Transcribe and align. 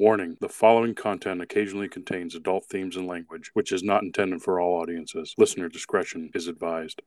Warning 0.00 0.38
the 0.40 0.48
following 0.48 0.94
content 0.94 1.42
occasionally 1.42 1.86
contains 1.86 2.34
adult 2.34 2.64
themes 2.64 2.96
and 2.96 3.06
language, 3.06 3.50
which 3.52 3.70
is 3.70 3.82
not 3.82 4.02
intended 4.02 4.40
for 4.40 4.58
all 4.58 4.80
audiences. 4.80 5.34
Listener 5.36 5.68
discretion 5.68 6.30
is 6.32 6.46
advised. 6.46 7.02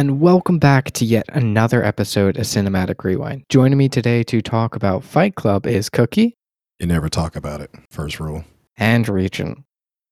And 0.00 0.18
welcome 0.18 0.58
back 0.58 0.90
to 0.92 1.04
yet 1.04 1.26
another 1.34 1.84
episode 1.84 2.38
of 2.38 2.44
Cinematic 2.44 3.04
Rewind. 3.04 3.44
Joining 3.50 3.76
me 3.76 3.86
today 3.86 4.22
to 4.22 4.40
talk 4.40 4.74
about 4.74 5.04
Fight 5.04 5.34
Club 5.34 5.66
is 5.66 5.90
Cookie 5.90 6.38
You 6.78 6.86
never 6.86 7.10
talk 7.10 7.36
about 7.36 7.60
it. 7.60 7.70
First 7.90 8.18
rule. 8.18 8.44
and 8.78 9.06
Regent. 9.06 9.58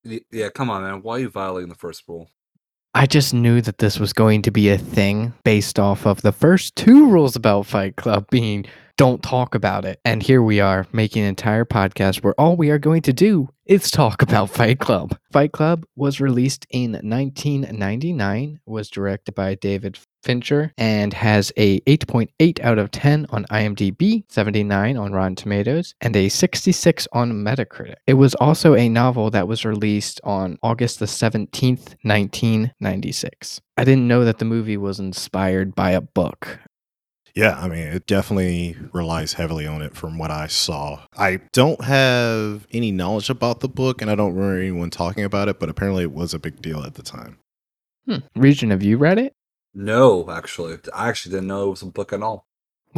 Y- 0.04 0.20
Yeah, 0.30 0.50
come 0.50 0.68
on, 0.68 0.82
man. 0.82 1.00
Why 1.00 1.14
are 1.14 1.20
you 1.20 1.30
violating 1.30 1.70
the 1.70 1.74
first 1.74 2.02
rule? 2.06 2.28
I 2.92 3.06
just 3.06 3.32
knew 3.32 3.62
that 3.62 3.78
this 3.78 3.98
was 3.98 4.12
going 4.12 4.42
to 4.42 4.50
be 4.50 4.68
a 4.68 4.76
thing 4.76 5.32
based 5.42 5.78
off 5.78 6.06
of 6.06 6.20
the 6.20 6.32
first 6.32 6.76
two 6.76 7.08
rules 7.08 7.34
about 7.34 7.64
Fight 7.64 7.96
Club 7.96 8.26
being 8.28 8.66
don't 8.98 9.22
talk 9.22 9.54
about 9.54 9.84
it. 9.84 10.00
And 10.04 10.22
here 10.22 10.42
we 10.42 10.60
are 10.60 10.86
making 10.92 11.22
an 11.22 11.28
entire 11.28 11.64
podcast 11.64 12.22
where 12.22 12.34
all 12.36 12.56
we 12.56 12.68
are 12.70 12.80
going 12.80 13.02
to 13.02 13.12
do 13.12 13.48
is 13.64 13.90
talk 13.90 14.22
about 14.22 14.50
Fight 14.50 14.80
Club. 14.80 15.16
Fight 15.30 15.52
Club 15.52 15.86
was 15.94 16.20
released 16.20 16.66
in 16.70 16.92
1999, 16.92 18.60
was 18.66 18.90
directed 18.90 19.36
by 19.36 19.54
David 19.54 19.98
Fincher, 20.24 20.72
and 20.76 21.12
has 21.14 21.52
a 21.56 21.78
8.8 21.80 22.60
out 22.60 22.78
of 22.78 22.90
10 22.90 23.26
on 23.30 23.44
IMDb, 23.44 24.24
79 24.28 24.96
on 24.96 25.12
Rotten 25.12 25.36
Tomatoes, 25.36 25.94
and 26.00 26.16
a 26.16 26.28
66 26.28 27.06
on 27.12 27.32
Metacritic. 27.32 27.96
It 28.06 28.14
was 28.14 28.34
also 28.34 28.74
a 28.74 28.88
novel 28.88 29.30
that 29.30 29.46
was 29.46 29.64
released 29.64 30.20
on 30.24 30.58
August 30.62 30.98
the 30.98 31.06
17th, 31.06 31.94
1996. 32.02 33.60
I 33.76 33.84
didn't 33.84 34.08
know 34.08 34.24
that 34.24 34.38
the 34.38 34.44
movie 34.44 34.76
was 34.76 34.98
inspired 34.98 35.76
by 35.76 35.92
a 35.92 36.00
book. 36.00 36.58
Yeah, 37.38 37.56
I 37.56 37.68
mean, 37.68 37.86
it 37.86 38.08
definitely 38.08 38.76
relies 38.92 39.34
heavily 39.34 39.64
on 39.64 39.80
it 39.80 39.94
from 39.94 40.18
what 40.18 40.32
I 40.32 40.48
saw. 40.48 41.02
I 41.16 41.38
don't 41.52 41.84
have 41.84 42.66
any 42.72 42.90
knowledge 42.90 43.30
about 43.30 43.60
the 43.60 43.68
book 43.68 44.02
and 44.02 44.10
I 44.10 44.16
don't 44.16 44.34
remember 44.34 44.60
anyone 44.60 44.90
talking 44.90 45.22
about 45.22 45.46
it, 45.46 45.60
but 45.60 45.68
apparently 45.68 46.02
it 46.02 46.10
was 46.10 46.34
a 46.34 46.40
big 46.40 46.60
deal 46.60 46.82
at 46.82 46.94
the 46.94 47.04
time. 47.04 47.38
Hmm. 48.06 48.16
Regent, 48.34 48.72
have 48.72 48.82
you 48.82 48.98
read 48.98 49.20
it? 49.20 49.34
No, 49.72 50.28
actually. 50.28 50.78
I 50.92 51.10
actually 51.10 51.36
didn't 51.36 51.46
know 51.46 51.68
it 51.68 51.70
was 51.70 51.82
a 51.82 51.86
book 51.86 52.12
at 52.12 52.24
all. 52.24 52.47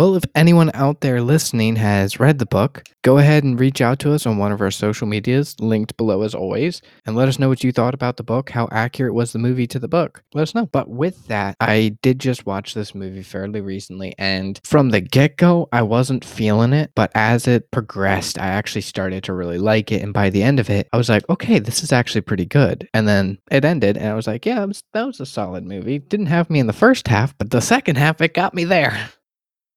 Well, 0.01 0.17
if 0.17 0.25
anyone 0.34 0.70
out 0.73 1.03
there 1.03 1.20
listening 1.20 1.77
has 1.77 2.19
read 2.19 2.39
the 2.39 2.47
book, 2.47 2.84
go 3.03 3.19
ahead 3.19 3.45
and 3.45 3.61
reach 3.61 3.83
out 3.83 3.98
to 3.98 4.15
us 4.15 4.25
on 4.25 4.39
one 4.39 4.51
of 4.51 4.62
our 4.62 4.70
social 4.70 5.06
medias, 5.06 5.55
linked 5.61 5.95
below 5.98 6.23
as 6.23 6.34
always, 6.34 6.81
and 7.05 7.15
let 7.15 7.29
us 7.29 7.39
know 7.39 7.51
what 7.51 7.62
you 7.62 7.70
thought 7.70 7.93
about 7.93 8.17
the 8.17 8.23
book, 8.23 8.48
how 8.48 8.67
accurate 8.73 9.12
was 9.12 9.34
the 9.34 9.39
movie 9.39 9.67
to 9.67 9.78
the 9.78 9.89
book. 9.89 10.23
Let 10.33 10.45
us 10.45 10.55
know. 10.55 10.65
But 10.65 10.89
with 10.89 11.27
that, 11.27 11.55
I 11.61 11.98
did 12.01 12.19
just 12.19 12.47
watch 12.47 12.73
this 12.73 12.95
movie 12.95 13.23
fairly 13.23 13.61
recently, 13.61 14.15
and 14.17 14.59
from 14.65 14.89
the 14.89 15.03
get 15.03 15.37
go, 15.37 15.69
I 15.71 15.83
wasn't 15.83 16.25
feeling 16.25 16.73
it, 16.73 16.93
but 16.95 17.12
as 17.15 17.47
it 17.47 17.71
progressed, 17.71 18.39
I 18.39 18.47
actually 18.47 18.81
started 18.81 19.25
to 19.25 19.34
really 19.34 19.59
like 19.59 19.93
it. 19.93 20.01
And 20.01 20.15
by 20.15 20.31
the 20.31 20.43
end 20.43 20.59
of 20.61 20.71
it, 20.71 20.89
I 20.95 20.97
was 20.97 21.11
like, 21.11 21.28
okay, 21.28 21.59
this 21.59 21.83
is 21.83 21.93
actually 21.93 22.23
pretty 22.23 22.47
good. 22.47 22.89
And 22.95 23.06
then 23.06 23.37
it 23.51 23.67
ended, 23.67 23.98
and 23.98 24.09
I 24.09 24.15
was 24.15 24.27
like, 24.27 24.47
yeah, 24.47 24.65
that 24.95 25.05
was 25.06 25.21
a 25.21 25.27
solid 25.27 25.67
movie. 25.67 25.98
Didn't 25.98 26.25
have 26.25 26.48
me 26.48 26.59
in 26.59 26.69
the 26.69 26.73
first 26.73 27.06
half, 27.06 27.37
but 27.37 27.51
the 27.51 27.61
second 27.61 27.97
half, 27.97 28.23
it 28.23 28.33
got 28.33 28.55
me 28.55 28.65
there. 28.65 29.11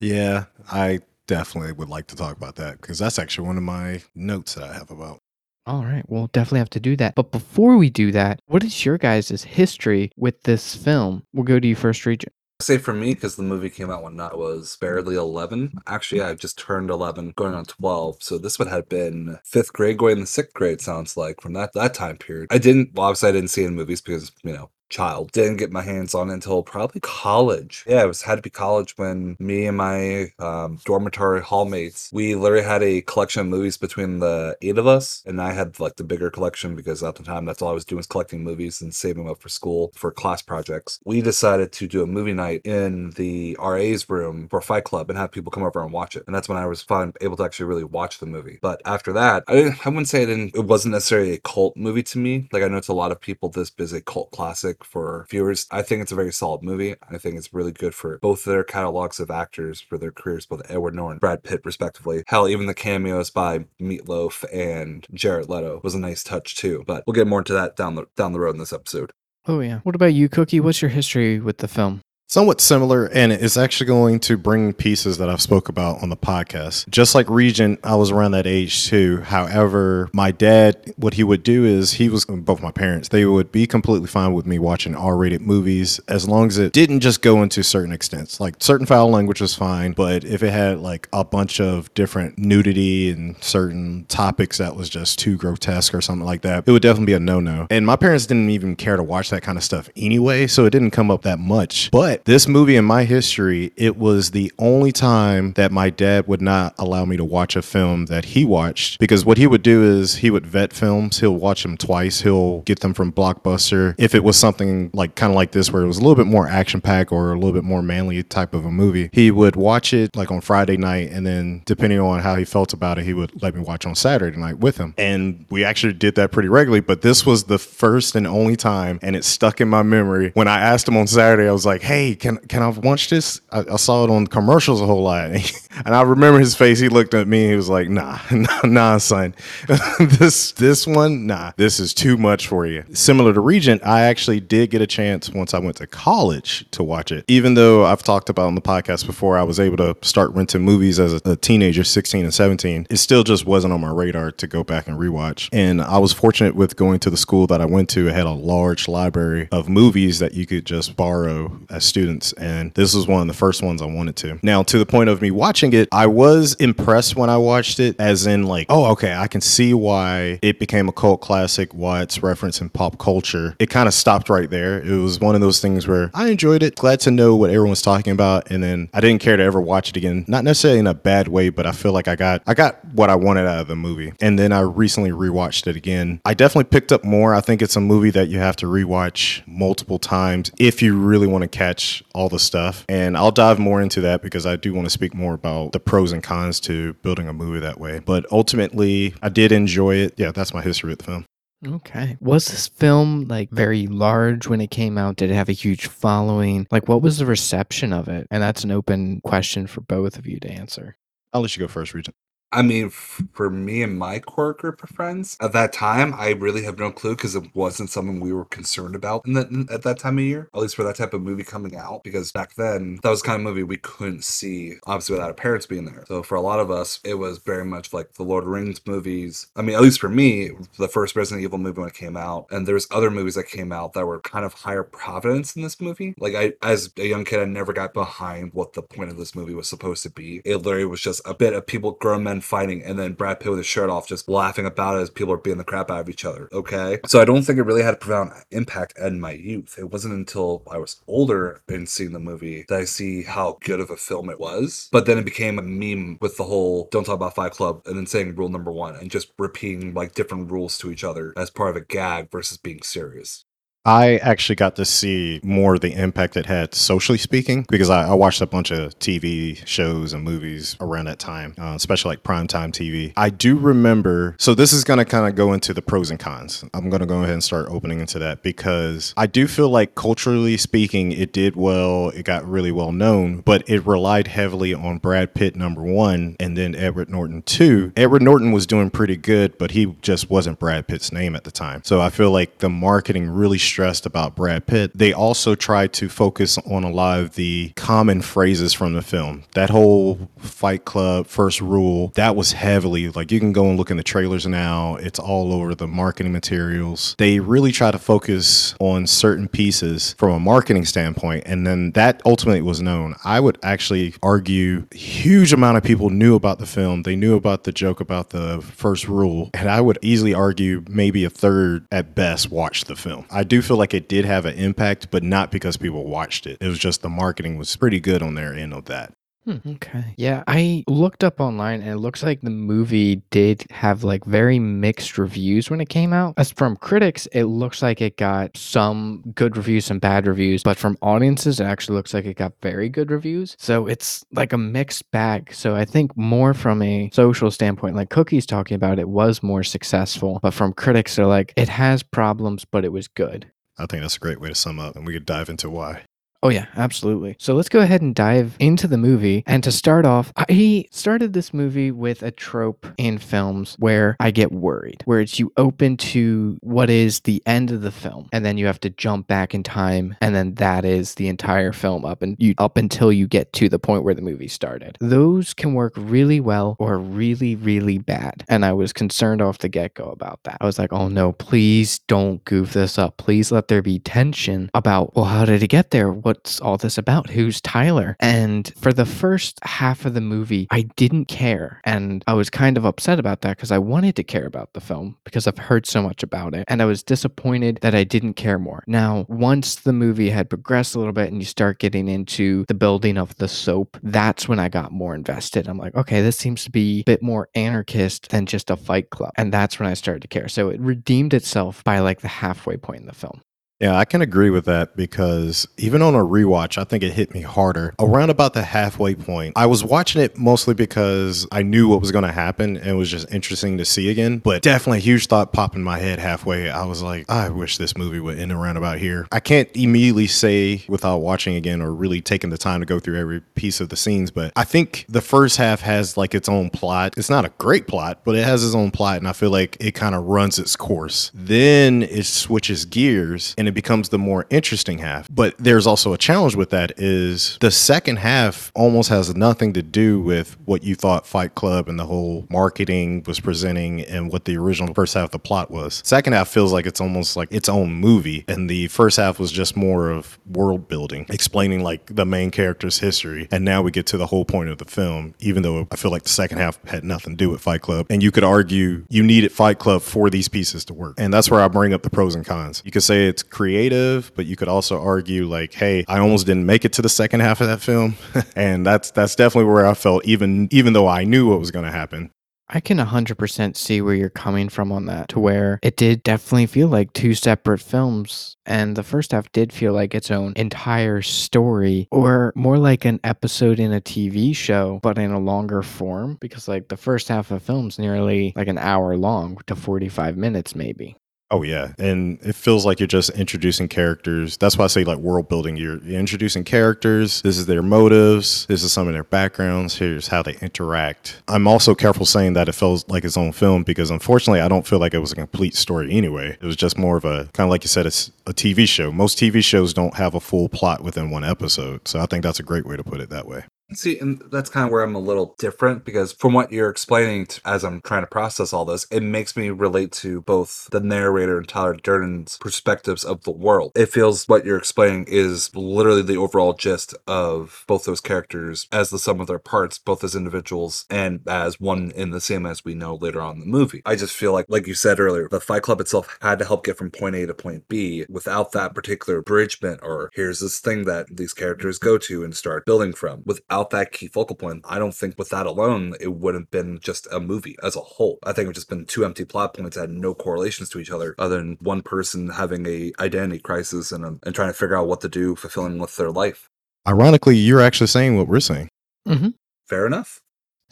Yeah, 0.04 0.46
I 0.70 1.00
definitely 1.28 1.72
would 1.72 1.88
like 1.88 2.08
to 2.08 2.16
talk 2.16 2.36
about 2.36 2.56
that 2.58 2.82
because 2.82 3.00
that's 3.00 3.18
actually 3.18 3.48
one 3.48 3.56
of 3.56 3.64
my 3.64 4.02
notes 4.14 4.56
that 4.56 4.66
I 4.66 4.74
have 4.74 4.92
about. 4.92 5.20
All 5.66 5.86
right, 5.86 6.04
we'll 6.10 6.28
definitely 6.28 6.60
have 6.60 6.70
to 6.72 6.82
do 6.82 6.98
that. 6.98 7.16
But 7.16 7.32
before 7.32 7.78
we 7.78 7.90
do 7.90 8.12
that, 8.12 8.42
what 8.48 8.66
is 8.66 8.86
your 8.86 8.98
guys' 8.98 9.44
history 9.44 10.12
with 10.18 10.44
this 10.44 10.76
film? 10.76 11.24
We'll 11.32 11.46
go 11.46 11.58
to 11.58 11.66
you 11.66 11.76
first, 11.76 12.06
Regent. 12.06 12.34
Say 12.62 12.78
for 12.78 12.94
me, 12.94 13.14
because 13.14 13.38
the 13.38 13.44
movie 13.44 13.70
came 13.70 13.90
out 13.90 14.04
when 14.04 14.20
I 14.20 14.36
was 14.36 14.78
barely 14.82 15.16
11. 15.16 15.72
Actually, 15.88 16.22
I 16.22 16.34
just 16.34 16.58
turned 16.60 16.90
11, 16.90 17.34
going 17.38 17.54
on 17.54 17.64
12. 17.64 18.22
So 18.22 18.38
this 18.38 18.60
would 18.60 18.68
have 18.68 18.90
been 18.90 19.40
fifth 19.46 19.72
grade, 19.72 19.98
going 19.98 20.18
into 20.18 20.26
sixth 20.28 20.54
grade, 20.54 20.82
sounds 20.82 21.16
like, 21.16 21.40
from 21.40 21.54
that, 21.54 21.72
that 21.76 21.94
time 21.94 22.18
period. 22.18 22.48
I 22.52 22.58
didn't, 22.58 22.94
well, 22.94 23.08
obviously, 23.08 23.30
I 23.30 23.32
didn't 23.32 23.50
see 23.50 23.64
it 23.64 23.68
in 23.68 23.76
movies 23.76 24.02
because, 24.02 24.34
you 24.44 24.52
know, 24.52 24.70
child. 24.94 25.32
Didn't 25.32 25.58
get 25.58 25.72
my 25.72 25.82
hands 25.82 26.14
on 26.14 26.30
until 26.30 26.64
probably 26.64 27.02
college. 27.02 27.84
Yeah, 27.88 28.04
it 28.04 28.08
was 28.08 28.22
had 28.22 28.36
to 28.36 28.42
be 28.42 28.50
college 28.50 28.98
when 28.98 29.36
me 29.40 29.66
and 29.66 29.78
my 29.78 30.32
um, 30.40 30.80
dormitory 30.86 31.42
hallmates, 31.42 32.14
we 32.14 32.36
literally 32.36 32.64
had 32.64 32.84
a 32.84 33.02
collection 33.02 33.42
of 33.42 33.48
movies 33.48 33.78
between 33.78 34.20
the 34.20 34.56
eight 34.62 34.78
of 34.78 34.88
us, 34.88 35.24
and 35.26 35.42
I 35.42 35.52
had 35.52 35.80
like 35.80 35.96
the 35.96 36.04
bigger 36.04 36.30
collection 36.30 36.76
because 36.76 37.04
at 37.04 37.16
the 37.16 37.24
time 37.24 37.46
that's 37.46 37.62
all 37.62 37.70
I 37.70 37.74
was 37.74 37.86
doing 37.86 37.98
was 37.98 38.08
collecting 38.08 38.44
movies 38.44 38.82
and 38.82 38.94
saving 38.94 39.24
them 39.24 39.32
up 39.32 39.42
for 39.42 39.50
school 39.50 39.92
for 39.96 40.12
class 40.12 40.42
projects. 40.42 41.00
We 41.06 41.22
decided 41.22 41.72
to 41.74 41.88
do 41.88 42.04
a 42.04 42.08
movie 42.08 42.34
night 42.34 42.62
in 42.64 43.12
the 43.12 43.58
RA's 43.62 44.10
room 44.10 44.48
for 44.50 44.62
Fight 44.62 44.84
Club 44.84 45.10
and 45.10 45.18
have 45.18 45.32
people 45.32 45.52
come 45.52 45.64
over 45.64 45.82
and 45.84 45.92
watch 45.92 46.16
it, 46.16 46.24
and 46.28 46.36
that's 46.36 46.48
when 46.48 46.58
I 46.58 46.68
was 46.68 46.82
fun 46.82 47.14
able 47.22 47.38
to 47.38 47.44
actually 47.44 47.66
really 47.66 47.84
watch 47.84 48.20
the 48.20 48.26
movie. 48.26 48.60
But 48.62 48.82
after 48.86 49.12
that, 49.14 49.44
I 49.48 49.54
didn't. 49.54 49.86
I 49.86 49.90
wouldn't 49.90 50.08
say 50.08 50.24
it. 50.24 50.30
It 50.30 50.66
wasn't 50.66 50.94
necessarily 50.94 51.32
a 51.34 51.40
cult 51.40 51.76
movie 51.76 52.04
to 52.04 52.18
me. 52.20 52.48
Like 52.52 52.64
I 52.64 52.68
know 52.68 52.80
to 52.80 52.92
a 52.92 52.94
lot 52.94 53.12
of 53.12 53.20
people, 53.20 53.50
this 53.50 53.72
is 53.78 53.94
a 53.94 54.02
cult 54.02 54.32
classic 54.32 54.83
for 54.86 55.26
viewers. 55.30 55.68
I 55.72 55.82
think 55.82 56.02
it's 56.02 56.12
a 56.12 56.16
very 56.16 56.32
solid 56.32 56.64
movie. 56.64 56.96
I 57.10 57.18
think 57.18 57.36
it's 57.38 57.54
really 57.54 57.72
good 57.72 57.96
for 57.96 58.20
both 58.20 58.44
their 58.44 58.64
catalogs 58.64 59.20
of 59.20 59.32
actors 59.32 59.82
for 59.82 59.98
their 59.98 60.12
careers, 60.12 60.46
both 60.46 60.70
Edward 60.70 60.96
Norton, 60.96 61.20
Brad 61.20 61.44
Pitt, 61.44 61.62
respectively. 61.66 62.24
Hell, 62.28 62.48
even 62.48 62.66
the 62.66 62.74
cameos 62.74 63.30
by 63.30 63.66
Meatloaf 63.82 64.44
and 64.54 65.06
Jared 65.14 65.50
Leto 65.50 65.82
was 65.84 65.96
a 65.96 66.00
nice 66.00 66.24
touch 66.24 66.56
too. 66.56 66.84
But 66.88 67.04
we'll 67.06 67.14
get 67.14 67.28
more 67.28 67.40
into 67.40 67.54
that 67.54 67.76
down 67.76 67.96
the 67.96 68.06
down 68.16 68.34
the 68.34 68.40
road 68.40 68.56
in 68.56 68.60
this 68.60 68.74
episode. 68.74 69.12
Oh, 69.46 69.60
yeah. 69.60 69.80
What 69.84 69.96
about 69.96 70.14
you, 70.14 70.30
Cookie? 70.30 70.62
What's 70.62 70.82
your 70.82 70.90
history 70.90 71.40
with 71.40 71.58
the 71.58 71.68
film? 71.68 72.02
Somewhat 72.34 72.60
similar, 72.60 73.06
and 73.06 73.32
it's 73.32 73.58
actually 73.58 73.86
going 73.86 74.20
to 74.22 74.38
bring 74.38 74.74
pieces 74.74 75.20
that 75.20 75.30
I've 75.30 75.40
spoke 75.40 75.70
about 75.70 76.02
on 76.02 76.10
the 76.10 76.18
podcast. 76.18 76.90
Just 76.90 77.14
like 77.14 77.30
Regent, 77.30 77.80
I 77.84 77.94
was 77.94 78.10
around 78.10 78.32
that 78.32 78.48
age 78.48 78.88
too. 78.88 79.22
However, 79.22 80.10
my 80.14 80.32
dad, 80.32 80.96
what 80.96 81.14
he 81.14 81.24
would 81.24 81.44
do 81.44 81.64
is 81.64 81.94
he 81.94 82.10
was 82.10 82.26
both 82.26 82.60
my 82.60 82.72
parents. 82.72 83.10
They 83.10 83.24
would 83.24 83.52
be 83.52 83.68
completely 83.68 84.08
fine 84.08 84.34
with 84.34 84.48
me 84.48 84.58
watching 84.58 84.96
R-rated 84.96 85.44
movies 85.44 86.00
as 86.08 86.28
long 86.28 86.48
as 86.48 86.58
it 86.58 86.74
didn't 86.74 87.02
just 87.02 87.22
go 87.22 87.44
into 87.44 87.62
certain 87.62 87.94
extents. 87.94 88.40
Like 88.40 88.56
certain 88.58 88.88
foul 88.88 89.12
language 89.12 89.40
was 89.40 89.54
fine, 89.54 89.92
but 89.92 90.26
if 90.26 90.42
it 90.42 90.50
had 90.50 90.80
like 90.80 91.08
a 91.14 91.24
bunch 91.24 91.62
of 91.62 91.94
different 91.94 92.40
nudity 92.40 93.12
and 93.12 93.36
certain 93.44 94.06
topics 94.06 94.58
that 94.58 94.76
was 94.76 94.90
just 94.90 95.20
too 95.20 95.38
grotesque 95.38 95.94
or 95.94 96.02
something 96.02 96.26
like 96.26 96.42
that, 96.42 96.64
it 96.68 96.72
would 96.72 96.82
definitely 96.82 97.06
be 97.06 97.14
a 97.14 97.20
no-no. 97.20 97.68
And 97.70 97.86
my 97.86 97.96
parents 97.96 98.26
didn't 98.26 98.50
even 98.50 98.76
care 98.76 98.98
to 98.98 99.04
watch 99.04 99.30
that 99.30 99.44
kind 99.44 99.56
of 99.56 99.64
stuff 99.64 99.88
anyway, 99.96 100.48
so 100.48 100.66
it 100.66 100.72
didn't 100.72 100.90
come 100.90 101.12
up 101.12 101.22
that 101.22 101.38
much. 101.38 101.92
But 101.92 102.23
this 102.26 102.48
movie 102.48 102.76
in 102.76 102.86
my 102.86 103.04
history, 103.04 103.74
it 103.76 103.98
was 103.98 104.32
the 104.32 104.52
only 104.58 104.92
time 104.92 105.54
that 105.54 105.72
my 105.72 105.90
dad 105.90 106.28
would 106.28 106.42
not 106.42 106.74
allow 106.78 107.06
me 107.06 107.18
to 107.18 107.26
watch 107.26 107.56
a 107.56 107.62
film 107.62 108.06
that 108.06 108.26
he 108.26 108.46
watched 108.46 109.00
because 109.00 109.26
what 109.26 109.38
he 109.38 109.48
would 109.48 109.62
do 109.62 109.84
is 109.84 110.16
he 110.16 110.30
would 110.30 110.46
vet 110.46 110.74
films. 110.74 111.20
He'll 111.20 111.36
watch 111.36 111.64
them 111.64 111.78
twice. 111.78 112.22
He'll 112.22 112.62
get 112.62 112.80
them 112.80 112.94
from 112.94 113.12
Blockbuster. 113.12 113.96
If 113.98 114.16
it 114.16 114.24
was 114.24 114.38
something 114.38 114.90
like 114.94 115.16
kind 115.16 115.32
of 115.32 115.36
like 115.36 115.52
this, 115.52 115.72
where 115.72 115.84
it 115.84 115.88
was 115.88 115.98
a 115.98 116.02
little 116.02 116.16
bit 116.16 116.28
more 116.28 116.48
action 116.48 116.82
packed 116.82 117.12
or 117.12 117.34
a 117.34 117.36
little 117.36 117.54
bit 117.54 117.64
more 117.64 117.82
manly 117.82 118.24
type 118.24 118.54
of 118.54 118.66
a 118.66 118.72
movie, 118.72 119.10
he 119.12 119.32
would 119.32 119.56
watch 119.56 119.94
it 119.94 120.16
like 120.16 120.32
on 120.32 120.42
Friday 120.42 120.78
night, 120.78 121.12
and 121.12 121.26
then 121.26 121.62
depending 121.66 122.00
on 122.00 122.20
how 122.20 122.36
he 122.36 122.46
felt 122.46 122.74
about 122.74 122.98
it, 122.98 123.06
he 123.06 123.14
would 123.14 123.42
let 123.42 123.56
me 123.56 123.62
watch 123.62 123.86
on 123.86 123.96
Saturday 123.96 124.38
night 124.38 124.60
with 124.60 124.78
him. 124.78 124.94
And 124.98 125.46
we 125.50 125.64
actually 125.64 125.94
did 125.94 126.16
that 126.16 126.32
pretty 126.32 126.50
regularly. 126.50 126.82
But 126.82 127.02
this 127.02 127.26
was 127.26 127.46
the 127.46 127.60
first 127.60 128.16
and 128.16 128.26
only 128.26 128.56
time, 128.56 129.00
and 129.02 129.16
it 129.16 129.24
stuck 129.24 129.60
in 129.60 129.68
my 129.68 129.84
memory. 129.84 130.32
When 130.34 130.48
I 130.48 130.60
asked 130.60 130.88
him 130.88 130.98
on 130.98 131.08
Saturday, 131.08 131.48
I 131.48 131.52
was 131.52 131.66
like, 131.66 131.82
"Hey, 131.82 132.13
can 132.16 132.38
can 132.38 132.62
I 132.62 132.70
watch 132.70 133.10
this?" 133.10 133.42
I, 133.52 133.64
I 133.72 133.76
saw 133.78 134.04
it 134.04 134.10
on 134.10 134.28
commercials 134.28 134.82
a 134.82 134.86
whole 134.86 135.04
lot, 135.04 135.32
and 135.86 135.96
I 135.96 136.02
remember 136.02 136.40
his 136.40 136.56
face. 136.56 136.80
He 136.80 136.90
looked 136.90 137.14
at 137.14 137.28
me. 137.28 137.48
He 137.48 137.56
was 137.56 137.70
like, 137.70 137.90
"Nah, 137.90 138.20
nah, 138.32 138.62
nah 138.64 138.98
son, 138.98 139.36
this 140.00 140.52
this 140.54 140.88
one, 140.88 141.28
nah, 141.28 141.52
this 141.58 141.80
is 141.80 141.94
too 141.94 142.18
much 142.18 142.48
for 142.48 142.66
you." 142.66 142.84
Similar 142.94 143.34
to 143.34 143.42
Regent, 143.42 143.86
I 143.86 144.02
actually 144.02 144.40
did 144.40 144.72
get 144.72 144.82
a 144.82 144.88
chance 144.88 145.30
once 145.30 145.54
I 145.54 145.60
went 145.60 145.78
to 145.78 145.88
college 145.88 146.70
to 146.72 146.84
watch 146.84 147.12
it. 147.12 147.26
Even 147.28 147.54
though 147.54 147.86
I've 147.86 148.04
talked 148.04 148.30
about 148.30 148.48
on 148.48 148.56
the 148.56 148.62
podcast 148.62 149.06
before, 149.06 149.38
I 149.38 149.44
was 149.44 149.60
able 149.60 149.78
to 149.78 149.96
start 150.02 150.32
renting 150.34 150.62
movies 150.62 151.00
as 151.00 151.14
a, 151.14 151.22
a 151.26 151.36
teenager, 151.36 151.84
16 151.84 152.24
and 152.24 152.34
17. 152.34 152.88
It 152.90 152.98
still 152.98 153.24
just 153.24 153.46
wasn't 153.46 153.74
on 153.74 153.82
my 153.82 153.92
radar 153.92 154.32
to 154.32 154.48
go 154.48 154.64
back 154.64 154.88
and 154.88 154.98
rewatch. 155.00 155.50
And 155.52 155.82
I 155.82 155.98
was 155.98 156.14
fortunate 156.14 156.56
with 156.56 156.76
going 156.76 157.00
to 157.00 157.10
the 157.10 157.18
school 157.18 157.48
that 157.48 157.62
I 157.62 157.66
went 157.66 157.90
to. 157.90 158.08
It 158.08 158.14
had 158.14 158.26
a 158.26 158.32
large 158.32 158.88
library 158.88 159.48
of 159.52 159.70
movies 159.70 160.20
that 160.20 160.34
you 160.34 160.46
could 160.46 160.66
just 160.66 160.96
borrow 160.96 161.60
as 161.70 161.86
students, 161.94 162.34
and 162.34 162.74
this 162.74 162.96
was 162.96 163.06
one 163.06 163.22
of 163.22 163.28
the 163.28 163.36
first 163.36 163.62
ones 163.62 163.80
I 163.80 163.86
wanted 163.86 164.16
to. 164.18 164.40
Now, 164.42 164.64
to 164.64 164.80
the 164.80 164.86
point 164.86 165.12
of 165.12 165.22
me 165.22 165.30
watching 165.30 165.74
it, 165.74 165.88
I 165.92 166.08
was 166.08 166.56
impressed 166.56 167.16
when 167.16 167.30
I 167.30 167.38
watched 167.38 167.80
it, 167.80 167.96
as 168.00 168.26
in, 168.26 168.44
like, 168.44 168.66
oh, 168.70 168.86
okay, 168.94 169.14
I 169.14 169.28
can 169.28 169.42
see 169.42 169.76
why 169.76 170.40
it 170.42 170.58
became 170.58 170.90
a 170.90 170.92
cult 170.92 171.22
classic, 171.22 171.72
why 171.72 172.02
it's 172.02 172.24
referenced 172.24 172.62
in 172.62 172.70
pop 172.70 172.98
culture. 172.98 173.56
It 173.60 173.70
kind 173.70 173.88
of 173.88 173.94
stopped 173.94 174.28
right 174.28 174.50
there. 174.50 174.82
It 174.82 174.98
was 174.98 175.20
one 175.20 175.36
of 175.36 175.42
those 175.42 175.62
things 175.62 175.88
where 175.88 176.10
I 176.16 176.30
enjoyed 176.30 176.64
it, 176.64 176.76
glad 176.76 177.00
to 177.02 177.12
know 177.12 177.36
what 177.36 177.52
everyone 177.52 177.70
was 177.70 177.84
talking 177.84 178.12
about, 178.12 178.50
and 178.50 178.64
then 178.64 178.90
I 178.92 179.00
didn't 179.00 179.22
care 179.22 179.38
to 179.38 179.44
ever 179.44 179.62
watch 179.62 179.90
it 179.90 179.98
again. 179.98 180.26
Not 180.28 180.44
necessarily 180.44 180.80
in 180.80 180.88
a 180.88 180.96
bad 180.96 181.28
way, 181.28 181.50
but 181.50 181.68
I 181.68 181.74
feel 181.74 181.92
like 181.92 182.08
I 182.08 182.16
got 182.16 182.42
I 182.48 182.56
got 182.56 182.84
what 182.94 183.12
I 183.12 183.16
wanted 183.16 183.46
out 183.46 183.62
of 183.62 183.68
the 183.68 183.76
movie. 183.76 184.14
And 184.20 184.40
then 184.40 184.52
I 184.52 184.62
recently 184.62 185.12
rewatched 185.12 185.68
it 185.68 185.76
again. 185.76 186.22
I 186.26 186.34
definitely 186.34 186.72
picked 186.72 186.92
up 186.92 187.04
more. 187.04 187.36
I 187.36 187.42
think 187.42 187.62
it's 187.62 187.76
a 187.76 187.82
movie 187.82 188.10
that 188.12 188.30
you 188.30 188.40
have 188.40 188.56
to 188.58 188.66
rewatch 188.66 189.46
multiple 189.46 190.00
times 190.00 190.52
if 190.58 190.82
you 190.82 190.98
really 190.98 191.28
want 191.28 191.44
to 191.44 191.48
catch 191.48 191.83
all 192.14 192.30
the 192.30 192.40
stuff. 192.40 192.86
And 192.88 193.18
I'll 193.18 193.32
dive 193.32 193.60
more 193.60 193.82
into 193.82 194.02
that 194.02 194.22
because 194.22 194.46
I 194.46 194.56
do 194.56 194.74
want 194.74 194.86
to 194.86 194.90
speak 194.90 195.14
more 195.14 195.34
about 195.34 195.72
the 195.72 195.80
pros 195.80 196.12
and 196.12 196.24
cons 196.24 196.60
to 196.62 196.94
building 196.96 197.28
a 197.28 197.34
movie 197.34 197.60
that 197.60 197.80
way. 197.80 198.00
But 198.00 198.26
ultimately, 198.32 199.14
I 199.22 199.30
did 199.30 199.52
enjoy 199.52 199.96
it. 199.96 200.14
Yeah, 200.18 200.32
that's 200.32 200.54
my 200.54 200.62
history 200.62 200.90
with 200.90 201.00
the 201.00 201.06
film. 201.06 201.26
Okay. 201.66 202.18
Was 202.20 202.48
this 202.48 202.68
film 202.68 203.26
like 203.28 203.50
very 203.50 203.88
large 203.88 204.48
when 204.48 204.60
it 204.60 204.70
came 204.70 204.98
out? 204.98 205.16
Did 205.16 205.32
it 205.32 205.36
have 205.36 205.50
a 205.50 205.54
huge 205.54 205.88
following? 205.88 206.68
Like, 206.72 206.90
what 206.90 207.02
was 207.02 207.18
the 207.18 207.26
reception 207.26 207.94
of 207.94 208.08
it? 208.10 208.28
And 208.30 208.44
that's 208.44 208.64
an 208.64 208.72
open 208.72 209.22
question 209.22 209.68
for 209.68 209.82
both 209.82 210.18
of 210.18 210.28
you 210.28 210.40
to 210.42 210.52
answer. 210.52 210.98
I'll 211.32 211.42
let 211.42 211.56
you 211.56 211.62
go 211.62 211.68
first, 211.68 211.94
Regent. 211.94 212.16
I 212.54 212.62
mean, 212.62 212.86
f- 212.86 213.24
for 213.34 213.50
me 213.50 213.82
and 213.82 213.98
my 213.98 214.20
core 214.20 214.54
group 214.54 214.84
of 214.84 214.90
friends 214.92 215.38
at 215.42 215.54
that 215.54 215.74
time, 215.74 216.14
I 216.16 216.30
really 216.30 216.64
have 216.64 216.78
no 216.78 216.92
clue 216.92 217.16
because 217.16 217.36
it 217.36 217.44
wasn't 217.56 217.90
something 217.90 218.20
we 218.20 218.32
were 218.32 218.46
concerned 218.46 218.96
about 218.96 219.26
in 219.26 219.34
that 219.34 219.48
at 219.72 219.82
that 219.82 219.98
time 219.98 220.20
of 220.20 220.24
year. 220.24 220.50
At 220.54 220.62
least 220.62 220.76
for 220.76 220.84
that 220.84 220.96
type 220.96 221.14
of 221.14 221.22
movie 221.22 221.44
coming 221.44 221.76
out, 221.76 222.04
because 222.04 222.32
back 222.32 222.54
then 222.54 223.00
that 223.02 223.10
was 223.10 223.22
the 223.22 223.28
kind 223.28 223.38
of 223.38 223.44
movie 223.44 223.64
we 223.64 223.78
couldn't 223.78 224.24
see, 224.24 224.76
obviously 224.86 225.14
without 225.14 225.30
our 225.30 225.34
parents 225.34 225.66
being 225.66 225.86
there. 225.86 226.04
So 226.08 226.22
for 226.22 226.36
a 226.36 226.42
lot 226.42 226.60
of 226.60 226.70
us, 226.70 227.00
it 227.04 227.16
was 227.16 227.40
very 227.40 227.66
much 227.66 227.92
like 227.92 228.14
the 228.14 228.24
Lord 228.24 228.44
of 228.44 228.50
the 228.50 228.56
Rings 228.56 228.82
movies. 228.86 229.48
I 229.56 229.64
mean, 229.64 229.76
at 229.76 229.82
least 229.82 230.00
for 230.00 230.10
me, 230.10 230.52
the 230.78 230.88
first 230.88 231.16
Resident 231.16 231.44
Evil 231.44 231.58
movie 231.58 231.80
when 231.80 231.90
it 231.90 231.96
came 231.96 232.16
out, 232.16 232.46
and 232.52 232.68
there's 232.68 232.88
other 232.92 233.10
movies 233.10 233.36
that 233.36 233.48
came 233.48 233.72
out 233.72 233.94
that 233.94 234.06
were 234.06 234.20
kind 234.20 234.46
of 234.46 234.54
higher 234.54 234.84
providence 234.84 235.56
in 235.56 235.64
this 235.64 235.82
movie. 235.82 236.14
Like 236.20 236.36
I, 236.36 236.54
as 236.62 236.92
a 236.98 237.08
young 237.08 237.26
kid, 237.26 237.40
I 237.40 237.46
never 237.46 237.74
got 237.74 237.96
behind 237.96 238.54
what 238.54 238.74
the 238.74 238.84
point 238.84 239.10
of 239.10 239.18
this 239.18 239.34
movie 239.34 239.56
was 239.56 239.68
supposed 239.68 240.04
to 240.04 240.12
be. 240.12 240.42
It 240.46 240.58
literally 240.58 240.86
was 240.86 241.02
just 241.02 241.22
a 241.26 241.34
bit 241.34 241.54
of 241.54 241.66
people, 241.66 241.94
grown 241.94 242.24
men 242.24 242.42
fighting, 242.44 242.84
and 242.84 242.98
then 243.00 243.14
Brad 243.14 243.40
Pitt 243.40 243.50
with 243.50 243.60
his 243.60 243.68
shirt 243.68 243.90
off, 243.90 244.08
just 244.08 244.30
laughing 244.30 244.66
about 244.66 244.98
it 244.98 245.02
as 245.02 245.10
people 245.10 245.34
are 245.34 245.38
beating 245.38 245.58
the 245.58 245.64
crap 245.64 245.90
out 245.90 246.02
of 246.02 246.10
each 246.10 246.26
other. 246.26 246.50
Okay. 246.52 247.00
So 247.06 247.22
I 247.22 247.26
don't 247.26 247.44
think 247.44 247.60
it 247.60 247.64
really 247.64 247.84
had 247.84 247.96
a 247.96 247.98
profound 247.98 248.32
impact 248.52 248.98
in 248.98 249.20
my 249.20 249.32
youth. 249.32 249.76
It 249.78 249.92
wasn't 249.92 250.14
until 250.14 250.64
I 250.70 250.78
was 250.78 251.02
older 251.08 251.62
and 251.68 251.88
seeing 251.88 252.14
the 252.14 252.20
movie 252.20 252.66
that 252.70 252.80
I 252.80 252.86
see 252.86 253.24
how 253.24 253.58
good 253.62 253.80
of 253.80 253.90
a 253.90 253.98
film 253.98 254.30
it 254.30 254.40
was. 254.40 254.90
But 254.92 255.06
then 255.06 255.18
it 255.18 255.26
became 255.26 255.60
a 255.60 255.62
meme 255.62 256.18
with 256.22 256.38
the 256.38 256.44
whole 256.44 256.88
don't 256.92 257.06
talk 257.06 257.16
about 257.16 257.36
Fight 257.36 257.54
Club 257.54 257.82
and 257.86 257.98
then 257.98 258.06
saying 258.06 258.36
rule 258.36 258.50
number 258.50 258.72
one 258.72 258.96
and 258.96 259.12
just 259.12 259.32
repeating 259.38 259.94
like 259.94 260.14
different 260.14 260.52
rules 260.52 260.78
to 260.80 260.92
each 260.92 261.04
other 261.04 261.34
as 261.38 261.50
part 261.50 261.72
of 261.72 261.76
a 261.76 261.86
gag 261.86 262.32
versus 262.32 262.58
being 262.58 262.82
serious. 262.82 263.46
I 263.86 264.16
actually 264.18 264.56
got 264.56 264.78
to 264.78 264.86
see 264.86 265.42
more 265.44 265.78
the 265.78 265.92
impact 265.92 266.38
it 266.38 266.46
had 266.46 266.74
socially 266.74 267.18
speaking 267.18 267.66
because 267.70 267.90
I, 267.90 268.08
I 268.08 268.14
watched 268.14 268.40
a 268.40 268.46
bunch 268.46 268.72
of 268.72 268.98
TV 269.00 269.62
shows 269.68 270.14
and 270.14 270.24
movies 270.24 270.78
around 270.80 271.06
that 271.06 271.20
time, 271.20 271.54
uh, 271.60 271.74
especially 271.76 272.12
like 272.12 272.24
primetime 272.24 272.72
TV. 272.72 273.12
I 273.18 273.30
do 273.30 273.58
remember, 273.58 274.38
so 274.40 274.56
this 274.56 274.72
is 274.72 274.86
going 274.86 275.00
to 275.00 275.06
kind 275.06 275.28
of 275.28 275.36
go 275.36 275.52
into 275.52 275.74
the 275.74 275.82
pros 275.82 276.12
and 276.12 276.20
cons. 276.20 276.64
I'm 276.74 276.90
going 276.90 277.02
to 277.02 277.06
go 277.06 277.24
ahead 277.24 277.34
and 277.34 277.44
start 277.44 277.68
opening 277.70 278.00
into 278.00 278.20
that 278.20 278.42
because 278.42 279.14
I 279.18 279.28
do 279.28 279.48
feel 279.48 279.70
like 279.70 279.96
culturally 279.96 280.56
speaking, 280.56 281.12
it 281.12 281.34
did 281.34 281.58
well, 281.58 282.08
it 282.10 282.24
got 282.24 282.48
really 282.48 282.72
well 282.72 282.94
known, 282.94 283.42
but 283.42 283.68
it 283.70 283.86
relied 283.86 284.28
heavily 284.28 284.74
on 284.74 285.00
Brad 285.00 285.34
Pitt, 285.34 285.58
number 285.58 285.84
one, 285.84 286.38
and 286.40 286.58
then 286.58 286.74
Edward 286.74 287.10
Norton, 287.10 287.42
two. 287.42 287.92
Edward 287.98 288.22
Norton 288.22 288.54
was 288.54 288.66
doing 288.66 288.90
pretty 288.90 289.18
good, 289.18 289.58
but 289.58 289.72
he 289.72 289.94
just 290.02 290.30
wasn't 290.30 290.58
Brad 290.58 290.88
Pitt's 290.88 291.12
name 291.12 291.36
at 291.36 291.44
the 291.44 291.52
time. 291.52 291.82
So 291.84 292.00
I 292.00 292.10
feel 292.10 292.32
like 292.32 292.60
the 292.60 292.70
marketing 292.70 293.30
really 293.30 293.58
stressed 293.74 294.06
about 294.06 294.36
Brad 294.36 294.68
Pitt. 294.68 294.92
They 294.94 295.14
also 295.14 295.56
tried 295.56 295.94
to 295.94 296.08
focus 296.08 296.60
on 296.60 296.84
a 296.84 296.92
lot 296.92 297.20
of 297.20 297.34
the 297.34 297.74
common 297.76 298.22
phrases 298.22 298.72
from 298.72 298.94
the 298.94 299.02
film. 299.02 299.46
That 299.56 299.72
whole 299.72 300.30
Fight 300.38 300.86
Club 300.86 301.26
first 301.26 301.60
rule, 301.60 302.12
that 302.14 302.36
was 302.36 302.52
heavily 302.52 303.10
like 303.10 303.32
you 303.32 303.40
can 303.40 303.52
go 303.52 303.66
and 303.66 303.76
look 303.76 303.90
in 303.90 303.98
the 303.98 304.04
trailers 304.04 304.46
now. 304.46 304.96
It's 304.98 305.18
all 305.18 305.52
over 305.52 305.74
the 305.74 305.88
marketing 305.88 306.34
materials. 306.34 307.16
They 307.18 307.40
really 307.40 307.72
try 307.72 307.90
to 307.90 307.98
focus 307.98 308.76
on 308.80 309.08
certain 309.08 309.48
pieces 309.48 310.14
from 310.20 310.30
a 310.30 310.40
marketing 310.40 310.86
standpoint, 310.86 311.44
and 311.48 311.66
then 311.66 311.94
that 311.94 312.22
ultimately 312.28 312.62
was 312.62 312.80
known. 312.80 313.16
I 313.24 313.40
would 313.40 313.58
actually 313.64 314.14
argue 314.22 314.86
huge 314.92 315.52
amount 315.52 315.78
of 315.78 315.84
people 315.84 316.12
knew 316.12 316.36
about 316.36 316.60
the 316.60 316.68
film. 316.68 317.02
They 317.02 317.16
knew 317.16 317.36
about 317.36 317.64
the 317.64 317.72
joke 317.72 318.00
about 318.00 318.30
the 318.30 318.62
first 318.62 319.08
rule, 319.08 319.50
and 319.56 319.68
I 319.68 319.82
would 319.82 319.98
easily 320.04 320.36
argue 320.36 320.84
maybe 320.88 321.24
a 321.24 321.32
third 321.32 321.88
at 321.92 322.14
best 322.14 322.52
watched 322.52 322.86
the 322.86 322.96
film. 322.96 323.26
I 323.32 323.44
do 323.44 323.63
feel 323.64 323.78
like 323.78 323.94
it 323.94 324.08
did 324.08 324.26
have 324.26 324.46
an 324.46 324.56
impact, 324.56 325.10
but 325.10 325.24
not 325.24 325.52
because 325.52 325.78
people 325.78 326.06
watched 326.06 326.46
it. 326.46 326.58
It 326.62 326.68
was 326.68 326.80
just 326.80 327.02
the 327.02 327.10
marketing 327.10 327.58
was 327.58 327.76
pretty 327.76 328.00
good 328.00 328.22
on 328.22 328.36
their 328.36 328.54
end 328.54 328.74
of 328.74 328.86
that. 328.86 329.14
Hmm, 329.46 329.58
okay. 329.68 330.14
Yeah, 330.16 330.44
I 330.48 330.86
looked 330.88 331.24
up 331.24 331.42
online 331.42 331.82
and 331.82 331.90
it 331.90 331.98
looks 331.98 332.24
like 332.24 332.42
the 332.42 332.50
movie 332.50 333.18
did 333.30 333.66
have 333.72 334.04
like 334.04 334.24
very 334.24 334.58
mixed 334.58 335.18
reviews 335.18 335.70
when 335.70 335.82
it 335.82 335.90
came 335.90 336.14
out. 336.14 336.36
As 336.38 336.52
from 336.52 336.78
critics, 336.78 337.28
it 337.34 337.46
looks 337.46 337.82
like 337.82 338.00
it 338.00 338.16
got 338.16 338.56
some 338.56 339.22
good 339.36 339.58
reviews, 339.58 339.86
some 339.86 340.00
bad 340.00 340.28
reviews, 340.28 340.64
but 340.64 340.78
from 340.78 340.98
audiences, 341.02 341.60
it 341.60 341.66
actually 341.66 341.98
looks 341.98 342.14
like 342.14 342.26
it 342.26 342.38
got 342.38 342.54
very 342.62 342.88
good 342.88 343.12
reviews. 343.12 343.58
So 343.60 343.86
it's 343.86 344.24
like 344.32 344.54
a 344.54 344.58
mixed 344.58 345.12
bag. 345.12 345.54
So 345.54 345.76
I 345.76 345.84
think 345.84 346.16
more 346.16 346.54
from 346.54 346.82
a 346.82 347.10
social 347.12 347.52
standpoint, 347.52 347.98
like 347.98 348.10
Cookie's 348.10 348.46
talking 348.46 348.76
about, 348.76 348.98
it 348.98 349.10
was 349.10 349.44
more 349.44 349.64
successful, 349.64 350.40
but 350.42 350.54
from 350.54 350.72
critics, 350.72 351.18
they're 351.18 351.26
like, 351.26 351.54
it 351.58 351.68
has 351.68 352.02
problems, 352.02 352.64
but 352.64 352.86
it 352.86 352.94
was 352.94 353.10
good. 353.10 353.52
I 353.78 353.86
think 353.86 354.02
that's 354.02 354.18
a 354.18 354.20
great 354.20 354.40
way 354.40 354.50
to 354.50 354.56
sum 354.56 354.80
up, 354.80 354.96
and 354.96 355.06
we 355.06 355.14
could 355.14 355.26
dive 355.26 355.50
into 355.50 355.70
why. 355.70 356.04
Oh, 356.44 356.50
yeah, 356.50 356.66
absolutely. 356.76 357.38
So 357.40 357.56
let's 357.56 357.70
go 357.70 357.80
ahead 357.80 358.02
and 358.02 358.14
dive 358.14 358.58
into 358.60 358.86
the 358.86 358.98
movie. 358.98 359.44
And 359.48 359.64
to 359.64 359.72
start 359.72 360.06
off, 360.06 360.34
I 360.36 360.84
started 360.92 361.32
this 361.32 361.54
movie 361.54 361.90
with 361.90 362.22
a 362.22 362.32
trope 362.32 362.86
in 362.98 363.18
films 363.18 363.78
where 363.80 364.18
I 364.20 364.32
get 364.32 364.52
worried, 364.52 365.04
where 365.06 365.22
it's 365.22 365.40
you 365.40 365.54
open 365.56 365.96
to 365.98 366.58
what 366.60 366.90
is 366.90 367.22
the 367.22 367.42
end 367.46 367.72
of 367.72 367.82
the 367.82 367.92
film, 367.92 368.28
and 368.34 368.44
then 368.44 368.58
you 368.58 368.66
have 368.66 368.82
to 368.82 368.90
jump 368.90 369.28
back 369.28 369.56
in 369.56 369.64
time, 369.64 370.18
and 370.20 370.36
then 370.36 370.56
that 370.56 370.84
is 370.84 371.16
the 371.16 371.30
entire 371.30 371.72
film 371.72 372.04
up 372.04 372.22
and 372.22 372.36
you 372.40 372.54
up 372.58 372.76
until 372.76 373.14
you 373.14 373.26
get 373.26 373.54
to 373.54 373.70
the 373.70 373.80
point 373.80 374.04
where 374.04 374.14
the 374.14 374.22
movie 374.22 374.50
started. 374.50 374.98
Those 375.00 375.54
can 375.54 375.74
work 375.74 375.94
really 375.96 376.42
well 376.42 376.76
or 376.78 376.98
really, 376.98 377.56
really 377.56 378.00
bad. 378.00 378.44
And 378.50 378.66
I 378.66 378.74
was 378.74 378.92
concerned 378.92 379.42
off 379.42 379.60
the 379.60 379.70
get-go 379.70 380.10
about 380.10 380.44
that. 380.44 380.58
I 380.60 380.66
was 380.66 380.78
like, 380.78 380.92
oh 380.92 381.08
no, 381.08 381.32
please 381.32 382.00
don't 382.00 382.44
goof 382.44 382.74
this 382.74 382.98
up. 382.98 383.16
Please 383.16 383.50
let 383.50 383.70
there 383.70 383.82
be 383.82 384.00
tension 384.00 384.70
about, 384.74 385.16
well, 385.16 385.26
how 385.26 385.46
did 385.46 385.62
he 385.62 385.68
get 385.68 385.92
there? 385.92 386.12
What 386.12 386.33
what's 386.34 386.60
all 386.62 386.78
this 386.78 386.98
about? 386.98 387.30
Who's 387.30 387.62
Tyler? 387.62 388.16
And 388.20 388.74
for 388.76 388.92
the 388.92 389.06
first 389.06 389.60
half 389.64 390.04
of 390.04 390.16
the 390.16 390.22
movie, 390.22 390.66
I 390.72 390.82
didn't 390.96 391.26
care. 391.26 391.80
And 391.84 392.24
I 392.26 392.34
was 392.34 392.50
kind 392.50 392.76
of 392.76 392.86
upset 392.86 393.20
about 393.20 393.42
that 393.42 393.56
because 393.56 393.72
I 393.72 393.78
wanted 393.78 394.16
to 394.16 394.24
care 394.24 394.48
about 394.48 394.74
the 394.74 394.82
film 394.82 395.16
because 395.26 395.46
I've 395.46 395.60
heard 395.60 395.86
so 395.86 396.02
much 396.02 396.24
about 396.24 396.56
it. 396.56 396.66
And 396.68 396.82
I 396.82 396.86
was 396.86 397.04
disappointed 397.04 397.78
that 397.84 397.94
I 397.94 398.04
didn't 398.04 398.34
care 398.34 398.58
more. 398.58 398.84
Now, 398.88 399.28
once 399.30 399.76
the 399.76 399.94
movie 399.94 400.32
had 400.32 400.50
progressed 400.50 400.96
a 400.96 400.98
little 400.98 401.14
bit 401.14 401.32
and 401.32 401.40
you 401.40 401.46
start 401.46 401.78
getting 401.78 402.08
into 402.08 402.66
the 402.68 402.74
building 402.74 403.20
of 403.20 403.36
the 403.36 403.48
soap, 403.48 404.00
that's 404.02 404.48
when 404.50 404.58
I 404.58 404.70
got 404.70 404.92
more 404.92 405.14
invested. 405.14 405.68
I'm 405.68 405.78
like, 405.78 405.94
okay, 405.94 406.24
this 406.24 406.38
seems 406.38 406.64
to 406.64 406.72
be 406.72 407.02
a 407.02 407.04
bit 407.04 407.22
more 407.22 407.48
anarchist 407.54 408.30
than 408.30 408.48
just 408.48 408.72
a 408.72 408.76
fight 408.76 409.12
club. 409.12 409.34
And 409.36 409.54
that's 409.54 409.80
when 409.80 409.88
I 409.88 409.94
started 409.94 410.24
to 410.24 410.28
care. 410.28 410.48
So 410.48 410.70
it 410.70 410.82
redeemed 410.82 411.36
itself 411.36 411.84
by 411.84 412.00
like 412.00 412.22
the 412.22 412.28
halfway 412.28 412.78
point 412.78 413.02
in 413.02 413.06
the 413.06 413.14
film. 413.14 413.44
Yeah, 413.84 413.98
I 413.98 414.06
can 414.06 414.22
agree 414.22 414.50
with 414.50 414.64
that 414.64 414.96
because 414.96 415.68
even 415.78 416.02
on 416.02 416.16
a 416.16 416.20
rewatch, 416.20 416.78
I 416.78 416.86
think 416.86 417.04
it 417.04 417.12
hit 417.12 417.34
me 417.34 417.42
harder. 417.42 417.94
Around 418.00 418.30
about 418.30 418.54
the 418.54 418.64
halfway 418.64 419.14
point, 419.14 419.52
I 419.58 419.66
was 419.66 419.84
watching 419.84 420.22
it 420.22 420.38
mostly 420.38 420.74
because 420.74 421.46
I 421.52 421.64
knew 421.64 421.90
what 421.90 422.00
was 422.00 422.10
going 422.10 422.24
to 422.24 422.32
happen 422.32 422.78
and 422.78 422.88
it 422.88 422.94
was 422.94 423.12
just 423.12 423.30
interesting 423.30 423.78
to 423.80 423.84
see 423.84 424.10
again. 424.10 424.38
But 424.38 424.62
definitely 424.62 425.00
a 425.00 425.02
huge 425.02 425.28
thought 425.28 425.52
popped 425.52 425.76
in 425.76 425.84
my 425.84 426.00
head 426.00 426.20
halfway. 426.20 426.70
I 426.70 426.86
was 426.86 427.02
like, 427.02 427.30
I 427.30 427.50
wish 427.50 427.78
this 427.78 427.98
movie 427.98 428.22
would 428.22 428.40
end 428.40 428.54
around 428.54 428.78
about 428.78 429.00
here. 429.00 429.28
I 429.34 429.42
can't 429.42 429.70
immediately 429.76 430.28
say 430.28 430.86
without 430.88 431.18
watching 431.18 431.58
again 431.58 431.82
or 431.82 431.94
really 431.94 432.22
taking 432.22 432.52
the 432.52 432.58
time 432.58 432.80
to 432.80 432.86
go 432.86 433.02
through 433.02 433.20
every 433.20 433.42
piece 433.42 433.82
of 433.82 433.90
the 433.90 433.98
scenes, 433.98 434.32
but 434.32 434.54
I 434.56 434.64
think 434.64 435.06
the 435.10 435.20
first 435.20 435.58
half 435.58 435.82
has 435.82 436.16
like 436.16 436.34
its 436.34 436.48
own 436.48 436.70
plot. 436.70 437.16
It's 437.18 437.30
not 437.30 437.44
a 437.44 437.52
great 437.58 437.88
plot, 437.88 438.22
but 438.24 438.36
it 438.36 438.46
has 438.46 438.64
its 438.64 438.76
own 438.76 438.92
plot. 438.92 439.18
And 439.18 439.28
I 439.28 439.34
feel 439.34 439.52
like 439.52 439.76
it 439.82 439.92
kind 439.92 440.16
of 440.16 440.24
runs 440.24 440.58
its 440.58 440.78
course. 440.78 441.32
Then 441.34 442.04
it 442.04 442.26
switches 442.26 442.86
gears 442.86 443.54
and 443.58 443.68
it 443.68 443.73
becomes 443.74 444.10
the 444.10 444.18
more 444.18 444.46
interesting 444.50 445.00
half. 445.00 445.28
But 445.34 445.56
there's 445.58 445.88
also 445.88 446.14
a 446.14 446.18
challenge 446.18 446.56
with 446.56 446.70
that 446.72 446.94
is 446.98 447.58
the 447.62 447.72
second 447.72 448.18
half 448.18 448.72
almost 448.76 449.10
has 449.10 449.36
nothing 449.36 449.74
to 449.74 449.82
do 449.82 450.22
with 450.22 450.58
what 450.66 450.84
you 450.84 450.96
thought 450.96 451.28
Fight 451.28 451.56
Club 451.56 451.88
and 451.90 452.00
the 452.00 452.06
whole 452.06 452.46
marketing 452.50 453.24
was 453.26 453.40
presenting 453.40 454.02
and 454.02 454.32
what 454.32 454.46
the 454.46 454.58
original 454.58 454.94
first 454.94 455.14
half 455.14 455.26
of 455.26 455.32
the 455.32 455.40
plot 455.40 455.72
was. 455.72 456.02
Second 456.06 456.34
half 456.34 456.48
feels 456.48 456.74
like 456.74 456.86
it's 456.86 457.02
almost 457.02 457.36
like 457.36 457.52
its 457.52 457.70
own 457.70 457.94
movie, 457.94 458.46
and 458.48 458.70
the 458.70 458.88
first 458.88 459.18
half 459.18 459.40
was 459.40 459.52
just 459.52 459.76
more 459.76 460.10
of 460.10 460.40
world 460.46 460.88
building, 460.88 461.26
explaining 461.30 461.84
like 461.84 462.16
the 462.16 462.26
main 462.26 462.52
character's 462.52 463.00
history. 463.00 463.48
And 463.52 463.66
now 463.66 463.82
we 463.82 463.92
get 463.92 464.06
to 464.08 464.18
the 464.18 464.28
whole 464.28 464.46
point 464.46 464.70
of 464.70 464.78
the 464.78 464.86
film, 464.86 465.36
even 465.40 465.64
though 465.64 465.88
I 465.92 465.96
feel 465.96 466.12
like 466.12 466.24
the 466.24 466.30
second 466.30 466.58
half 466.58 466.84
had 466.88 467.04
nothing 467.04 467.34
to 467.34 467.38
do 467.38 467.50
with 467.50 467.62
Fight 467.62 467.82
Club. 467.82 468.08
And 468.10 468.22
you 468.22 468.32
could 468.32 468.44
argue 468.44 469.06
you 469.10 469.24
needed 469.24 469.52
Fight 469.52 469.80
Club 469.80 470.02
for 470.02 470.30
these 470.30 470.48
pieces 470.48 470.86
to 470.86 470.94
work. 470.94 471.16
And 471.18 471.34
that's 471.34 471.50
where 471.50 471.62
I 471.62 471.68
bring 471.68 471.94
up 471.94 472.04
the 472.04 472.10
pros 472.10 472.36
and 472.36 472.46
cons. 472.46 472.82
You 472.86 472.92
could 472.92 473.04
say 473.04 473.28
it's 473.28 473.44
creative, 473.64 474.30
but 474.36 474.46
you 474.46 474.58
could 474.58 474.68
also 474.68 475.00
argue 475.00 475.46
like, 475.46 475.74
hey, 475.74 476.04
I 476.10 476.20
almost 476.20 476.46
didn't 476.46 476.66
make 476.66 476.84
it 476.84 476.92
to 476.94 477.02
the 477.02 477.08
second 477.08 477.40
half 477.40 477.62
of 477.62 477.68
that 477.68 477.80
film. 477.80 478.18
and 478.58 478.86
that's 478.86 479.12
that's 479.12 479.36
definitely 479.36 479.72
where 479.72 479.88
I 479.88 479.94
felt 479.94 480.26
even 480.26 480.68
even 480.70 480.92
though 480.92 481.08
I 481.08 481.24
knew 481.24 481.50
what 481.50 481.62
was 481.62 481.72
going 481.72 481.86
to 481.86 481.92
happen. 481.92 482.30
I 482.70 482.80
can 482.80 482.98
100% 482.98 483.78
see 483.78 484.02
where 484.02 484.16
you're 484.16 484.30
coming 484.30 484.68
from 484.68 484.92
on 484.92 485.06
that, 485.06 485.30
to 485.30 485.40
where 485.40 485.80
it 485.84 485.96
did 485.96 486.24
definitely 486.24 486.66
feel 486.66 486.88
like 486.88 487.14
two 487.14 487.36
separate 487.36 487.80
films. 487.80 488.58
And 488.66 488.96
the 488.96 489.04
first 489.04 489.32
half 489.32 489.52
did 489.52 489.72
feel 489.72 489.94
like 489.94 490.16
its 490.16 490.32
own 490.32 490.54
entire 490.56 491.22
story, 491.22 492.08
or 492.12 492.52
more 492.56 492.78
like 492.78 493.06
an 493.06 493.20
episode 493.24 493.80
in 493.80 493.94
a 493.94 494.02
TV 494.02 494.56
show, 494.56 495.00
but 495.04 495.18
in 495.18 495.32
a 495.32 495.40
longer 495.40 495.84
form. 495.84 496.38
Because, 496.42 496.68
like, 496.68 496.88
the 496.88 496.98
first 496.98 497.28
half 497.28 497.52
of 497.52 497.62
film's 497.62 498.00
nearly 498.00 498.54
like 498.56 498.70
an 498.70 498.80
hour 498.80 499.16
long 499.18 499.60
to 499.68 499.76
45 499.76 500.36
minutes, 500.36 500.76
maybe. 500.76 501.16
Oh 501.52 501.62
yeah, 501.62 501.94
and 502.00 502.40
it 502.42 502.56
feels 502.56 502.84
like 502.84 503.00
you're 503.00 503.06
just 503.06 503.30
introducing 503.32 503.88
characters. 503.88 504.58
That's 504.58 504.76
why 504.76 504.86
I 504.86 504.88
say 504.88 505.04
like 505.04 505.20
world 505.20 505.50
building. 505.50 505.78
You're, 505.78 506.00
introducing 506.00 506.64
characters. 506.64 507.44
This 507.44 507.58
is 507.60 507.68
their 507.68 507.84
motives. 507.84 508.66
This 508.66 508.82
is 508.82 508.92
some 508.92 509.08
of 509.08 509.14
their 509.14 509.24
backgrounds. 509.24 509.96
Here's 509.96 510.30
how 510.30 510.42
they 510.42 510.56
interact. 510.62 511.44
I'm 511.48 511.68
also 511.68 511.94
careful 511.94 512.26
saying 512.26 512.54
that 512.54 512.70
it 512.70 512.74
feels 512.74 513.08
like 513.08 513.24
its 513.24 513.38
own 513.38 513.52
film 513.52 513.84
because 513.84 514.10
unfortunately 514.10 514.62
I 514.62 514.68
don't 514.68 514.88
feel 514.88 515.00
like 515.00 515.14
it 515.14 515.20
was 515.20 515.32
a 515.32 515.36
complete 515.36 515.76
story 515.76 516.12
anyway. 516.12 516.58
It 516.60 516.66
was 516.66 516.76
just 516.76 516.98
more 516.98 517.18
of 517.18 517.26
a 517.26 517.50
kind 517.54 517.68
of 517.68 517.70
like 517.70 517.84
you 517.84 517.90
said, 517.90 518.08
it's 518.08 518.32
a 518.48 518.54
TV 518.54 518.88
show. 518.88 519.12
Most 519.12 519.38
TV 519.38 519.64
shows 519.64 519.94
don't 519.94 520.16
have 520.16 520.34
a 520.34 520.40
full 520.40 520.70
plot 520.70 521.04
within 521.04 521.30
one 521.30 521.44
episode, 521.44 522.08
so 522.08 522.20
I 522.20 522.26
think 522.26 522.42
that's 522.44 522.60
a 522.60 522.64
great 522.64 522.86
way 522.86 522.98
to 522.98 523.04
put 523.04 523.22
it 523.22 523.30
that 523.30 523.48
way. 523.48 523.64
See, 523.92 524.18
and 524.18 524.42
that's 524.52 524.70
kind 524.70 524.86
of 524.86 524.92
where 524.92 525.04
I'm 525.04 525.16
a 525.16 525.20
little 525.20 525.56
different 525.60 526.04
because 526.06 526.34
from 526.34 526.54
what 526.54 526.72
you're 526.72 526.90
explaining 526.90 527.48
as 527.66 527.84
I'm 527.84 528.02
trying 528.02 528.24
to 528.24 528.28
process 528.28 528.74
all 528.74 528.86
this, 528.86 529.06
it 529.12 529.22
makes 529.22 529.56
me 529.56 529.70
relate 529.70 530.12
to 530.14 530.42
both 530.42 530.88
the 530.92 531.00
narrator 531.00 531.58
and 531.58 531.68
Tyler 531.68 531.94
Durden's 531.96 532.58
perspectives 532.58 533.24
of 533.24 533.44
the 533.44 533.52
world. 533.52 533.92
It 533.96 534.08
feels 534.08 534.48
what 534.48 534.66
you're 534.66 534.78
explaining 534.78 535.26
is 535.28 535.74
literally 535.76 536.24
the 536.24 536.38
overall 536.38 536.74
gist 536.74 537.14
of 537.28 537.84
both 537.88 538.06
those 538.06 538.22
characters 538.22 538.88
as 538.92 539.10
the 539.10 539.20
sum 539.20 539.40
of 539.40 539.48
their 539.48 539.60
parts, 539.60 540.00
both 540.00 540.24
as 540.24 540.36
individuals 540.36 541.06
and 541.10 541.42
as 541.48 541.80
one 541.80 542.12
in 542.16 542.32
the 542.32 542.42
same 542.42 542.66
as 542.66 542.84
we 542.84 542.96
know 542.96 543.16
later 543.16 543.42
on 543.42 543.56
in 543.56 543.60
the 543.60 543.66
movie. 543.68 544.02
I 544.06 544.16
just 544.16 544.36
feel 544.36 544.54
like, 544.54 544.66
like 544.70 544.88
you 544.88 544.96
said 544.96 545.20
earlier, 545.20 545.48
the 545.50 545.60
Fight 545.60 545.84
Club 545.84 546.02
itself 546.02 546.38
had 546.42 546.58
to 546.60 546.66
help 546.66 546.86
get 546.86 546.98
from 546.98 547.12
point 547.12 547.36
A 547.36 547.46
to 547.46 547.54
point 547.54 547.88
B 547.90 548.26
without 548.28 548.72
that 548.72 548.96
particular 548.96 549.42
bridgement 549.42 550.00
or 550.02 550.32
here's 550.34 550.62
this 550.62 550.80
thing 550.80 551.06
that 551.06 551.28
these 551.30 551.54
characters 551.54 552.00
go 552.00 552.18
to 552.18 552.44
and 552.44 552.56
start 552.56 552.86
building 552.86 553.14
from. 553.14 553.44
Without 553.46 553.83
without 553.84 554.00
that 554.00 554.12
key 554.12 554.28
focal 554.28 554.56
point, 554.56 554.86
I 554.88 555.00
don't 555.00 555.14
think 555.14 555.38
with 555.38 555.50
that 555.50 555.66
alone, 555.66 556.14
it 556.20 556.34
would 556.34 556.56
have 556.56 556.72
been 556.72 557.00
just 557.00 557.28
a 557.32 557.40
movie 557.40 557.76
as 557.84 557.96
a 557.96 558.02
whole. 558.02 558.40
I 558.44 558.54
think 558.54 558.66
it 558.66 558.68
would 558.68 558.76
just 558.76 558.90
been 558.90 559.06
two 559.06 559.26
empty 559.26 559.46
plot 559.46 559.74
points 559.74 559.96
that 559.96 560.04
had 560.04 560.10
no 560.10 560.34
correlations 560.34 560.90
to 560.90 561.00
each 561.00 561.12
other 561.12 561.36
other 561.38 561.58
than 561.58 561.78
one 561.82 562.02
person 562.02 562.50
having 562.50 562.86
a 562.86 563.12
identity 563.20 563.60
crisis 563.60 564.12
and, 564.12 564.26
um, 564.26 564.40
and 564.44 564.56
trying 564.56 564.70
to 564.70 564.74
figure 564.74 564.98
out 564.98 565.08
what 565.08 565.22
to 565.22 565.30
do 565.30 565.56
fulfilling 565.56 565.98
with 566.00 566.16
their 566.16 566.32
life. 566.32 566.70
Ironically, 567.08 567.58
you're 567.58 567.82
actually 567.82 568.08
saying 568.08 568.38
what 568.38 568.48
we're 568.48 568.62
saying. 568.62 568.90
Mm-hmm. 569.28 569.50
Fair 569.88 570.08
enough. 570.08 570.40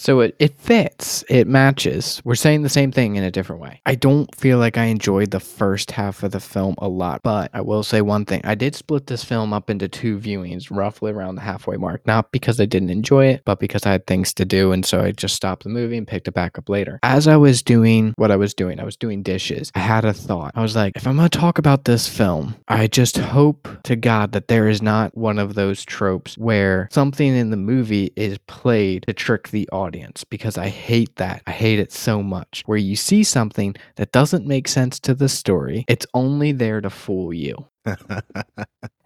So 0.01 0.21
it, 0.21 0.35
it 0.39 0.57
fits, 0.59 1.23
it 1.29 1.47
matches. 1.47 2.23
We're 2.25 2.33
saying 2.33 2.63
the 2.63 2.69
same 2.69 2.91
thing 2.91 3.17
in 3.17 3.23
a 3.23 3.29
different 3.29 3.61
way. 3.61 3.81
I 3.85 3.93
don't 3.93 4.35
feel 4.35 4.57
like 4.57 4.75
I 4.75 4.85
enjoyed 4.85 5.29
the 5.29 5.39
first 5.39 5.91
half 5.91 6.23
of 6.23 6.31
the 6.31 6.39
film 6.39 6.73
a 6.79 6.87
lot, 6.87 7.21
but 7.21 7.51
I 7.53 7.61
will 7.61 7.83
say 7.83 8.01
one 8.01 8.25
thing. 8.25 8.41
I 8.43 8.55
did 8.55 8.73
split 8.73 9.05
this 9.05 9.23
film 9.23 9.53
up 9.53 9.69
into 9.69 9.87
two 9.87 10.17
viewings, 10.17 10.75
roughly 10.75 11.11
around 11.11 11.35
the 11.35 11.41
halfway 11.41 11.77
mark, 11.77 12.01
not 12.07 12.31
because 12.31 12.59
I 12.59 12.65
didn't 12.65 12.89
enjoy 12.89 13.27
it, 13.27 13.43
but 13.45 13.59
because 13.59 13.85
I 13.85 13.91
had 13.91 14.07
things 14.07 14.33
to 14.33 14.43
do. 14.43 14.71
And 14.71 14.83
so 14.83 15.01
I 15.01 15.11
just 15.11 15.35
stopped 15.35 15.65
the 15.65 15.69
movie 15.69 15.97
and 15.97 16.07
picked 16.07 16.27
it 16.27 16.33
back 16.33 16.57
up 16.57 16.67
later. 16.67 16.97
As 17.03 17.27
I 17.27 17.37
was 17.37 17.61
doing 17.61 18.15
what 18.15 18.31
I 18.31 18.37
was 18.37 18.55
doing, 18.55 18.79
I 18.79 18.85
was 18.85 18.97
doing 18.97 19.21
dishes. 19.21 19.71
I 19.75 19.81
had 19.81 20.03
a 20.03 20.13
thought. 20.13 20.53
I 20.55 20.63
was 20.63 20.75
like, 20.75 20.93
if 20.95 21.05
I'm 21.05 21.17
going 21.17 21.29
to 21.29 21.37
talk 21.37 21.59
about 21.59 21.85
this 21.85 22.07
film, 22.07 22.55
I 22.67 22.87
just 22.87 23.17
hope 23.17 23.67
to 23.83 23.95
God 23.95 24.31
that 24.31 24.47
there 24.47 24.67
is 24.67 24.81
not 24.81 25.15
one 25.15 25.37
of 25.37 25.53
those 25.53 25.85
tropes 25.85 26.39
where 26.39 26.89
something 26.91 27.35
in 27.35 27.51
the 27.51 27.55
movie 27.55 28.11
is 28.15 28.39
played 28.47 29.03
to 29.05 29.13
trick 29.13 29.49
the 29.49 29.69
audience 29.71 29.90
audience 29.91 30.23
because 30.23 30.57
I 30.57 30.69
hate 30.69 31.17
that. 31.17 31.41
I 31.45 31.51
hate 31.51 31.77
it 31.79 31.91
so 31.91 32.23
much. 32.23 32.63
Where 32.65 32.77
you 32.77 32.95
see 32.95 33.23
something 33.23 33.75
that 33.97 34.13
doesn't 34.13 34.47
make 34.47 34.69
sense 34.69 35.01
to 35.01 35.13
the 35.13 35.27
story, 35.27 35.83
it's 35.89 36.05
only 36.13 36.53
there 36.53 36.79
to 36.79 36.89
fool 36.89 37.33
you. 37.33 37.65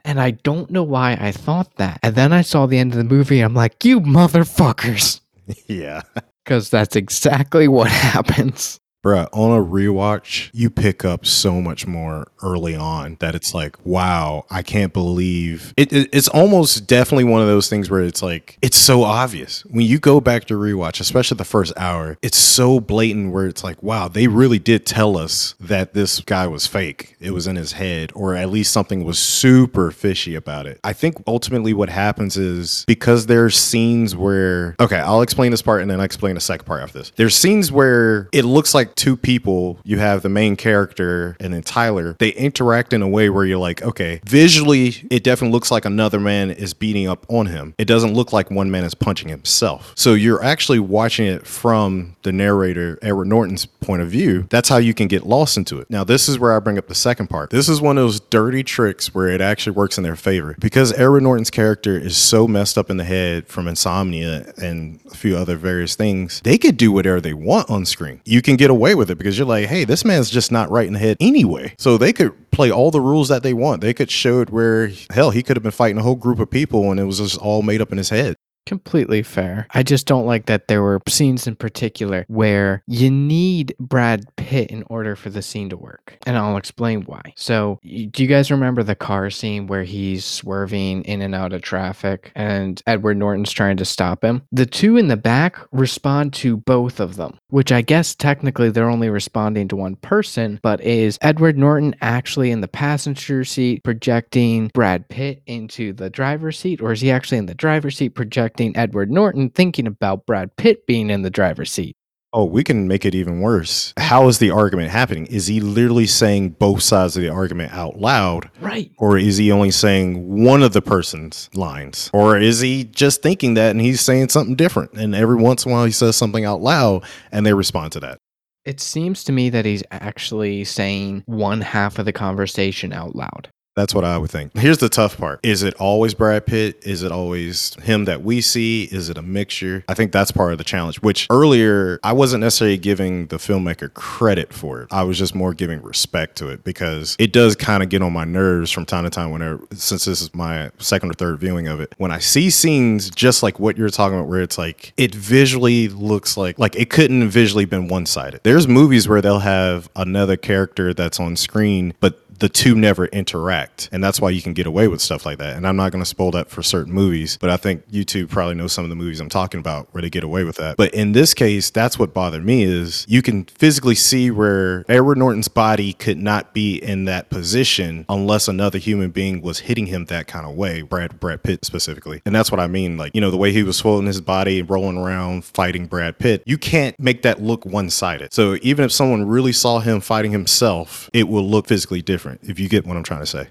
and 0.05 0.19
I 0.21 0.31
don't 0.31 0.69
know 0.69 0.83
why 0.83 1.17
I 1.19 1.31
thought 1.31 1.75
that. 1.77 1.99
And 2.03 2.13
then 2.13 2.31
I 2.31 2.41
saw 2.41 2.67
the 2.67 2.77
end 2.77 2.91
of 2.91 2.99
the 2.99 3.15
movie. 3.15 3.39
I'm 3.39 3.55
like, 3.55 3.83
you 3.83 3.99
motherfuckers. 3.99 5.21
yeah. 5.67 6.01
Because 6.45 6.69
that's 6.69 6.95
exactly 6.95 7.67
what 7.67 7.89
happens. 8.13 8.79
Bruh, 9.05 9.29
on 9.33 9.55
a 9.55 9.63
rewatch, 9.63 10.49
you 10.51 10.71
pick 10.71 11.05
up 11.05 11.27
so 11.27 11.61
much 11.61 11.85
more 11.85 12.25
early 12.41 12.75
on 12.75 13.17
that 13.19 13.35
it's 13.35 13.53
like, 13.53 13.77
wow, 13.85 14.45
I 14.49 14.63
can't 14.63 14.93
believe 14.93 15.75
it, 15.77 15.93
it, 15.93 16.09
It's 16.11 16.27
almost 16.27 16.87
definitely 16.87 17.25
one 17.25 17.39
of 17.39 17.47
those 17.47 17.69
things 17.69 17.87
where 17.87 18.01
it's 18.01 18.23
like, 18.23 18.57
it's 18.63 18.77
so 18.77 19.03
obvious. 19.03 19.63
When 19.65 19.85
you 19.85 19.99
go 19.99 20.19
back 20.19 20.45
to 20.45 20.55
rewatch, 20.55 20.99
especially 20.99 21.37
the 21.37 21.45
first 21.45 21.71
hour, 21.77 22.17
it's 22.23 22.39
so 22.39 22.79
blatant 22.79 23.31
where 23.31 23.45
it's 23.45 23.63
like, 23.63 23.83
wow, 23.83 24.07
they 24.07 24.25
really 24.25 24.57
did 24.57 24.87
tell 24.87 25.19
us 25.19 25.53
that 25.59 25.93
this 25.93 26.19
guy 26.21 26.47
was 26.47 26.65
fake. 26.65 27.15
It 27.19 27.29
was 27.29 27.45
in 27.45 27.57
his 27.57 27.73
head, 27.73 28.11
or 28.15 28.33
at 28.33 28.49
least 28.49 28.73
something 28.73 29.03
was 29.03 29.19
super 29.19 29.91
fishy 29.91 30.33
about 30.33 30.65
it. 30.65 30.79
I 30.83 30.93
think 30.93 31.21
ultimately 31.27 31.75
what 31.75 31.89
happens 31.89 32.37
is 32.37 32.83
because 32.87 33.27
there's 33.27 33.55
scenes 33.55 34.15
where, 34.15 34.75
okay, 34.79 34.97
I'll 34.97 35.21
explain 35.21 35.51
this 35.51 35.61
part 35.61 35.83
and 35.83 35.91
then 35.91 35.99
I'll 35.99 36.05
explain 36.05 36.33
the 36.33 36.41
second 36.41 36.65
part 36.65 36.81
after 36.81 36.97
this. 36.97 37.11
There's 37.15 37.35
scenes 37.35 37.71
where 37.71 38.29
it 38.31 38.45
looks 38.45 38.73
like 38.73 38.94
two 38.95 39.17
people. 39.17 39.79
You 39.83 39.99
have 39.99 40.21
the 40.21 40.29
main 40.29 40.55
character 40.55 41.35
and 41.39 41.53
then 41.53 41.61
Tyler. 41.61 42.15
They 42.19 42.29
interact 42.29 42.93
in 42.93 43.01
a 43.01 43.07
way 43.07 43.29
where 43.29 43.45
you're 43.45 43.57
like, 43.57 43.81
okay, 43.81 44.21
visually, 44.25 45.07
it 45.09 45.23
definitely 45.23 45.53
looks 45.53 45.71
like 45.71 45.85
another 45.85 46.19
man 46.19 46.51
is 46.51 46.73
beating 46.73 47.07
up 47.07 47.25
on 47.29 47.47
him. 47.47 47.73
It 47.77 47.85
doesn't 47.85 48.13
look 48.13 48.33
like 48.33 48.49
one 48.49 48.71
man 48.71 48.83
is 48.83 48.95
punching 48.95 49.29
himself. 49.29 49.93
So 49.95 50.13
you're 50.13 50.43
actually 50.43 50.79
watching 50.79 51.27
it 51.27 51.45
from 51.45 52.15
the 52.23 52.31
narrator, 52.31 52.97
Edward 53.01 53.27
Norton's 53.27 53.65
point 53.65 54.01
of 54.01 54.09
view. 54.09 54.47
That's 54.49 54.69
how 54.69 54.77
you 54.77 54.93
can 54.93 55.07
get 55.07 55.25
lost 55.25 55.57
into 55.57 55.79
it. 55.79 55.89
Now, 55.89 56.03
this 56.03 56.27
is 56.27 56.39
where 56.39 56.55
I 56.55 56.59
bring 56.59 56.77
up 56.77 56.87
the 56.87 56.95
second 56.95 57.27
part. 57.27 57.49
This 57.49 57.69
is 57.69 57.81
one 57.81 57.97
of 57.97 58.03
those 58.03 58.19
dirty 58.19 58.63
tricks 58.63 59.13
where 59.13 59.27
it 59.27 59.41
actually 59.41 59.73
works 59.73 59.97
in 59.97 60.03
their 60.03 60.15
favor 60.15 60.55
because 60.59 60.93
Edward 60.93 61.21
Norton's 61.21 61.51
character 61.51 61.97
is 61.97 62.17
so 62.17 62.47
messed 62.47 62.77
up 62.77 62.89
in 62.89 62.97
the 62.97 63.03
head 63.03 63.47
from 63.47 63.67
insomnia 63.67 64.53
and 64.57 64.99
a 65.11 65.15
few 65.15 65.37
other 65.37 65.55
various 65.55 65.95
things. 65.95 66.41
They 66.43 66.57
could 66.57 66.77
do 66.77 66.91
whatever 66.91 67.21
they 67.21 67.33
want 67.33 67.69
on 67.69 67.85
screen. 67.85 68.21
You 68.25 68.41
can 68.41 68.55
get 68.55 68.69
away 68.69 68.84
away 68.85 68.93
with 68.93 69.09
it 69.09 69.17
because 69.17 69.35
you're 69.35 69.47
like, 69.47 69.65
hey, 69.65 69.83
this 69.83 70.05
man's 70.05 70.29
just 70.29 70.51
not 70.51 70.69
right 70.69 70.85
in 70.85 70.93
the 70.93 70.99
head 70.99 71.17
anyway. 71.19 71.73
So 71.79 71.97
they 71.97 72.13
could 72.13 72.51
play 72.51 72.69
all 72.69 72.91
the 72.91 73.01
rules 73.01 73.29
that 73.29 73.41
they 73.41 73.53
want. 73.53 73.81
They 73.81 73.95
could 73.95 74.11
show 74.11 74.41
it 74.41 74.51
where, 74.51 74.91
hell, 75.11 75.31
he 75.31 75.41
could 75.41 75.57
have 75.57 75.63
been 75.63 75.71
fighting 75.71 75.97
a 75.97 76.03
whole 76.03 76.15
group 76.15 76.39
of 76.39 76.51
people 76.51 76.91
and 76.91 76.99
it 76.99 77.05
was 77.05 77.17
just 77.17 77.39
all 77.39 77.63
made 77.63 77.81
up 77.81 77.91
in 77.91 77.97
his 77.97 78.09
head. 78.09 78.35
Completely 78.65 79.21
fair. 79.21 79.67
I 79.71 79.83
just 79.83 80.07
don't 80.07 80.25
like 80.25 80.47
that 80.47 80.67
there 80.67 80.81
were 80.81 80.99
scenes 81.07 81.45
in 81.45 81.55
particular 81.55 82.25
where 82.27 82.81
you 82.87 83.11
need 83.11 83.75
Brad 83.79 84.25
Pitt 84.37 84.71
in 84.71 84.83
order 84.89 85.15
for 85.15 85.29
the 85.29 85.43
scene 85.43 85.69
to 85.69 85.77
work. 85.77 86.17
And 86.25 86.35
I'll 86.35 86.57
explain 86.57 87.03
why. 87.03 87.21
So, 87.35 87.79
do 87.83 88.23
you 88.23 88.27
guys 88.27 88.49
remember 88.49 88.81
the 88.81 88.95
car 88.95 89.29
scene 89.29 89.67
where 89.67 89.83
he's 89.83 90.25
swerving 90.25 91.03
in 91.03 91.21
and 91.21 91.35
out 91.35 91.53
of 91.53 91.61
traffic 91.61 92.31
and 92.33 92.81
Edward 92.87 93.17
Norton's 93.17 93.51
trying 93.51 93.77
to 93.77 93.85
stop 93.85 94.23
him? 94.23 94.41
The 94.51 94.65
two 94.65 94.97
in 94.97 95.09
the 95.09 95.17
back 95.17 95.59
respond 95.71 96.33
to 96.35 96.57
both 96.57 96.99
of 96.99 97.17
them, 97.17 97.37
which 97.49 97.71
I 97.71 97.81
guess 97.81 98.15
technically 98.15 98.71
they're 98.71 98.89
only 98.89 99.09
responding 99.09 99.67
to 99.67 99.75
one 99.75 99.95
person, 99.97 100.59
but 100.63 100.81
is 100.81 101.19
Edward 101.21 101.57
Norton 101.57 101.95
actually 102.01 102.49
in 102.49 102.61
the 102.61 102.67
passenger 102.67 103.43
seat 103.43 103.83
projecting 103.83 104.71
Brad 104.73 105.07
Pitt 105.07 105.43
into 105.45 105.93
the 105.93 106.09
driver's 106.09 106.57
seat, 106.57 106.81
or 106.81 106.91
is 106.91 107.01
he 107.01 107.11
actually 107.11 107.37
in 107.37 107.45
the 107.45 107.53
driver's 107.53 107.97
seat 107.97 108.09
projecting? 108.09 108.54
Edward 108.59 109.11
Norton 109.11 109.49
thinking 109.49 109.87
about 109.87 110.25
Brad 110.25 110.55
Pitt 110.55 110.85
being 110.87 111.09
in 111.09 111.21
the 111.21 111.29
driver's 111.29 111.71
seat. 111.71 111.95
Oh, 112.33 112.43
we 112.43 112.65
can 112.65 112.85
make 112.85 113.05
it 113.05 113.15
even 113.15 113.39
worse. 113.39 113.93
How 113.95 114.27
is 114.27 114.39
the 114.39 114.51
argument 114.51 114.91
happening? 114.91 115.25
Is 115.27 115.47
he 115.47 115.61
literally 115.61 116.05
saying 116.05 116.49
both 116.49 116.83
sides 116.83 117.15
of 117.15 117.23
the 117.23 117.29
argument 117.29 117.71
out 117.71 117.97
loud? 117.97 118.49
Right. 118.59 118.91
Or 118.97 119.17
is 119.17 119.37
he 119.37 119.53
only 119.53 119.71
saying 119.71 120.43
one 120.43 120.61
of 120.61 120.73
the 120.73 120.81
person's 120.81 121.49
lines? 121.53 122.09
Or 122.13 122.37
is 122.37 122.59
he 122.59 122.83
just 122.83 123.21
thinking 123.21 123.53
that 123.53 123.71
and 123.71 123.79
he's 123.79 124.01
saying 124.01 124.29
something 124.29 124.55
different? 124.55 124.91
And 124.95 125.15
every 125.15 125.37
once 125.37 125.65
in 125.65 125.71
a 125.71 125.75
while 125.75 125.85
he 125.85 125.93
says 125.93 126.17
something 126.17 126.43
out 126.43 126.59
loud 126.59 127.05
and 127.31 127.45
they 127.45 127.53
respond 127.53 127.93
to 127.93 128.01
that. 128.01 128.17
It 128.65 128.81
seems 128.81 129.23
to 129.25 129.31
me 129.31 129.49
that 129.51 129.63
he's 129.63 129.83
actually 129.91 130.65
saying 130.65 131.23
one 131.27 131.61
half 131.61 131.99
of 131.99 132.05
the 132.05 132.11
conversation 132.11 132.91
out 132.91 133.15
loud. 133.15 133.47
That's 133.75 133.93
what 133.93 134.05
I 134.05 134.17
would 134.17 134.31
think. 134.31 134.57
Here's 134.57 134.77
the 134.77 134.87
tough 134.87 135.17
part. 135.17 135.41
Is 135.43 135.61
it 135.61 135.73
always 135.75 136.13
Brad 136.13 136.45
Pitt? 136.45 136.79
Is 136.83 137.03
it 137.03 137.11
always 137.11 137.75
him 137.83 138.05
that 138.05 138.23
we 138.23 138.39
see? 138.39 138.85
Is 138.85 139.09
it 139.09 139.17
a 139.17 139.21
mixture? 139.21 139.83
I 139.89 139.93
think 139.93 140.13
that's 140.13 140.31
part 140.31 140.53
of 140.53 140.57
the 140.57 140.63
challenge, 140.63 141.01
which 141.01 141.27
earlier 141.29 141.99
I 142.01 142.13
wasn't 142.13 142.41
necessarily 142.41 142.77
giving 142.77 143.27
the 143.27 143.35
filmmaker 143.35 143.93
credit 143.93 144.53
for 144.53 144.83
it. 144.83 144.87
I 144.91 145.03
was 145.03 145.17
just 145.17 145.35
more 145.35 145.53
giving 145.53 145.81
respect 145.81 146.37
to 146.37 146.47
it 146.47 146.63
because 146.63 147.17
it 147.19 147.33
does 147.33 147.55
kind 147.57 147.83
of 147.83 147.89
get 147.89 148.01
on 148.01 148.13
my 148.13 148.23
nerves 148.23 148.71
from 148.71 148.85
time 148.85 149.03
to 149.03 149.09
time 149.09 149.31
whenever, 149.31 149.61
since 149.73 150.05
this 150.05 150.21
is 150.21 150.33
my 150.33 150.71
second 150.77 151.11
or 151.11 151.13
third 151.13 151.39
viewing 151.39 151.67
of 151.67 151.81
it. 151.81 151.93
When 151.97 152.11
I 152.11 152.19
see 152.19 152.49
scenes 152.49 153.09
just 153.09 153.43
like 153.43 153.59
what 153.59 153.77
you're 153.77 153.89
talking 153.89 154.17
about, 154.17 154.29
where 154.29 154.41
it's 154.41 154.57
like, 154.57 154.93
it 154.95 155.13
visually 155.13 155.89
looks 155.89 156.37
like, 156.37 156.57
like 156.57 156.77
it 156.77 156.89
couldn't 156.89 157.27
visually 157.29 157.65
been 157.65 157.89
one 157.89 158.05
sided. 158.05 158.39
There's 158.43 158.69
movies 158.69 159.09
where 159.09 159.21
they'll 159.21 159.39
have 159.39 159.89
another 159.97 160.37
character 160.37 160.93
that's 160.93 161.19
on 161.19 161.35
screen, 161.35 161.93
but 161.99 162.21
the 162.39 162.49
two 162.49 162.75
never 162.75 163.05
interact. 163.07 163.89
And 163.91 164.03
that's 164.03 164.19
why 164.19 164.29
you 164.29 164.41
can 164.41 164.53
get 164.53 164.67
away 164.67 164.87
with 164.87 165.01
stuff 165.01 165.25
like 165.25 165.37
that. 165.37 165.55
And 165.55 165.67
I'm 165.67 165.75
not 165.75 165.91
going 165.91 166.03
to 166.03 166.09
spoil 166.09 166.31
that 166.31 166.49
for 166.49 166.63
certain 166.63 166.93
movies, 166.93 167.37
but 167.39 167.49
I 167.49 167.57
think 167.57 167.83
you 167.89 168.03
two 168.03 168.27
probably 168.27 168.55
know 168.55 168.67
some 168.67 168.83
of 168.83 168.89
the 168.89 168.95
movies 168.95 169.19
I'm 169.19 169.29
talking 169.29 169.59
about 169.59 169.87
where 169.91 170.01
they 170.01 170.09
get 170.09 170.23
away 170.23 170.43
with 170.43 170.57
that. 170.57 170.77
But 170.77 170.93
in 170.93 171.13
this 171.13 171.33
case, 171.33 171.69
that's 171.69 171.97
what 171.97 172.13
bothered 172.13 172.45
me 172.45 172.63
is 172.63 173.05
you 173.07 173.21
can 173.21 173.45
physically 173.45 173.95
see 173.95 174.31
where 174.31 174.85
Edward 174.89 175.17
Norton's 175.17 175.47
body 175.47 175.93
could 175.93 176.17
not 176.17 176.53
be 176.53 176.75
in 176.75 177.05
that 177.05 177.29
position 177.29 178.05
unless 178.09 178.47
another 178.47 178.77
human 178.77 179.11
being 179.11 179.41
was 179.41 179.59
hitting 179.59 179.87
him 179.87 180.05
that 180.05 180.27
kind 180.27 180.45
of 180.45 180.55
way, 180.55 180.81
Brad 180.81 181.19
Brad 181.19 181.43
Pitt 181.43 181.65
specifically. 181.65 182.21
And 182.25 182.35
that's 182.35 182.51
what 182.51 182.59
I 182.59 182.67
mean. 182.67 182.97
Like, 182.97 183.15
you 183.15 183.21
know, 183.21 183.31
the 183.31 183.37
way 183.37 183.51
he 183.51 183.63
was 183.63 183.77
swollen 183.77 184.05
his 184.05 184.21
body, 184.21 184.59
and 184.59 184.69
rolling 184.69 184.97
around, 184.97 185.45
fighting 185.45 185.87
Brad 185.87 186.19
Pitt, 186.19 186.43
you 186.45 186.57
can't 186.57 186.99
make 186.99 187.21
that 187.23 187.41
look 187.41 187.65
one-sided. 187.65 188.33
So 188.33 188.57
even 188.61 188.85
if 188.85 188.91
someone 188.91 189.25
really 189.25 189.53
saw 189.53 189.79
him 189.79 190.01
fighting 190.01 190.31
himself, 190.31 191.09
it 191.13 191.27
will 191.27 191.47
look 191.47 191.67
physically 191.67 192.01
different 192.01 192.24
if 192.43 192.59
you 192.59 192.69
get 192.69 192.85
what 192.85 192.97
I'm 192.97 193.03
trying 193.03 193.21
to 193.21 193.25
say. 193.25 193.47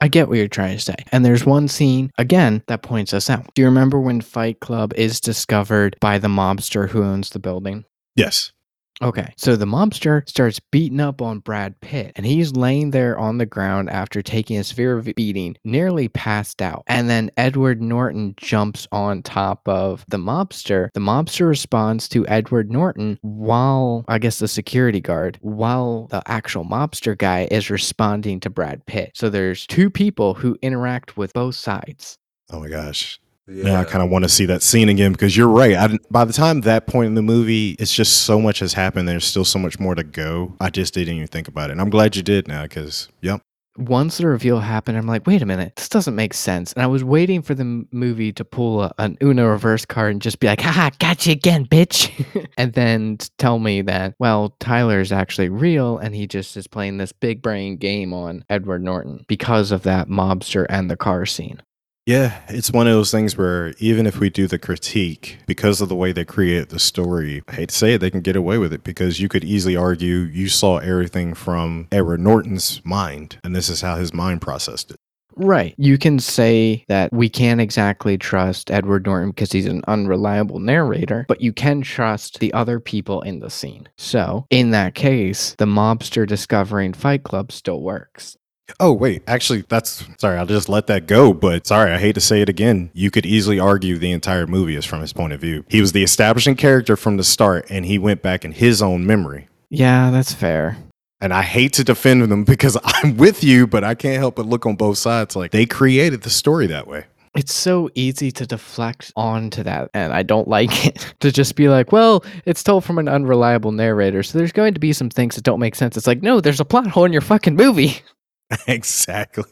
I 0.00 0.08
get 0.08 0.28
what 0.28 0.38
you're 0.38 0.46
trying 0.46 0.76
to 0.76 0.82
say. 0.82 0.94
And 1.10 1.24
there's 1.24 1.44
one 1.44 1.66
scene, 1.66 2.12
again, 2.18 2.62
that 2.68 2.82
points 2.82 3.12
us 3.12 3.28
out. 3.28 3.52
Do 3.54 3.62
you 3.62 3.66
remember 3.66 3.98
when 3.98 4.20
Fight 4.20 4.60
Club 4.60 4.92
is 4.94 5.20
discovered 5.20 5.96
by 6.00 6.18
the 6.18 6.28
mobster 6.28 6.88
who 6.88 7.02
owns 7.02 7.30
the 7.30 7.40
building? 7.40 7.84
Yes. 8.14 8.52
Okay, 9.00 9.32
so 9.36 9.54
the 9.54 9.64
mobster 9.64 10.28
starts 10.28 10.58
beating 10.58 10.98
up 10.98 11.22
on 11.22 11.38
Brad 11.38 11.80
Pitt, 11.80 12.12
and 12.16 12.26
he's 12.26 12.56
laying 12.56 12.90
there 12.90 13.16
on 13.16 13.38
the 13.38 13.46
ground 13.46 13.90
after 13.90 14.22
taking 14.22 14.58
a 14.58 14.64
severe 14.64 15.00
beating, 15.00 15.56
nearly 15.64 16.08
passed 16.08 16.60
out. 16.60 16.82
And 16.88 17.08
then 17.08 17.30
Edward 17.36 17.80
Norton 17.80 18.34
jumps 18.36 18.88
on 18.90 19.22
top 19.22 19.68
of 19.68 20.04
the 20.08 20.16
mobster. 20.16 20.88
The 20.94 21.00
mobster 21.00 21.46
responds 21.46 22.08
to 22.08 22.26
Edward 22.26 22.72
Norton 22.72 23.18
while, 23.22 24.04
I 24.08 24.18
guess, 24.18 24.40
the 24.40 24.48
security 24.48 25.00
guard, 25.00 25.38
while 25.42 26.08
the 26.08 26.22
actual 26.26 26.64
mobster 26.64 27.16
guy 27.16 27.46
is 27.52 27.70
responding 27.70 28.40
to 28.40 28.50
Brad 28.50 28.84
Pitt. 28.86 29.12
So 29.14 29.30
there's 29.30 29.66
two 29.66 29.90
people 29.90 30.34
who 30.34 30.58
interact 30.60 31.16
with 31.16 31.32
both 31.34 31.54
sides. 31.54 32.18
Oh 32.50 32.58
my 32.58 32.68
gosh. 32.68 33.20
Yeah, 33.48 33.80
I 33.80 33.84
kind 33.84 34.04
of 34.04 34.10
want 34.10 34.24
to 34.24 34.28
see 34.28 34.46
that 34.46 34.62
scene 34.62 34.88
again 34.88 35.12
because 35.12 35.36
you're 35.36 35.48
right. 35.48 35.74
I, 35.74 35.98
by 36.10 36.24
the 36.24 36.32
time 36.32 36.60
that 36.62 36.86
point 36.86 37.06
in 37.06 37.14
the 37.14 37.22
movie, 37.22 37.76
it's 37.78 37.92
just 37.92 38.22
so 38.22 38.40
much 38.40 38.58
has 38.58 38.74
happened. 38.74 39.08
There's 39.08 39.24
still 39.24 39.44
so 39.44 39.58
much 39.58 39.80
more 39.80 39.94
to 39.94 40.04
go. 40.04 40.54
I 40.60 40.70
just 40.70 40.92
didn't 40.94 41.14
even 41.14 41.28
think 41.28 41.48
about 41.48 41.70
it. 41.70 41.72
And 41.72 41.80
I'm 41.80 41.90
glad 41.90 42.14
you 42.14 42.22
did 42.22 42.46
now 42.46 42.64
because, 42.64 43.08
yep. 43.22 43.40
Once 43.78 44.18
the 44.18 44.26
reveal 44.26 44.58
happened, 44.58 44.98
I'm 44.98 45.06
like, 45.06 45.24
wait 45.24 45.40
a 45.40 45.46
minute, 45.46 45.76
this 45.76 45.88
doesn't 45.88 46.16
make 46.16 46.34
sense. 46.34 46.72
And 46.72 46.82
I 46.82 46.88
was 46.88 47.04
waiting 47.04 47.42
for 47.42 47.54
the 47.54 47.86
movie 47.92 48.32
to 48.32 48.44
pull 48.44 48.82
a, 48.82 48.92
an 48.98 49.16
Uno 49.22 49.46
reverse 49.46 49.84
card 49.84 50.10
and 50.10 50.20
just 50.20 50.40
be 50.40 50.48
like, 50.48 50.60
haha, 50.60 50.90
got 50.98 51.24
you 51.26 51.32
again, 51.32 51.64
bitch. 51.64 52.10
and 52.58 52.72
then 52.72 53.18
tell 53.38 53.60
me 53.60 53.82
that, 53.82 54.14
well, 54.18 54.56
Tyler 54.58 54.98
is 54.98 55.12
actually 55.12 55.48
real 55.48 55.96
and 55.96 56.12
he 56.12 56.26
just 56.26 56.56
is 56.56 56.66
playing 56.66 56.98
this 56.98 57.12
big 57.12 57.40
brain 57.40 57.76
game 57.76 58.12
on 58.12 58.44
Edward 58.50 58.82
Norton 58.82 59.24
because 59.28 59.70
of 59.70 59.84
that 59.84 60.08
mobster 60.08 60.66
and 60.68 60.90
the 60.90 60.96
car 60.96 61.24
scene. 61.24 61.62
Yeah, 62.08 62.40
it's 62.48 62.72
one 62.72 62.86
of 62.86 62.94
those 62.94 63.10
things 63.10 63.36
where 63.36 63.74
even 63.80 64.06
if 64.06 64.18
we 64.18 64.30
do 64.30 64.46
the 64.46 64.58
critique, 64.58 65.40
because 65.46 65.82
of 65.82 65.90
the 65.90 65.94
way 65.94 66.10
they 66.10 66.24
create 66.24 66.70
the 66.70 66.78
story, 66.78 67.42
I 67.46 67.52
hate 67.56 67.68
to 67.68 67.74
say 67.74 67.92
it, 67.92 67.98
they 67.98 68.10
can 68.10 68.22
get 68.22 68.34
away 68.34 68.56
with 68.56 68.72
it 68.72 68.82
because 68.82 69.20
you 69.20 69.28
could 69.28 69.44
easily 69.44 69.76
argue 69.76 70.20
you 70.20 70.48
saw 70.48 70.78
everything 70.78 71.34
from 71.34 71.86
Edward 71.92 72.20
Norton's 72.20 72.80
mind, 72.82 73.38
and 73.44 73.54
this 73.54 73.68
is 73.68 73.82
how 73.82 73.96
his 73.96 74.14
mind 74.14 74.40
processed 74.40 74.92
it. 74.92 74.96
Right. 75.36 75.74
You 75.76 75.98
can 75.98 76.18
say 76.18 76.82
that 76.88 77.12
we 77.12 77.28
can't 77.28 77.60
exactly 77.60 78.16
trust 78.16 78.70
Edward 78.70 79.04
Norton 79.04 79.28
because 79.28 79.52
he's 79.52 79.66
an 79.66 79.82
unreliable 79.86 80.60
narrator, 80.60 81.26
but 81.28 81.42
you 81.42 81.52
can 81.52 81.82
trust 81.82 82.40
the 82.40 82.54
other 82.54 82.80
people 82.80 83.20
in 83.20 83.40
the 83.40 83.50
scene. 83.50 83.86
So, 83.98 84.46
in 84.48 84.70
that 84.70 84.94
case, 84.94 85.54
the 85.58 85.66
mobster 85.66 86.26
discovering 86.26 86.94
Fight 86.94 87.22
Club 87.22 87.52
still 87.52 87.82
works. 87.82 88.38
Oh, 88.80 88.92
wait. 88.92 89.22
Actually, 89.26 89.64
that's 89.68 90.04
sorry. 90.18 90.38
I'll 90.38 90.46
just 90.46 90.68
let 90.68 90.86
that 90.88 91.06
go. 91.06 91.32
But 91.32 91.66
sorry, 91.66 91.92
I 91.92 91.98
hate 91.98 92.14
to 92.14 92.20
say 92.20 92.42
it 92.42 92.48
again. 92.48 92.90
You 92.94 93.10
could 93.10 93.26
easily 93.26 93.58
argue 93.58 93.98
the 93.98 94.12
entire 94.12 94.46
movie 94.46 94.76
is 94.76 94.84
from 94.84 95.00
his 95.00 95.12
point 95.12 95.32
of 95.32 95.40
view. 95.40 95.64
He 95.68 95.80
was 95.80 95.92
the 95.92 96.02
establishing 96.02 96.56
character 96.56 96.96
from 96.96 97.16
the 97.16 97.24
start, 97.24 97.66
and 97.70 97.84
he 97.86 97.98
went 97.98 98.22
back 98.22 98.44
in 98.44 98.52
his 98.52 98.82
own 98.82 99.06
memory. 99.06 99.48
Yeah, 99.70 100.10
that's 100.10 100.32
fair. 100.32 100.76
And 101.20 101.34
I 101.34 101.42
hate 101.42 101.72
to 101.74 101.84
defend 101.84 102.22
them 102.22 102.44
because 102.44 102.76
I'm 102.84 103.16
with 103.16 103.42
you, 103.42 103.66
but 103.66 103.84
I 103.84 103.94
can't 103.94 104.18
help 104.18 104.36
but 104.36 104.46
look 104.46 104.66
on 104.66 104.76
both 104.76 104.98
sides. 104.98 105.34
Like 105.34 105.50
they 105.50 105.66
created 105.66 106.22
the 106.22 106.30
story 106.30 106.66
that 106.68 106.86
way. 106.86 107.04
It's 107.34 107.52
so 107.54 107.88
easy 107.94 108.32
to 108.32 108.46
deflect 108.46 109.12
onto 109.14 109.62
that, 109.62 109.90
and 109.94 110.12
I 110.12 110.22
don't 110.22 110.48
like 110.48 110.86
it. 110.86 111.14
to 111.20 111.30
just 111.30 111.56
be 111.56 111.68
like, 111.68 111.92
well, 111.92 112.24
it's 112.46 112.62
told 112.62 112.84
from 112.84 112.98
an 112.98 113.08
unreliable 113.08 113.70
narrator, 113.70 114.22
so 114.22 114.38
there's 114.38 114.50
going 114.52 114.74
to 114.74 114.80
be 114.80 114.92
some 114.92 115.10
things 115.10 115.36
that 115.36 115.44
don't 115.44 115.60
make 115.60 115.74
sense. 115.74 115.96
It's 115.96 116.06
like, 116.06 116.22
no, 116.22 116.40
there's 116.40 116.60
a 116.60 116.64
plot 116.64 116.86
hole 116.88 117.04
in 117.04 117.12
your 117.12 117.20
fucking 117.22 117.56
movie. 117.56 118.02
exactly. 118.66 119.44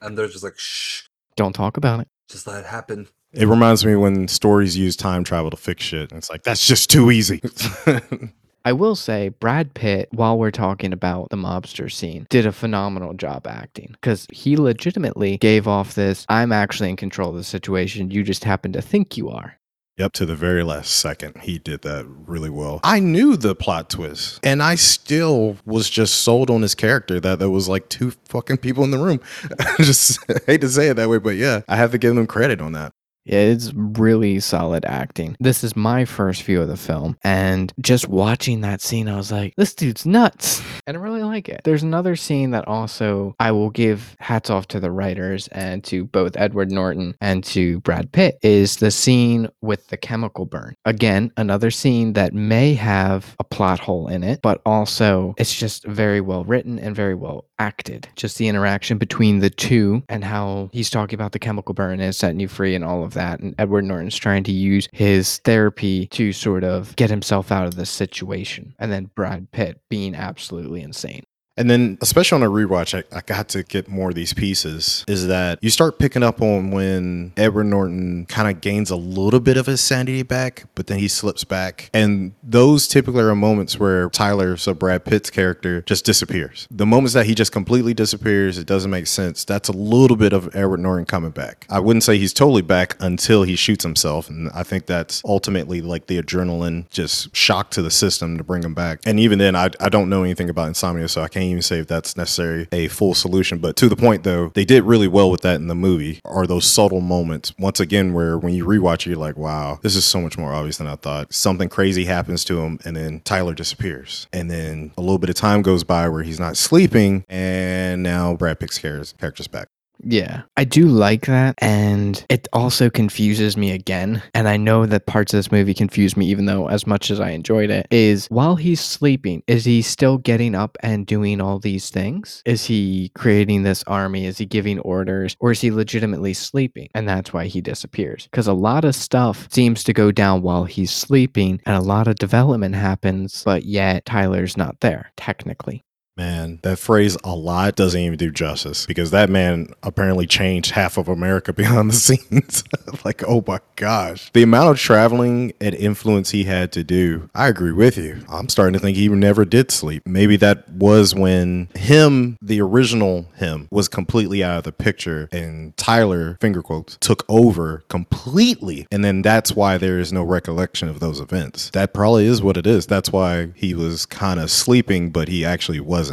And 0.00 0.16
they're 0.16 0.28
just 0.28 0.44
like, 0.44 0.58
shh, 0.58 1.02
Don't 1.36 1.52
talk 1.54 1.76
about 1.76 2.00
it. 2.00 2.08
just 2.28 2.46
let 2.46 2.60
it 2.60 2.66
happen. 2.66 3.08
It 3.32 3.46
reminds 3.48 3.84
me 3.84 3.96
when 3.96 4.28
stories 4.28 4.76
use 4.76 4.94
time 4.94 5.24
travel 5.24 5.50
to 5.50 5.56
fix 5.56 5.82
shit. 5.82 6.12
And 6.12 6.18
it's 6.18 6.30
like, 6.30 6.44
that's 6.44 6.66
just 6.66 6.88
too 6.88 7.10
easy. 7.10 7.42
I 8.64 8.72
will 8.72 8.94
say, 8.94 9.28
Brad 9.28 9.74
Pitt, 9.74 10.08
while 10.12 10.38
we're 10.38 10.50
talking 10.52 10.92
about 10.92 11.28
the 11.30 11.36
mobster 11.36 11.92
scene, 11.92 12.26
did 12.30 12.46
a 12.46 12.52
phenomenal 12.52 13.12
job 13.12 13.46
acting 13.46 13.88
because 13.92 14.26
he 14.32 14.56
legitimately 14.56 15.36
gave 15.38 15.68
off 15.68 15.94
this 15.96 16.24
I'm 16.28 16.52
actually 16.52 16.90
in 16.90 16.96
control 16.96 17.30
of 17.30 17.36
the 17.36 17.44
situation. 17.44 18.10
You 18.10 18.22
just 18.22 18.44
happen 18.44 18.72
to 18.72 18.80
think 18.80 19.16
you 19.18 19.28
are. 19.30 19.58
Yep, 19.96 20.12
to 20.14 20.26
the 20.26 20.34
very 20.34 20.64
last 20.64 20.90
second, 20.90 21.42
he 21.42 21.56
did 21.60 21.82
that 21.82 22.04
really 22.08 22.50
well. 22.50 22.80
I 22.82 22.98
knew 22.98 23.36
the 23.36 23.54
plot 23.54 23.88
twist, 23.90 24.40
and 24.42 24.60
I 24.60 24.74
still 24.74 25.56
was 25.64 25.88
just 25.88 26.14
sold 26.14 26.50
on 26.50 26.62
his 26.62 26.74
character 26.74 27.20
that 27.20 27.38
there 27.38 27.48
was 27.48 27.68
like 27.68 27.88
two 27.88 28.12
fucking 28.24 28.56
people 28.56 28.82
in 28.82 28.90
the 28.90 28.98
room. 28.98 29.20
just 29.76 30.18
hate 30.46 30.62
to 30.62 30.68
say 30.68 30.88
it 30.88 30.94
that 30.94 31.08
way, 31.08 31.18
but 31.18 31.36
yeah, 31.36 31.60
I 31.68 31.76
have 31.76 31.92
to 31.92 31.98
give 31.98 32.16
them 32.16 32.26
credit 32.26 32.60
on 32.60 32.72
that. 32.72 32.92
It's 33.24 33.72
really 33.74 34.40
solid 34.40 34.84
acting. 34.84 35.36
This 35.40 35.64
is 35.64 35.76
my 35.76 36.04
first 36.04 36.42
view 36.42 36.60
of 36.60 36.68
the 36.68 36.76
film, 36.76 37.16
and 37.22 37.72
just 37.80 38.08
watching 38.08 38.60
that 38.60 38.80
scene, 38.80 39.08
I 39.08 39.16
was 39.16 39.32
like, 39.32 39.54
this 39.56 39.74
dude's 39.74 40.06
nuts. 40.06 40.62
And 40.86 40.98
I 40.98 41.00
really 41.00 41.22
like 41.22 41.48
it. 41.48 41.62
There's 41.64 41.82
another 41.82 42.14
scene 42.14 42.50
that 42.50 42.68
also 42.68 43.34
I 43.40 43.52
will 43.52 43.70
give 43.70 44.14
hats 44.18 44.50
off 44.50 44.68
to 44.68 44.80
the 44.80 44.90
writers 44.90 45.48
and 45.48 45.82
to 45.84 46.04
both 46.04 46.36
Edward 46.36 46.70
Norton 46.70 47.14
and 47.22 47.42
to 47.44 47.80
Brad 47.80 48.12
Pitt 48.12 48.38
is 48.42 48.76
the 48.76 48.90
scene 48.90 49.48
with 49.62 49.88
the 49.88 49.96
chemical 49.96 50.44
burn. 50.44 50.74
Again, 50.84 51.32
another 51.38 51.70
scene 51.70 52.12
that 52.14 52.34
may 52.34 52.74
have 52.74 53.34
a 53.38 53.44
plot 53.44 53.80
hole 53.80 54.08
in 54.08 54.22
it, 54.22 54.40
but 54.42 54.60
also 54.66 55.32
it's 55.38 55.54
just 55.54 55.86
very 55.86 56.20
well 56.20 56.44
written 56.44 56.78
and 56.78 56.94
very 56.94 57.14
well 57.14 57.46
acted. 57.58 58.08
Just 58.16 58.38
the 58.38 58.48
interaction 58.48 58.98
between 58.98 59.38
the 59.38 59.50
two 59.50 60.02
and 60.08 60.24
how 60.24 60.70
he's 60.72 60.90
talking 60.90 61.16
about 61.18 61.32
the 61.32 61.38
chemical 61.38 61.74
burn 61.74 62.00
and 62.00 62.14
setting 62.14 62.40
you 62.40 62.48
free 62.48 62.74
and 62.74 62.84
all 62.84 63.04
of 63.04 63.14
that. 63.14 63.40
And 63.40 63.54
Edward 63.58 63.84
Norton's 63.84 64.16
trying 64.16 64.44
to 64.44 64.52
use 64.52 64.88
his 64.92 65.38
therapy 65.38 66.06
to 66.08 66.32
sort 66.32 66.64
of 66.64 66.94
get 66.96 67.10
himself 67.10 67.52
out 67.52 67.66
of 67.66 67.76
the 67.76 67.86
situation. 67.86 68.74
And 68.78 68.92
then 68.92 69.10
Brad 69.14 69.50
Pitt 69.52 69.80
being 69.88 70.14
absolutely 70.14 70.82
insane. 70.82 71.24
And 71.56 71.70
then, 71.70 71.98
especially 72.00 72.36
on 72.36 72.42
a 72.42 72.50
rewatch, 72.50 72.98
I, 72.98 73.16
I 73.16 73.20
got 73.20 73.48
to 73.50 73.62
get 73.62 73.88
more 73.88 74.08
of 74.08 74.14
these 74.14 74.32
pieces. 74.32 75.04
Is 75.06 75.28
that 75.28 75.58
you 75.62 75.70
start 75.70 75.98
picking 75.98 76.22
up 76.22 76.42
on 76.42 76.72
when 76.72 77.32
Edward 77.36 77.64
Norton 77.64 78.26
kind 78.26 78.50
of 78.50 78.60
gains 78.60 78.90
a 78.90 78.96
little 78.96 79.40
bit 79.40 79.56
of 79.56 79.66
his 79.66 79.80
sanity 79.80 80.22
back, 80.22 80.64
but 80.74 80.88
then 80.88 80.98
he 80.98 81.06
slips 81.06 81.44
back. 81.44 81.90
And 81.94 82.32
those 82.42 82.88
typically 82.88 83.22
are 83.22 83.34
moments 83.36 83.78
where 83.78 84.10
Tyler, 84.10 84.56
so 84.56 84.74
Brad 84.74 85.04
Pitt's 85.04 85.30
character, 85.30 85.82
just 85.82 86.04
disappears. 86.04 86.66
The 86.70 86.86
moments 86.86 87.14
that 87.14 87.26
he 87.26 87.34
just 87.34 87.52
completely 87.52 87.94
disappears, 87.94 88.58
it 88.58 88.66
doesn't 88.66 88.90
make 88.90 89.06
sense. 89.06 89.44
That's 89.44 89.68
a 89.68 89.72
little 89.72 90.16
bit 90.16 90.32
of 90.32 90.54
Edward 90.56 90.80
Norton 90.80 91.06
coming 91.06 91.30
back. 91.30 91.66
I 91.70 91.78
wouldn't 91.78 92.02
say 92.02 92.18
he's 92.18 92.32
totally 92.32 92.62
back 92.62 92.96
until 92.98 93.44
he 93.44 93.54
shoots 93.54 93.84
himself. 93.84 94.28
And 94.28 94.50
I 94.54 94.64
think 94.64 94.86
that's 94.86 95.22
ultimately 95.24 95.80
like 95.80 96.06
the 96.06 96.20
adrenaline 96.20 96.90
just 96.90 97.34
shock 97.34 97.70
to 97.72 97.82
the 97.82 97.90
system 97.90 98.38
to 98.38 98.44
bring 98.44 98.64
him 98.64 98.74
back. 98.74 99.00
And 99.06 99.20
even 99.20 99.38
then, 99.38 99.54
I, 99.54 99.70
I 99.78 99.88
don't 99.88 100.08
know 100.08 100.24
anything 100.24 100.50
about 100.50 100.66
insomnia, 100.66 101.06
so 101.06 101.22
I 101.22 101.28
can't 101.28 101.43
even 101.50 101.62
say 101.62 101.78
if 101.78 101.86
that's 101.86 102.16
necessarily 102.16 102.66
a 102.72 102.88
full 102.88 103.14
solution. 103.14 103.58
But 103.58 103.76
to 103.76 103.88
the 103.88 103.96
point 103.96 104.22
though, 104.22 104.50
they 104.54 104.64
did 104.64 104.84
really 104.84 105.08
well 105.08 105.30
with 105.30 105.42
that 105.42 105.56
in 105.56 105.68
the 105.68 105.74
movie. 105.74 106.20
Are 106.24 106.46
those 106.46 106.64
subtle 106.64 107.00
moments 107.00 107.52
once 107.58 107.80
again 107.80 108.12
where 108.12 108.38
when 108.38 108.54
you 108.54 108.64
rewatch 108.64 109.06
it, 109.06 109.10
you're 109.10 109.18
like, 109.18 109.36
wow, 109.36 109.78
this 109.82 109.96
is 109.96 110.04
so 110.04 110.20
much 110.20 110.38
more 110.38 110.52
obvious 110.52 110.78
than 110.78 110.86
I 110.86 110.96
thought. 110.96 111.32
Something 111.32 111.68
crazy 111.68 112.04
happens 112.04 112.44
to 112.44 112.60
him, 112.60 112.78
and 112.84 112.96
then 112.96 113.20
Tyler 113.20 113.54
disappears, 113.54 114.26
and 114.32 114.50
then 114.50 114.92
a 114.96 115.00
little 115.00 115.18
bit 115.18 115.30
of 115.30 115.36
time 115.36 115.62
goes 115.62 115.84
by 115.84 116.08
where 116.08 116.22
he's 116.22 116.40
not 116.40 116.56
sleeping, 116.56 117.24
and 117.28 118.02
now 118.02 118.34
Brad 118.34 118.60
Pitt's 118.60 118.78
character's 118.78 119.48
back. 119.48 119.68
Yeah, 120.06 120.42
I 120.56 120.64
do 120.64 120.86
like 120.86 121.26
that. 121.26 121.54
And 121.58 122.24
it 122.28 122.46
also 122.52 122.90
confuses 122.90 123.56
me 123.56 123.72
again. 123.72 124.22
And 124.34 124.48
I 124.48 124.56
know 124.56 124.86
that 124.86 125.06
parts 125.06 125.32
of 125.32 125.38
this 125.38 125.52
movie 125.52 125.74
confuse 125.74 126.16
me, 126.16 126.26
even 126.26 126.46
though 126.46 126.68
as 126.68 126.86
much 126.86 127.10
as 127.10 127.20
I 127.20 127.30
enjoyed 127.30 127.70
it, 127.70 127.86
is 127.90 128.26
while 128.28 128.56
he's 128.56 128.80
sleeping, 128.80 129.42
is 129.46 129.64
he 129.64 129.82
still 129.82 130.18
getting 130.18 130.54
up 130.54 130.76
and 130.80 131.06
doing 131.06 131.40
all 131.40 131.58
these 131.58 131.90
things? 131.90 132.42
Is 132.44 132.64
he 132.66 133.10
creating 133.14 133.62
this 133.62 133.82
army? 133.84 134.26
Is 134.26 134.38
he 134.38 134.46
giving 134.46 134.78
orders? 134.80 135.36
Or 135.40 135.52
is 135.52 135.60
he 135.60 135.70
legitimately 135.70 136.34
sleeping? 136.34 136.90
And 136.94 137.08
that's 137.08 137.32
why 137.32 137.46
he 137.46 137.60
disappears. 137.60 138.28
Because 138.30 138.46
a 138.46 138.52
lot 138.52 138.84
of 138.84 138.94
stuff 138.94 139.48
seems 139.50 139.84
to 139.84 139.92
go 139.92 140.12
down 140.12 140.42
while 140.42 140.64
he's 140.64 140.92
sleeping 140.92 141.60
and 141.66 141.76
a 141.76 141.80
lot 141.80 142.08
of 142.08 142.16
development 142.16 142.74
happens, 142.74 143.42
but 143.44 143.64
yet 143.64 144.04
Tyler's 144.04 144.56
not 144.56 144.80
there, 144.80 145.12
technically. 145.16 145.84
Man, 146.16 146.60
that 146.62 146.78
phrase 146.78 147.16
a 147.24 147.34
lot 147.34 147.74
doesn't 147.74 148.00
even 148.00 148.16
do 148.16 148.30
justice 148.30 148.86
because 148.86 149.10
that 149.10 149.28
man 149.28 149.74
apparently 149.82 150.28
changed 150.28 150.70
half 150.70 150.96
of 150.96 151.08
America 151.08 151.52
behind 151.52 151.90
the 151.90 151.94
scenes. 151.94 152.62
like, 153.04 153.24
oh 153.26 153.42
my 153.46 153.58
gosh. 153.74 154.30
The 154.32 154.44
amount 154.44 154.70
of 154.70 154.78
traveling 154.78 155.54
and 155.60 155.74
influence 155.74 156.30
he 156.30 156.44
had 156.44 156.70
to 156.72 156.84
do, 156.84 157.28
I 157.34 157.48
agree 157.48 157.72
with 157.72 157.96
you. 157.98 158.24
I'm 158.28 158.48
starting 158.48 158.74
to 158.74 158.78
think 158.78 158.96
he 158.96 159.08
never 159.08 159.44
did 159.44 159.72
sleep. 159.72 160.06
Maybe 160.06 160.36
that 160.36 160.68
was 160.68 161.16
when 161.16 161.68
him, 161.74 162.38
the 162.40 162.60
original 162.60 163.26
him, 163.36 163.66
was 163.72 163.88
completely 163.88 164.44
out 164.44 164.58
of 164.58 164.64
the 164.64 164.72
picture 164.72 165.28
and 165.32 165.76
Tyler, 165.76 166.38
finger 166.40 166.62
quotes, 166.62 166.96
took 167.00 167.24
over 167.28 167.82
completely. 167.88 168.86
And 168.92 169.04
then 169.04 169.22
that's 169.22 169.56
why 169.56 169.78
there 169.78 169.98
is 169.98 170.12
no 170.12 170.22
recollection 170.22 170.88
of 170.88 171.00
those 171.00 171.18
events. 171.18 171.70
That 171.70 171.92
probably 171.92 172.26
is 172.26 172.40
what 172.40 172.56
it 172.56 172.68
is. 172.68 172.86
That's 172.86 173.10
why 173.10 173.48
he 173.56 173.74
was 173.74 174.06
kind 174.06 174.38
of 174.38 174.50
sleeping, 174.50 175.10
but 175.10 175.26
he 175.26 175.44
actually 175.44 175.80
was 175.80 176.03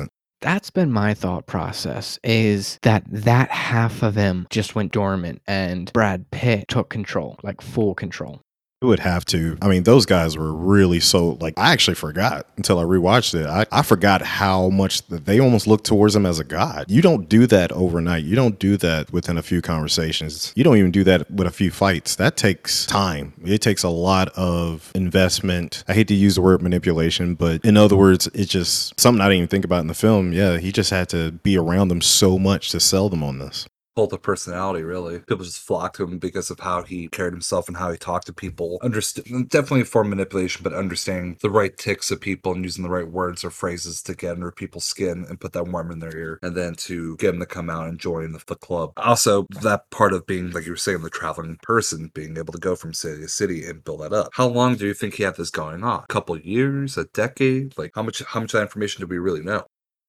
that's 0.42 0.70
been 0.70 0.92
my 0.92 1.14
thought 1.14 1.46
process 1.46 2.20
is 2.24 2.80
that 2.82 3.04
that 3.08 3.50
half 3.52 4.04
of 4.04 4.16
him 4.16 4.48
just 4.50 4.76
went 4.76 4.92
dormant 4.92 5.42
and 5.48 5.92
Brad 5.94 6.30
Pitt 6.32 6.68
took 6.68 6.90
control, 6.90 7.38
like 7.44 7.62
full 7.62 7.96
control. 7.96 8.42
It 8.82 8.88
would 8.88 9.00
have 9.02 9.26
to. 9.26 9.60
I 9.62 9.68
mean, 9.68 9.84
those 9.84 10.08
guys 10.08 10.36
were 10.36 10.52
really 10.52 11.00
so 11.00 11.38
like 11.40 11.54
I 11.56 11.72
actually 11.72 11.94
forgot 11.94 12.48
until 12.58 12.80
I 12.80 12.84
rewatched 12.84 13.40
it. 13.40 13.46
I, 13.46 13.68
I 13.72 13.84
forgot 13.84 14.24
how 14.24 14.70
much 14.70 15.06
they 15.06 15.40
almost 15.40 15.68
looked 15.68 15.86
towards 15.86 16.16
him 16.16 16.26
as 16.26 16.40
a 16.40 16.44
god. 16.44 16.86
You 16.88 17.04
don't 17.04 17.30
do 17.30 17.46
that 17.46 17.72
overnight. 17.74 18.24
You 18.24 18.36
don't 18.36 18.58
do 18.58 18.78
that 18.78 19.14
within 19.14 19.38
a 19.38 19.44
few 19.44 19.62
conversations. 19.62 20.52
You 20.56 20.64
don't 20.64 20.78
even 20.78 20.90
do 20.90 21.04
that 21.04 21.30
with 21.30 21.46
a 21.46 21.52
few 21.52 21.70
fights. 21.70 22.16
That 22.16 22.38
takes 22.38 22.88
time. 22.88 23.34
It 23.46 23.62
takes 23.62 23.84
a 23.84 23.90
lot 23.90 24.30
of 24.30 24.92
investment. 24.96 25.84
I 25.88 25.94
hate 25.94 26.08
to 26.08 26.16
use 26.16 26.34
the 26.34 26.42
word 26.42 26.64
manipulation, 26.64 27.36
but 27.36 27.64
in 27.64 27.78
other 27.78 27.96
words, 27.96 28.32
it's 28.34 28.52
just 28.52 29.00
something 29.00 29.22
I 29.22 29.26
didn't 29.26 29.38
even 29.38 29.48
think 29.48 29.66
about 29.66 29.82
in 29.82 29.88
the 29.90 29.94
film. 29.94 30.34
Yeah, 30.34 30.58
he 30.58 30.72
just 30.72 30.90
had 30.90 31.08
to 31.10 31.34
be 31.34 31.56
around 31.56 31.90
them 31.90 32.02
so 32.02 32.40
much 32.40 32.72
to 32.72 32.80
sell 32.80 33.10
them 33.10 33.22
on 33.22 33.38
this 33.38 33.68
cult 33.96 34.14
of 34.14 34.22
personality, 34.22 34.84
really. 34.84 35.20
People 35.20 35.46
just 35.46 35.60
flocked 35.60 35.98
to 35.98 36.04
him 36.04 36.20
because 36.20 36.50
of 36.50 36.60
how 36.60 36.84
he 36.84 37.08
carried 37.10 37.34
himself 37.34 37.68
and 37.68 37.78
how 37.78 37.92
he 37.92 37.98
talked 37.98 38.28
to 38.28 38.34
people. 38.34 38.80
Understand 38.82 39.50
definitely 39.50 39.84
for 39.84 40.04
manipulation, 40.04 40.64
but 40.64 40.74
understanding 40.74 41.38
the 41.42 41.50
right 41.50 41.78
ticks 41.78 42.12
of 42.12 42.22
people 42.22 42.54
and 42.54 42.64
using 42.64 42.84
the 42.84 42.90
right 42.90 43.08
words 43.08 43.44
or 43.44 43.50
phrases 43.50 44.02
to 44.04 44.16
get 44.16 44.34
under 44.34 44.52
people's 44.52 44.86
skin 44.86 45.26
and 45.28 45.40
put 45.40 45.54
that 45.54 45.68
worm 45.68 45.92
in 45.92 46.00
their 46.00 46.16
ear, 46.16 46.40
and 46.42 46.56
then 46.56 46.76
to 46.76 47.16
get 47.18 47.32
them 47.32 47.40
to 47.40 47.46
come 47.46 47.70
out 47.70 47.88
and 47.88 48.00
join 48.00 48.32
the, 48.32 48.44
the 48.48 48.56
club. 48.56 48.92
Also, 48.98 49.46
that 49.62 49.90
part 49.92 50.14
of 50.14 50.26
being, 50.26 50.52
like 50.52 50.66
you 50.66 50.72
were 50.72 50.78
saying, 50.78 51.02
the 51.02 51.10
traveling 51.10 51.58
person, 51.64 52.12
being 52.14 52.38
able 52.38 52.54
to 52.54 52.60
go 52.60 52.76
from 52.76 52.94
city 52.94 53.22
to 53.22 53.28
city 53.28 53.66
and 53.66 53.84
build 53.84 54.02
that 54.02 54.14
up. 54.14 54.30
How 54.34 54.48
long 54.48 54.76
do 54.76 54.86
you 54.86 54.94
think 54.94 55.16
he 55.16 55.24
had 55.24 55.36
this 55.36 55.50
going 55.50 55.84
on? 55.84 56.04
A 56.04 56.08
couple 56.08 56.38
years, 56.38 56.98
a 56.98 57.06
decade? 57.06 57.78
Like 57.78 57.92
how 57.96 58.04
much? 58.04 58.22
How 58.22 58.40
much 58.40 58.54
of 58.54 58.60
that 58.60 58.64
information 58.64 59.02
do 59.02 59.08
we 59.08 59.18
really 59.18 59.44
know? 59.44 59.66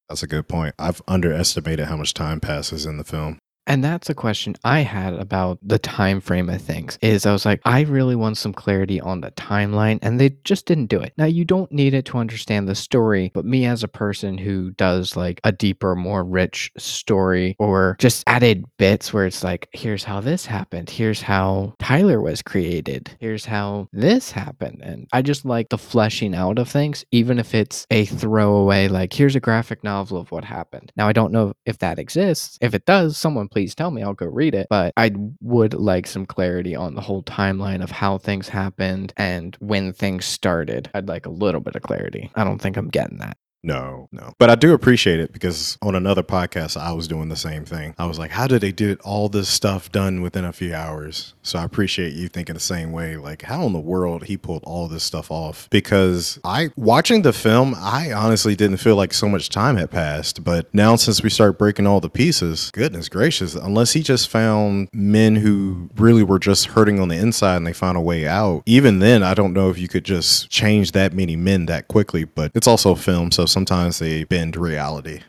That's 0.09 0.23
a 0.23 0.27
good 0.27 0.47
point. 0.47 0.75
I've 0.77 1.01
underestimated 1.07 1.87
how 1.87 1.97
much 1.97 2.13
time 2.13 2.39
passes 2.39 2.85
in 2.85 2.97
the 2.97 3.03
film. 3.03 3.39
And 3.65 3.83
that's 3.83 4.09
a 4.09 4.13
question 4.13 4.55
I 4.63 4.79
had 4.79 5.13
about 5.13 5.59
the 5.63 5.79
time 5.79 6.19
frame 6.19 6.49
of 6.49 6.61
things. 6.61 6.97
Is 7.01 7.25
I 7.25 7.31
was 7.31 7.45
like, 7.45 7.61
I 7.65 7.81
really 7.81 8.15
want 8.15 8.37
some 8.37 8.53
clarity 8.53 8.99
on 8.99 9.21
the 9.21 9.31
timeline, 9.31 9.99
and 10.01 10.19
they 10.19 10.31
just 10.43 10.65
didn't 10.65 10.87
do 10.87 10.99
it. 10.99 11.13
Now 11.17 11.25
you 11.25 11.45
don't 11.45 11.71
need 11.71 11.93
it 11.93 12.05
to 12.05 12.17
understand 12.17 12.67
the 12.67 12.75
story, 12.75 13.31
but 13.33 13.45
me 13.45 13.65
as 13.65 13.83
a 13.83 13.87
person 13.87 14.37
who 14.37 14.71
does 14.71 15.15
like 15.15 15.39
a 15.43 15.51
deeper, 15.51 15.95
more 15.95 16.23
rich 16.23 16.71
story, 16.77 17.55
or 17.57 17.95
just 17.99 18.23
added 18.27 18.65
bits 18.77 19.13
where 19.13 19.25
it's 19.25 19.43
like, 19.43 19.69
here's 19.71 20.03
how 20.03 20.19
this 20.19 20.45
happened, 20.45 20.89
here's 20.89 21.21
how 21.21 21.73
Tyler 21.79 22.21
was 22.21 22.41
created, 22.41 23.15
here's 23.19 23.45
how 23.45 23.87
this 23.93 24.31
happened, 24.31 24.81
and 24.83 25.07
I 25.13 25.21
just 25.21 25.45
like 25.45 25.69
the 25.69 25.77
fleshing 25.77 26.35
out 26.35 26.59
of 26.59 26.67
things, 26.67 27.05
even 27.11 27.39
if 27.39 27.55
it's 27.55 27.87
a 27.89 28.05
throwaway, 28.05 28.89
like 28.89 29.13
here's 29.13 29.35
a 29.35 29.39
graphic 29.39 29.83
novel 29.83 30.17
of 30.17 30.31
what 30.31 30.43
happened. 30.43 30.91
Now 30.97 31.07
I 31.07 31.13
don't 31.13 31.31
know 31.31 31.53
if 31.65 31.77
that 31.79 31.99
exists. 31.99 32.57
If 32.59 32.73
it 32.73 32.85
does, 32.85 33.17
someone 33.17 33.47
please 33.53 33.75
tell 33.75 33.91
me. 33.91 34.01
I'll 34.01 34.13
go 34.13 34.25
read 34.25 34.55
it. 34.55 34.67
But 34.69 34.93
I 34.97 35.11
would 35.41 35.75
like 35.75 36.07
some 36.07 36.25
clarity 36.25 36.75
on 36.75 36.95
the 36.95 37.01
whole 37.01 37.21
timeline 37.23 37.83
of 37.83 37.91
how 37.91 38.17
things 38.17 38.49
happened 38.49 39.13
and 39.15 39.55
when 39.59 39.93
things 39.93 40.25
started. 40.25 40.89
I'd 40.95 41.07
like 41.07 41.27
a 41.27 41.29
little 41.29 41.61
bit 41.61 41.75
of 41.75 41.83
clarity. 41.83 42.31
I 42.35 42.43
don't 42.43 42.59
think 42.59 42.77
I'm 42.77 42.89
getting 42.89 43.19
that. 43.19 43.37
No, 43.63 44.09
no. 44.11 44.33
But 44.39 44.49
I 44.49 44.55
do 44.55 44.73
appreciate 44.73 45.21
it 45.21 45.31
because 45.31 45.77
on 45.81 45.95
another 45.95 46.23
podcast, 46.23 46.75
I 46.75 46.91
was 46.91 47.07
doing 47.07 47.29
the 47.29 47.37
same 47.37 47.63
thing. 47.63 47.95
I 47.97 48.05
was 48.05 48.19
like, 48.19 48.31
how 48.31 48.45
did 48.45 48.61
they 48.61 48.73
do 48.73 48.97
all 49.03 49.29
this 49.29 49.47
stuff 49.47 49.89
done 49.91 50.21
within 50.21 50.43
a 50.43 50.51
few 50.51 50.75
hours? 50.75 51.33
So 51.43 51.59
I 51.59 51.63
appreciate 51.63 52.13
you 52.13 52.27
thinking 52.27 52.55
the 52.55 52.59
same 52.59 52.91
way. 52.91 53.15
Like, 53.15 53.43
how 53.43 53.65
in 53.65 53.71
the 53.71 53.79
world 53.79 54.25
he 54.25 54.35
pulled 54.35 54.63
all 54.65 54.89
this 54.89 55.03
stuff 55.03 55.31
off? 55.31 55.69
Because 55.69 56.39
I, 56.43 56.71
watching 56.75 57.21
the 57.21 57.31
film, 57.31 57.73
I 57.77 58.11
honestly 58.11 58.55
didn't 58.55 58.77
feel 58.77 58.97
like 58.97 59.13
so 59.13 59.29
much 59.29 59.47
time 59.47 59.77
had 59.77 59.91
passed. 59.91 60.43
But 60.43 60.73
now, 60.73 60.97
since 60.97 61.23
we 61.23 61.29
start 61.29 61.57
breaking 61.57 61.87
all 61.87 62.01
the 62.01 62.09
pieces, 62.09 62.69
goodness 62.71 63.07
gracious, 63.07 63.55
unless 63.55 63.93
he 63.93 64.03
just 64.03 64.27
found 64.27 64.89
men 64.91 65.37
who 65.37 65.89
really 65.95 66.23
were 66.23 66.39
just 66.39 66.65
hurting 66.65 66.99
on 66.99 67.07
the 67.07 67.17
inside 67.17 67.57
and 67.57 67.67
they 67.67 67.73
found 67.73 67.97
a 67.97 68.01
way 68.01 68.27
out, 68.27 68.63
even 68.65 68.99
then, 68.99 69.23
I 69.23 69.33
don't 69.33 69.53
know 69.53 69.69
if 69.69 69.77
you 69.77 69.87
could 69.87 70.03
just 70.03 70.49
change 70.49 70.91
that 70.91 71.13
many 71.13 71.37
men 71.37 71.67
that 71.67 71.87
quickly. 71.87 72.25
But 72.25 72.51
it's 72.55 72.67
also 72.67 72.93
film. 72.95 73.31
So 73.31 73.45
sometimes 73.53 73.99
they 73.99 74.25
bend 74.25 74.57
reality. 74.57 75.21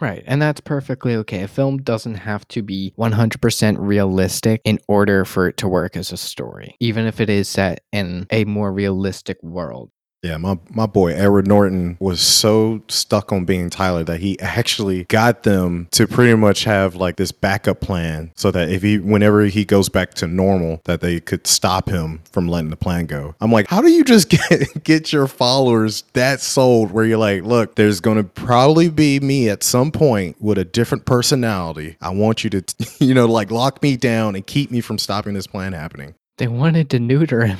Right. 0.00 0.24
And 0.26 0.42
that's 0.42 0.60
perfectly 0.60 1.14
okay. 1.16 1.42
A 1.42 1.48
film 1.48 1.78
doesn't 1.78 2.16
have 2.16 2.48
to 2.48 2.62
be 2.62 2.92
100% 2.98 3.76
realistic 3.78 4.60
in 4.64 4.80
order 4.88 5.24
for 5.24 5.46
it 5.46 5.56
to 5.58 5.68
work 5.68 5.96
as 5.96 6.10
a 6.10 6.16
story, 6.16 6.74
even 6.80 7.06
if 7.06 7.20
it 7.20 7.30
is 7.30 7.48
set 7.48 7.84
in 7.92 8.26
a 8.30 8.44
more 8.44 8.72
realistic 8.72 9.40
world. 9.42 9.90
Yeah, 10.22 10.36
my, 10.36 10.56
my 10.70 10.86
boy 10.86 11.14
Edward 11.14 11.48
Norton 11.48 11.96
was 11.98 12.20
so 12.20 12.82
stuck 12.88 13.32
on 13.32 13.44
being 13.44 13.70
Tyler 13.70 14.04
that 14.04 14.20
he 14.20 14.38
actually 14.38 15.02
got 15.04 15.42
them 15.42 15.88
to 15.90 16.06
pretty 16.06 16.36
much 16.36 16.62
have 16.62 16.94
like 16.94 17.16
this 17.16 17.32
backup 17.32 17.80
plan 17.80 18.30
so 18.36 18.52
that 18.52 18.70
if 18.70 18.82
he 18.82 18.98
whenever 18.98 19.46
he 19.46 19.64
goes 19.64 19.88
back 19.88 20.14
to 20.14 20.28
normal 20.28 20.80
that 20.84 21.00
they 21.00 21.18
could 21.18 21.48
stop 21.48 21.88
him 21.88 22.20
from 22.30 22.46
letting 22.46 22.70
the 22.70 22.76
plan 22.76 23.06
go. 23.06 23.34
I'm 23.40 23.50
like, 23.50 23.66
how 23.66 23.82
do 23.82 23.90
you 23.90 24.04
just 24.04 24.28
get 24.50 24.84
get 24.84 25.12
your 25.12 25.26
followers 25.26 26.04
that 26.12 26.40
sold 26.40 26.92
where 26.92 27.04
you're 27.04 27.18
like, 27.18 27.42
look, 27.42 27.74
there's 27.74 27.98
going 28.00 28.18
to 28.18 28.24
probably 28.24 28.88
be 28.90 29.18
me 29.18 29.48
at 29.48 29.64
some 29.64 29.90
point 29.90 30.40
with 30.40 30.56
a 30.56 30.64
different 30.64 31.04
personality. 31.04 31.96
I 32.00 32.10
want 32.10 32.44
you 32.44 32.50
to 32.50 32.74
you 33.00 33.12
know 33.12 33.26
like 33.26 33.50
lock 33.50 33.82
me 33.82 33.96
down 33.96 34.36
and 34.36 34.46
keep 34.46 34.70
me 34.70 34.80
from 34.80 34.98
stopping 34.98 35.34
this 35.34 35.48
plan 35.48 35.72
happening. 35.72 36.14
They 36.38 36.46
wanted 36.46 36.90
to 36.90 37.00
neuter 37.00 37.44
him. 37.44 37.58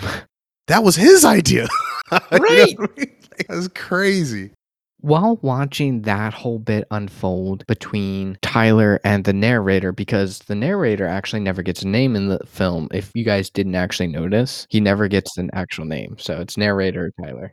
That 0.68 0.85
was 0.85 0.94
his 0.94 1.25
idea. 1.25 1.66
Right. 2.33 2.77
That's 3.48 3.68
crazy. 3.68 4.53
While 5.01 5.38
watching 5.42 6.03
that 6.03 6.33
whole 6.33 6.61
bit 6.61 6.87
unfold 6.92 7.66
between 7.66 8.38
Tyler 8.40 9.01
and 9.03 9.25
the 9.25 9.33
narrator, 9.33 9.90
because 9.90 10.38
the 10.40 10.55
narrator 10.55 11.07
actually 11.07 11.40
never 11.40 11.62
gets 11.62 11.83
a 11.83 11.88
name 11.88 12.14
in 12.14 12.29
the 12.29 12.38
film, 12.46 12.88
if 12.92 13.11
you 13.14 13.25
guys 13.25 13.51
didn't 13.51 13.75
actually 13.75 14.07
notice, 14.07 14.66
he 14.70 14.79
never 14.79 15.09
gets 15.09 15.37
an 15.38 15.51
actual 15.55 15.87
name. 15.87 16.16
So 16.18 16.40
it's 16.40 16.57
narrator 16.57 17.12
Tyler. 17.20 17.53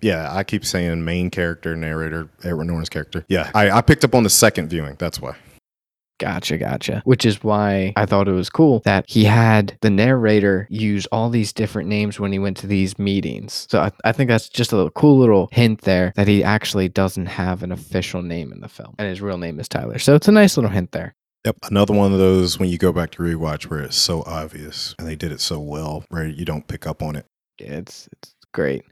Yeah, 0.00 0.34
I 0.34 0.44
keep 0.44 0.64
saying 0.64 1.04
main 1.04 1.30
character, 1.30 1.76
narrator, 1.76 2.30
Edward 2.44 2.64
Norton's 2.64 2.88
character. 2.88 3.24
Yeah, 3.28 3.50
I, 3.54 3.70
I 3.70 3.80
picked 3.82 4.04
up 4.04 4.14
on 4.14 4.22
the 4.22 4.30
second 4.30 4.68
viewing. 4.68 4.96
That's 4.98 5.20
why. 5.20 5.36
Gotcha, 6.18 6.56
gotcha. 6.56 7.02
Which 7.04 7.26
is 7.26 7.44
why 7.44 7.92
I 7.96 8.06
thought 8.06 8.28
it 8.28 8.32
was 8.32 8.48
cool 8.48 8.80
that 8.84 9.04
he 9.06 9.24
had 9.24 9.76
the 9.82 9.90
narrator 9.90 10.66
use 10.70 11.06
all 11.06 11.28
these 11.28 11.52
different 11.52 11.88
names 11.88 12.18
when 12.18 12.32
he 12.32 12.38
went 12.38 12.56
to 12.58 12.66
these 12.66 12.98
meetings. 12.98 13.66
So 13.68 13.80
I, 13.80 13.90
I 14.04 14.12
think 14.12 14.28
that's 14.28 14.48
just 14.48 14.72
a 14.72 14.76
little, 14.76 14.90
cool 14.90 15.18
little 15.18 15.48
hint 15.52 15.82
there 15.82 16.12
that 16.16 16.26
he 16.26 16.42
actually 16.42 16.88
doesn't 16.88 17.26
have 17.26 17.62
an 17.62 17.70
official 17.70 18.22
name 18.22 18.52
in 18.52 18.60
the 18.60 18.68
film, 18.68 18.94
and 18.98 19.08
his 19.08 19.20
real 19.20 19.38
name 19.38 19.60
is 19.60 19.68
Tyler. 19.68 19.98
So 19.98 20.14
it's 20.14 20.28
a 20.28 20.32
nice 20.32 20.56
little 20.56 20.70
hint 20.70 20.92
there. 20.92 21.14
Yep, 21.44 21.58
another 21.70 21.94
one 21.94 22.12
of 22.12 22.18
those 22.18 22.58
when 22.58 22.70
you 22.70 22.78
go 22.78 22.92
back 22.92 23.12
to 23.12 23.22
rewatch 23.22 23.64
where 23.64 23.80
it's 23.80 23.96
so 23.96 24.24
obvious 24.26 24.96
and 24.98 25.06
they 25.06 25.14
did 25.14 25.30
it 25.30 25.40
so 25.40 25.60
well 25.60 26.04
where 26.08 26.26
you 26.26 26.44
don't 26.44 26.66
pick 26.66 26.86
up 26.86 27.02
on 27.02 27.14
it. 27.14 27.24
Yeah, 27.60 27.74
it's 27.74 28.08
it's 28.12 28.34
great. 28.52 28.84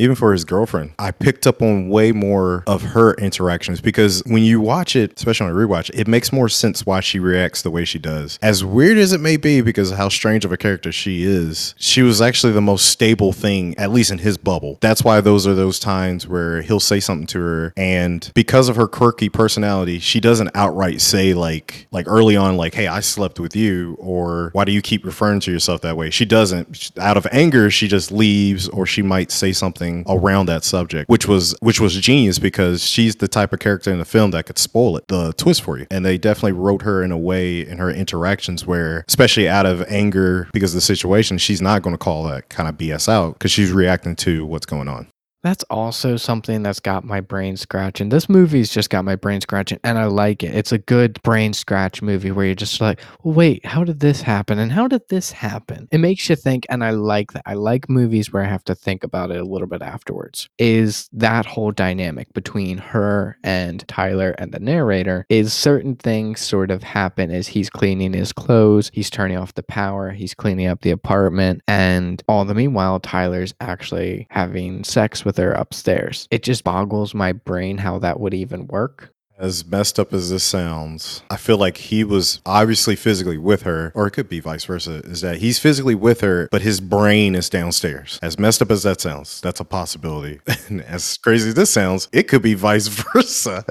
Even 0.00 0.16
for 0.16 0.32
his 0.32 0.44
girlfriend. 0.44 0.92
I 0.98 1.10
picked 1.10 1.46
up 1.46 1.62
on 1.62 1.88
way 1.88 2.12
more 2.12 2.64
of 2.66 2.82
her 2.82 3.14
interactions 3.14 3.80
because 3.80 4.22
when 4.26 4.42
you 4.42 4.60
watch 4.60 4.96
it, 4.96 5.14
especially 5.16 5.46
on 5.46 5.52
a 5.52 5.54
rewatch, 5.54 5.90
it 5.94 6.08
makes 6.08 6.32
more 6.32 6.48
sense 6.48 6.86
why 6.86 7.00
she 7.00 7.18
reacts 7.18 7.62
the 7.62 7.70
way 7.70 7.84
she 7.84 7.98
does. 7.98 8.38
As 8.42 8.64
weird 8.64 8.98
as 8.98 9.12
it 9.12 9.20
may 9.20 9.36
be 9.36 9.60
because 9.60 9.90
how 9.92 10.08
strange 10.08 10.44
of 10.44 10.52
a 10.52 10.56
character 10.56 10.90
she 10.90 11.24
is, 11.24 11.74
she 11.78 12.02
was 12.02 12.20
actually 12.20 12.52
the 12.52 12.60
most 12.60 12.86
stable 12.86 13.32
thing, 13.32 13.76
at 13.78 13.90
least 13.90 14.10
in 14.10 14.18
his 14.18 14.38
bubble. 14.38 14.78
That's 14.80 15.04
why 15.04 15.20
those 15.20 15.46
are 15.46 15.54
those 15.54 15.78
times 15.78 16.26
where 16.26 16.62
he'll 16.62 16.80
say 16.80 17.00
something 17.00 17.26
to 17.28 17.40
her 17.40 17.72
and 17.76 18.30
because 18.34 18.68
of 18.68 18.76
her 18.76 18.88
quirky 18.88 19.28
personality, 19.28 19.98
she 19.98 20.20
doesn't 20.20 20.50
outright 20.54 21.00
say 21.00 21.34
like 21.34 21.86
like 21.90 22.06
early 22.08 22.36
on 22.36 22.56
like, 22.56 22.74
"Hey, 22.74 22.86
I 22.86 23.00
slept 23.00 23.38
with 23.38 23.54
you," 23.54 23.96
or 23.98 24.50
"Why 24.52 24.64
do 24.64 24.72
you 24.72 24.82
keep 24.82 25.04
referring 25.04 25.40
to 25.40 25.52
yourself 25.52 25.80
that 25.82 25.96
way?" 25.96 26.10
She 26.10 26.24
doesn't. 26.24 26.90
Out 26.98 27.16
of 27.16 27.26
anger, 27.32 27.70
she 27.70 27.88
just 27.88 28.10
leaves 28.12 28.68
or 28.68 28.86
she 28.86 29.02
might 29.02 29.30
say 29.30 29.52
something 29.52 29.89
around 30.08 30.46
that 30.46 30.64
subject, 30.64 31.08
which 31.08 31.26
was 31.26 31.54
which 31.60 31.80
was 31.80 31.98
genius 32.00 32.38
because 32.38 32.84
she's 32.84 33.16
the 33.16 33.28
type 33.28 33.52
of 33.52 33.58
character 33.58 33.90
in 33.92 33.98
the 33.98 34.04
film 34.04 34.30
that 34.32 34.46
could 34.46 34.58
spoil 34.58 34.96
it, 34.96 35.08
the 35.08 35.32
twist 35.34 35.62
for 35.62 35.78
you. 35.78 35.86
And 35.90 36.04
they 36.04 36.18
definitely 36.18 36.52
wrote 36.52 36.82
her 36.82 37.02
in 37.02 37.12
a 37.12 37.18
way 37.18 37.66
in 37.66 37.78
her 37.78 37.90
interactions 37.90 38.66
where, 38.66 39.04
especially 39.08 39.48
out 39.48 39.66
of 39.66 39.82
anger 39.88 40.48
because 40.52 40.72
of 40.72 40.76
the 40.76 40.80
situation, 40.80 41.38
she's 41.38 41.62
not 41.62 41.82
going 41.82 41.94
to 41.94 41.98
call 41.98 42.24
that 42.24 42.48
kind 42.48 42.68
of 42.68 42.76
BS 42.76 43.08
out 43.08 43.34
because 43.34 43.50
she's 43.50 43.72
reacting 43.72 44.16
to 44.16 44.46
what's 44.46 44.66
going 44.66 44.88
on. 44.88 45.08
That's 45.42 45.64
also 45.64 46.16
something 46.16 46.62
that's 46.62 46.80
got 46.80 47.02
my 47.02 47.20
brain 47.20 47.56
scratching. 47.56 48.10
This 48.10 48.28
movie's 48.28 48.70
just 48.70 48.90
got 48.90 49.06
my 49.06 49.16
brain 49.16 49.40
scratching, 49.40 49.80
and 49.82 49.98
I 49.98 50.04
like 50.04 50.42
it. 50.42 50.54
It's 50.54 50.72
a 50.72 50.78
good 50.78 51.20
brain 51.22 51.54
scratch 51.54 52.02
movie 52.02 52.30
where 52.30 52.44
you're 52.44 52.54
just 52.54 52.80
like, 52.80 53.00
well, 53.22 53.34
wait, 53.34 53.64
how 53.64 53.82
did 53.82 54.00
this 54.00 54.20
happen? 54.20 54.58
And 54.58 54.70
how 54.70 54.86
did 54.86 55.08
this 55.08 55.32
happen? 55.32 55.88
It 55.90 55.98
makes 55.98 56.28
you 56.28 56.36
think, 56.36 56.66
and 56.68 56.84
I 56.84 56.90
like 56.90 57.32
that. 57.32 57.42
I 57.46 57.54
like 57.54 57.88
movies 57.88 58.32
where 58.32 58.44
I 58.44 58.48
have 58.48 58.64
to 58.64 58.74
think 58.74 59.02
about 59.02 59.30
it 59.30 59.40
a 59.40 59.44
little 59.44 59.66
bit 59.66 59.80
afterwards. 59.80 60.50
Is 60.58 61.08
that 61.12 61.46
whole 61.46 61.72
dynamic 61.72 62.32
between 62.34 62.76
her 62.76 63.38
and 63.42 63.86
Tyler 63.88 64.34
and 64.36 64.52
the 64.52 64.60
narrator? 64.60 65.24
Is 65.30 65.54
certain 65.54 65.96
things 65.96 66.40
sort 66.40 66.70
of 66.70 66.82
happen 66.82 67.30
as 67.30 67.48
he's 67.48 67.70
cleaning 67.70 68.12
his 68.12 68.32
clothes, 68.34 68.90
he's 68.92 69.08
turning 69.08 69.38
off 69.38 69.54
the 69.54 69.62
power, 69.62 70.10
he's 70.10 70.34
cleaning 70.34 70.66
up 70.66 70.82
the 70.82 70.90
apartment, 70.90 71.62
and 71.66 72.22
all 72.28 72.44
the 72.44 72.54
meanwhile, 72.54 73.00
Tyler's 73.00 73.54
actually 73.60 74.26
having 74.30 74.84
sex 74.84 75.24
with 75.24 75.29
with 75.30 75.36
her 75.36 75.52
upstairs. 75.52 76.26
It 76.32 76.42
just 76.42 76.64
boggles 76.64 77.14
my 77.14 77.30
brain 77.30 77.78
how 77.78 78.00
that 78.00 78.18
would 78.18 78.34
even 78.34 78.66
work. 78.66 79.14
As 79.38 79.64
messed 79.64 80.00
up 80.00 80.12
as 80.12 80.28
this 80.28 80.42
sounds, 80.42 81.22
I 81.30 81.36
feel 81.36 81.56
like 81.56 81.76
he 81.76 82.02
was 82.02 82.40
obviously 82.44 82.96
physically 82.96 83.38
with 83.38 83.62
her, 83.62 83.92
or 83.94 84.08
it 84.08 84.10
could 84.10 84.28
be 84.28 84.40
vice 84.40 84.64
versa, 84.64 85.02
is 85.04 85.20
that 85.20 85.38
he's 85.38 85.60
physically 85.60 85.94
with 85.94 86.20
her, 86.22 86.48
but 86.50 86.62
his 86.62 86.80
brain 86.80 87.36
is 87.36 87.48
downstairs. 87.48 88.18
As 88.20 88.40
messed 88.40 88.60
up 88.60 88.72
as 88.72 88.82
that 88.82 89.00
sounds, 89.00 89.40
that's 89.40 89.60
a 89.60 89.64
possibility. 89.64 90.40
And 90.68 90.82
as 90.82 91.16
crazy 91.16 91.50
as 91.50 91.54
this 91.54 91.70
sounds, 91.70 92.08
it 92.12 92.24
could 92.24 92.42
be 92.42 92.54
vice 92.54 92.88
versa. 93.14 93.64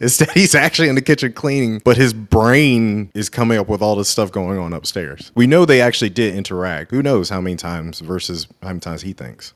Is 0.00 0.18
that 0.18 0.32
he's 0.32 0.54
actually 0.56 0.88
in 0.88 0.96
the 0.96 1.02
kitchen 1.02 1.32
cleaning, 1.32 1.80
but 1.84 1.96
his 1.96 2.12
brain 2.12 3.12
is 3.14 3.28
coming 3.28 3.58
up 3.58 3.68
with 3.68 3.82
all 3.82 3.94
this 3.94 4.08
stuff 4.08 4.32
going 4.32 4.58
on 4.58 4.72
upstairs. 4.72 5.30
We 5.36 5.46
know 5.46 5.64
they 5.64 5.80
actually 5.80 6.10
did 6.10 6.34
interact. 6.34 6.90
Who 6.90 7.02
knows 7.02 7.28
how 7.28 7.40
many 7.40 7.56
times 7.56 8.00
versus 8.00 8.48
how 8.62 8.68
many 8.68 8.80
times 8.80 9.02
he 9.02 9.12
thinks. 9.12 9.54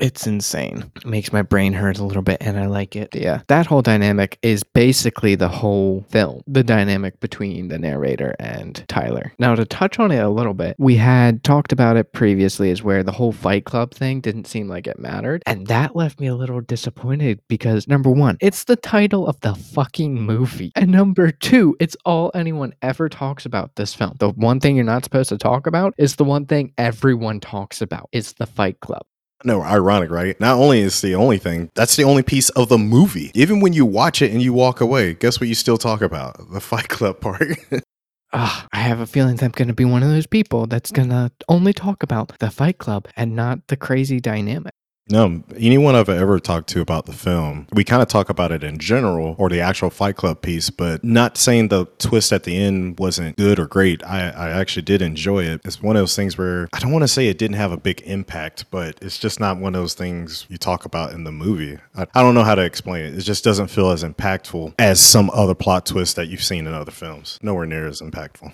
It's 0.00 0.26
insane. 0.26 0.90
It 0.96 1.06
makes 1.06 1.32
my 1.32 1.42
brain 1.42 1.72
hurt 1.72 1.98
a 1.98 2.04
little 2.04 2.22
bit 2.22 2.38
and 2.40 2.58
I 2.58 2.66
like 2.66 2.96
it. 2.96 3.14
Yeah. 3.14 3.42
That 3.48 3.66
whole 3.66 3.82
dynamic 3.82 4.38
is 4.42 4.62
basically 4.62 5.34
the 5.34 5.48
whole 5.48 6.04
film, 6.10 6.42
the 6.46 6.62
dynamic 6.62 7.20
between 7.20 7.68
the 7.68 7.78
narrator 7.78 8.34
and 8.38 8.84
Tyler. 8.88 9.32
Now, 9.38 9.54
to 9.54 9.64
touch 9.64 9.98
on 9.98 10.10
it 10.10 10.18
a 10.18 10.28
little 10.28 10.54
bit, 10.54 10.76
we 10.78 10.96
had 10.96 11.42
talked 11.44 11.72
about 11.72 11.96
it 11.96 12.12
previously, 12.12 12.70
is 12.70 12.82
where 12.82 13.02
the 13.02 13.12
whole 13.12 13.32
Fight 13.32 13.64
Club 13.64 13.92
thing 13.92 14.20
didn't 14.20 14.46
seem 14.46 14.68
like 14.68 14.86
it 14.86 14.98
mattered. 14.98 15.42
And 15.46 15.66
that 15.66 15.96
left 15.96 16.20
me 16.20 16.26
a 16.26 16.34
little 16.34 16.60
disappointed 16.60 17.40
because 17.48 17.88
number 17.88 18.10
one, 18.10 18.36
it's 18.40 18.64
the 18.64 18.76
title 18.76 19.26
of 19.26 19.40
the 19.40 19.54
fucking 19.54 20.20
movie. 20.20 20.72
And 20.74 20.90
number 20.90 21.30
two, 21.30 21.76
it's 21.80 21.96
all 22.04 22.30
anyone 22.34 22.74
ever 22.82 23.08
talks 23.08 23.46
about 23.46 23.74
this 23.76 23.94
film. 23.94 24.14
The 24.18 24.30
one 24.30 24.60
thing 24.60 24.76
you're 24.76 24.84
not 24.84 25.04
supposed 25.04 25.28
to 25.30 25.38
talk 25.38 25.66
about 25.66 25.94
is 25.98 26.16
the 26.16 26.24
one 26.24 26.46
thing 26.46 26.72
everyone 26.78 27.40
talks 27.40 27.82
about 27.82 28.08
is 28.12 28.34
the 28.34 28.46
Fight 28.46 28.80
Club. 28.80 29.04
No, 29.44 29.62
ironic, 29.62 30.10
right? 30.10 30.38
Not 30.40 30.58
only 30.58 30.80
is 30.80 31.00
the 31.00 31.14
only 31.14 31.38
thing, 31.38 31.70
that's 31.74 31.94
the 31.94 32.02
only 32.04 32.22
piece 32.22 32.48
of 32.50 32.68
the 32.68 32.78
movie. 32.78 33.30
Even 33.34 33.60
when 33.60 33.72
you 33.72 33.86
watch 33.86 34.20
it 34.20 34.32
and 34.32 34.42
you 34.42 34.52
walk 34.52 34.80
away, 34.80 35.14
guess 35.14 35.40
what 35.40 35.48
you 35.48 35.54
still 35.54 35.78
talk 35.78 36.00
about? 36.02 36.50
The 36.50 36.60
Fight 36.70 36.88
Club 36.88 37.20
part. 37.20 37.42
Ah, 38.30 38.66
I 38.74 38.80
have 38.80 39.00
a 39.00 39.06
feeling 39.06 39.38
I'm 39.40 39.52
going 39.52 39.68
to 39.68 39.74
be 39.74 39.86
one 39.86 40.02
of 40.02 40.10
those 40.10 40.26
people 40.26 40.66
that's 40.66 40.90
going 40.90 41.08
to 41.08 41.32
only 41.48 41.72
talk 41.72 42.02
about 42.02 42.38
the 42.40 42.50
Fight 42.50 42.76
Club 42.76 43.08
and 43.16 43.34
not 43.34 43.66
the 43.68 43.76
crazy 43.76 44.20
dynamic. 44.20 44.74
No, 45.10 45.42
anyone 45.56 45.94
I've 45.94 46.08
ever 46.08 46.38
talked 46.38 46.68
to 46.70 46.80
about 46.80 47.06
the 47.06 47.12
film, 47.12 47.66
we 47.72 47.82
kind 47.82 48.02
of 48.02 48.08
talk 48.08 48.28
about 48.28 48.52
it 48.52 48.62
in 48.62 48.78
general 48.78 49.34
or 49.38 49.48
the 49.48 49.60
actual 49.60 49.90
Fight 49.90 50.16
Club 50.16 50.42
piece, 50.42 50.68
but 50.70 51.02
not 51.02 51.38
saying 51.38 51.68
the 51.68 51.86
twist 51.98 52.32
at 52.32 52.44
the 52.44 52.56
end 52.56 52.98
wasn't 52.98 53.36
good 53.36 53.58
or 53.58 53.66
great. 53.66 54.04
I, 54.04 54.28
I 54.28 54.50
actually 54.50 54.82
did 54.82 55.00
enjoy 55.00 55.44
it. 55.44 55.62
It's 55.64 55.82
one 55.82 55.96
of 55.96 56.00
those 56.00 56.14
things 56.14 56.36
where 56.36 56.68
I 56.72 56.78
don't 56.78 56.92
want 56.92 57.04
to 57.04 57.08
say 57.08 57.28
it 57.28 57.38
didn't 57.38 57.56
have 57.56 57.72
a 57.72 57.78
big 57.78 58.02
impact, 58.02 58.66
but 58.70 58.98
it's 59.00 59.18
just 59.18 59.40
not 59.40 59.58
one 59.58 59.74
of 59.74 59.80
those 59.80 59.94
things 59.94 60.46
you 60.48 60.58
talk 60.58 60.84
about 60.84 61.12
in 61.12 61.24
the 61.24 61.32
movie. 61.32 61.78
I, 61.96 62.06
I 62.14 62.22
don't 62.22 62.34
know 62.34 62.44
how 62.44 62.54
to 62.54 62.62
explain 62.64 63.06
it. 63.06 63.14
It 63.14 63.22
just 63.22 63.44
doesn't 63.44 63.68
feel 63.68 63.90
as 63.90 64.04
impactful 64.04 64.74
as 64.78 65.00
some 65.00 65.30
other 65.30 65.54
plot 65.54 65.86
twists 65.86 66.14
that 66.14 66.26
you've 66.26 66.42
seen 66.42 66.66
in 66.66 66.74
other 66.74 66.92
films. 66.92 67.38
Nowhere 67.42 67.66
near 67.66 67.86
as 67.86 68.00
impactful. 68.00 68.52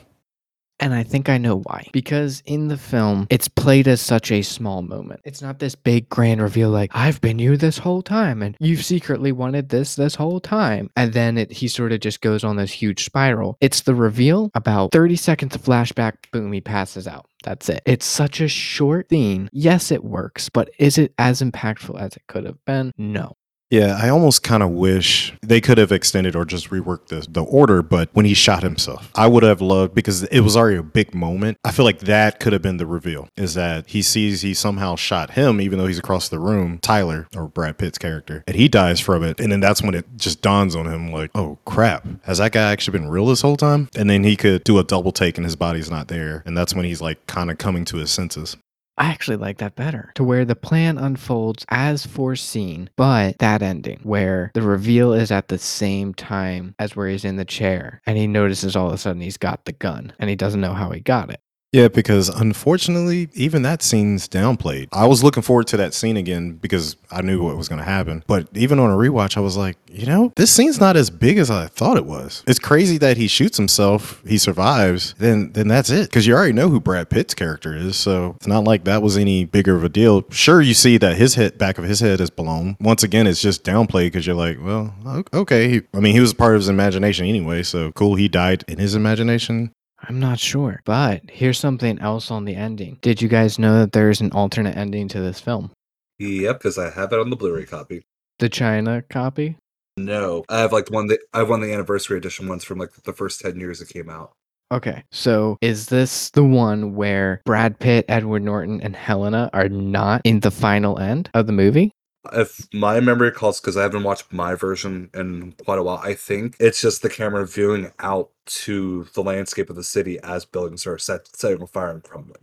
And 0.80 0.92
I 0.92 1.02
think 1.02 1.28
I 1.28 1.38
know 1.38 1.60
why. 1.60 1.86
Because 1.92 2.42
in 2.46 2.68
the 2.68 2.76
film, 2.76 3.26
it's 3.30 3.48
played 3.48 3.86
as 3.88 4.00
such 4.00 4.30
a 4.32 4.42
small 4.42 4.82
moment. 4.82 5.20
It's 5.24 5.40
not 5.40 5.58
this 5.58 5.74
big 5.74 6.08
grand 6.08 6.42
reveal 6.42 6.70
like, 6.70 6.90
I've 6.94 7.20
been 7.20 7.38
you 7.38 7.56
this 7.56 7.78
whole 7.78 8.02
time 8.02 8.42
and 8.42 8.56
you've 8.60 8.84
secretly 8.84 9.32
wanted 9.32 9.68
this 9.68 9.94
this 9.94 10.14
whole 10.14 10.40
time. 10.40 10.90
And 10.96 11.12
then 11.12 11.38
it, 11.38 11.52
he 11.52 11.68
sort 11.68 11.92
of 11.92 12.00
just 12.00 12.20
goes 12.20 12.44
on 12.44 12.56
this 12.56 12.72
huge 12.72 13.04
spiral. 13.04 13.56
It's 13.60 13.82
the 13.82 13.94
reveal, 13.94 14.50
about 14.54 14.92
30 14.92 15.16
seconds 15.16 15.54
of 15.54 15.62
flashback, 15.62 16.14
boom, 16.32 16.52
he 16.52 16.60
passes 16.60 17.06
out. 17.06 17.26
That's 17.44 17.68
it. 17.68 17.82
It's 17.84 18.06
such 18.06 18.40
a 18.40 18.48
short 18.48 19.10
scene. 19.10 19.48
Yes, 19.52 19.90
it 19.90 20.02
works, 20.02 20.48
but 20.48 20.70
is 20.78 20.98
it 20.98 21.12
as 21.18 21.42
impactful 21.42 22.00
as 22.00 22.16
it 22.16 22.22
could 22.26 22.44
have 22.46 22.62
been? 22.64 22.92
No. 22.96 23.36
Yeah, 23.70 23.98
I 24.00 24.08
almost 24.08 24.42
kind 24.42 24.62
of 24.62 24.70
wish 24.70 25.32
they 25.42 25.60
could 25.60 25.78
have 25.78 25.90
extended 25.90 26.36
or 26.36 26.44
just 26.44 26.70
reworked 26.70 27.08
the, 27.08 27.26
the 27.28 27.42
order, 27.42 27.82
but 27.82 28.08
when 28.12 28.24
he 28.24 28.34
shot 28.34 28.62
himself, 28.62 29.10
I 29.14 29.26
would 29.26 29.42
have 29.42 29.60
loved 29.60 29.94
because 29.94 30.22
it 30.24 30.40
was 30.40 30.56
already 30.56 30.76
a 30.76 30.82
big 30.82 31.14
moment. 31.14 31.58
I 31.64 31.72
feel 31.72 31.84
like 31.84 32.00
that 32.00 32.38
could 32.40 32.52
have 32.52 32.62
been 32.62 32.76
the 32.76 32.86
reveal 32.86 33.28
is 33.36 33.54
that 33.54 33.88
he 33.88 34.02
sees 34.02 34.42
he 34.42 34.54
somehow 34.54 34.96
shot 34.96 35.32
him, 35.32 35.60
even 35.60 35.78
though 35.78 35.86
he's 35.86 35.98
across 35.98 36.28
the 36.28 36.38
room, 36.38 36.78
Tyler 36.78 37.26
or 37.34 37.48
Brad 37.48 37.78
Pitt's 37.78 37.98
character, 37.98 38.44
and 38.46 38.54
he 38.54 38.68
dies 38.68 39.00
from 39.00 39.24
it. 39.24 39.40
And 39.40 39.50
then 39.50 39.60
that's 39.60 39.82
when 39.82 39.94
it 39.94 40.06
just 40.16 40.42
dawns 40.42 40.76
on 40.76 40.86
him 40.86 41.10
like, 41.10 41.30
oh 41.34 41.58
crap, 41.64 42.06
has 42.24 42.38
that 42.38 42.52
guy 42.52 42.70
actually 42.70 42.98
been 42.98 43.08
real 43.08 43.26
this 43.26 43.40
whole 43.40 43.56
time? 43.56 43.88
And 43.96 44.08
then 44.08 44.24
he 44.24 44.36
could 44.36 44.62
do 44.64 44.78
a 44.78 44.84
double 44.84 45.10
take 45.10 45.36
and 45.36 45.44
his 45.44 45.56
body's 45.56 45.90
not 45.90 46.08
there. 46.08 46.42
And 46.46 46.56
that's 46.56 46.74
when 46.74 46.84
he's 46.84 47.00
like 47.00 47.26
kind 47.26 47.50
of 47.50 47.58
coming 47.58 47.84
to 47.86 47.96
his 47.96 48.10
senses. 48.10 48.56
I 48.96 49.06
actually 49.06 49.38
like 49.38 49.58
that 49.58 49.74
better. 49.74 50.12
To 50.14 50.24
where 50.24 50.44
the 50.44 50.54
plan 50.54 50.98
unfolds 50.98 51.64
as 51.68 52.06
foreseen, 52.06 52.90
but 52.96 53.38
that 53.38 53.62
ending 53.62 54.00
where 54.02 54.52
the 54.54 54.62
reveal 54.62 55.12
is 55.12 55.32
at 55.32 55.48
the 55.48 55.58
same 55.58 56.14
time 56.14 56.74
as 56.78 56.94
where 56.94 57.08
he's 57.08 57.24
in 57.24 57.36
the 57.36 57.44
chair 57.44 58.00
and 58.06 58.16
he 58.16 58.26
notices 58.26 58.76
all 58.76 58.88
of 58.88 58.94
a 58.94 58.98
sudden 58.98 59.20
he's 59.20 59.36
got 59.36 59.64
the 59.64 59.72
gun 59.72 60.12
and 60.18 60.30
he 60.30 60.36
doesn't 60.36 60.60
know 60.60 60.74
how 60.74 60.90
he 60.90 61.00
got 61.00 61.30
it. 61.30 61.40
Yeah, 61.74 61.88
because 61.88 62.28
unfortunately, 62.28 63.28
even 63.34 63.62
that 63.62 63.82
scene's 63.82 64.28
downplayed. 64.28 64.86
I 64.92 65.08
was 65.08 65.24
looking 65.24 65.42
forward 65.42 65.66
to 65.66 65.76
that 65.78 65.92
scene 65.92 66.16
again 66.16 66.52
because 66.52 66.96
I 67.10 67.20
knew 67.20 67.42
what 67.42 67.56
was 67.56 67.68
going 67.68 67.80
to 67.80 67.84
happen. 67.84 68.22
But 68.28 68.46
even 68.54 68.78
on 68.78 68.92
a 68.92 68.94
rewatch, 68.94 69.36
I 69.36 69.40
was 69.40 69.56
like, 69.56 69.76
you 69.90 70.06
know, 70.06 70.32
this 70.36 70.52
scene's 70.52 70.78
not 70.78 70.96
as 70.96 71.10
big 71.10 71.36
as 71.36 71.50
I 71.50 71.66
thought 71.66 71.96
it 71.96 72.06
was. 72.06 72.44
It's 72.46 72.60
crazy 72.60 72.96
that 72.98 73.16
he 73.16 73.26
shoots 73.26 73.56
himself, 73.56 74.22
he 74.24 74.38
survives, 74.38 75.16
then 75.18 75.50
then 75.50 75.66
that's 75.66 75.90
it. 75.90 76.10
Because 76.10 76.28
you 76.28 76.34
already 76.34 76.52
know 76.52 76.68
who 76.68 76.78
Brad 76.78 77.10
Pitt's 77.10 77.34
character 77.34 77.74
is, 77.74 77.96
so 77.96 78.34
it's 78.36 78.46
not 78.46 78.62
like 78.62 78.84
that 78.84 79.02
was 79.02 79.16
any 79.16 79.44
bigger 79.44 79.74
of 79.74 79.82
a 79.82 79.88
deal. 79.88 80.22
Sure, 80.30 80.62
you 80.62 80.74
see 80.74 80.96
that 80.98 81.16
his 81.16 81.34
head, 81.34 81.58
back 81.58 81.78
of 81.78 81.84
his 81.84 81.98
head, 81.98 82.20
is 82.20 82.30
blown. 82.30 82.76
Once 82.78 83.02
again, 83.02 83.26
it's 83.26 83.42
just 83.42 83.64
downplayed 83.64 84.12
because 84.12 84.28
you're 84.28 84.36
like, 84.36 84.58
well, 84.62 84.94
okay. 85.34 85.82
I 85.92 85.98
mean, 85.98 86.14
he 86.14 86.20
was 86.20 86.34
part 86.34 86.54
of 86.54 86.60
his 86.60 86.68
imagination 86.68 87.26
anyway, 87.26 87.64
so 87.64 87.90
cool. 87.92 88.14
He 88.14 88.28
died 88.28 88.64
in 88.68 88.78
his 88.78 88.94
imagination. 88.94 89.72
I'm 90.08 90.20
not 90.20 90.38
sure. 90.38 90.80
But 90.84 91.22
here's 91.30 91.58
something 91.58 91.98
else 91.98 92.30
on 92.30 92.44
the 92.44 92.54
ending. 92.54 92.98
Did 93.00 93.22
you 93.22 93.28
guys 93.28 93.58
know 93.58 93.80
that 93.80 93.92
there's 93.92 94.20
an 94.20 94.32
alternate 94.32 94.76
ending 94.76 95.08
to 95.08 95.20
this 95.20 95.40
film? 95.40 95.70
Yep, 96.18 96.58
because 96.58 96.78
I 96.78 96.90
have 96.90 97.12
it 97.12 97.18
on 97.18 97.30
the 97.30 97.36
Blu-ray 97.36 97.66
copy. 97.66 98.04
The 98.38 98.48
China 98.48 99.02
copy? 99.02 99.56
No, 99.96 100.44
I 100.48 100.60
have 100.60 100.72
like 100.72 100.90
one 100.90 101.06
that 101.06 101.20
I 101.32 101.38
have 101.38 101.48
one 101.48 101.62
of 101.62 101.68
the 101.68 101.72
anniversary 101.72 102.18
edition 102.18 102.48
ones 102.48 102.64
from 102.64 102.78
like 102.78 102.92
the 103.04 103.12
first 103.12 103.40
ten 103.40 103.60
years 103.60 103.80
it 103.80 103.88
came 103.88 104.10
out. 104.10 104.32
Okay, 104.72 105.04
so 105.12 105.56
is 105.60 105.86
this 105.86 106.30
the 106.30 106.42
one 106.42 106.96
where 106.96 107.42
Brad 107.44 107.78
Pitt, 107.78 108.04
Edward 108.08 108.42
Norton, 108.42 108.80
and 108.80 108.96
Helena 108.96 109.50
are 109.52 109.68
not 109.68 110.22
in 110.24 110.40
the 110.40 110.50
final 110.50 110.98
end 110.98 111.30
of 111.34 111.46
the 111.46 111.52
movie? 111.52 111.92
If 112.32 112.72
my 112.72 113.00
memory 113.00 113.30
calls 113.30 113.60
because 113.60 113.76
I 113.76 113.82
haven't 113.82 114.02
watched 114.02 114.32
my 114.32 114.54
version 114.54 115.10
in 115.14 115.52
quite 115.64 115.78
a 115.78 115.82
while, 115.82 116.00
I 116.02 116.14
think 116.14 116.56
it's 116.58 116.80
just 116.80 117.02
the 117.02 117.10
camera 117.10 117.46
viewing 117.46 117.92
out 117.98 118.30
to 118.46 119.06
the 119.14 119.22
landscape 119.22 119.70
of 119.70 119.76
the 119.76 119.84
city 119.84 120.18
as 120.22 120.44
buildings 120.44 120.86
are 120.86 120.98
set 120.98 121.28
setting 121.36 121.60
on 121.60 121.66
fire 121.66 121.90
in 121.90 122.00
front 122.00 122.30
of 122.30 122.36
it. 122.36 122.42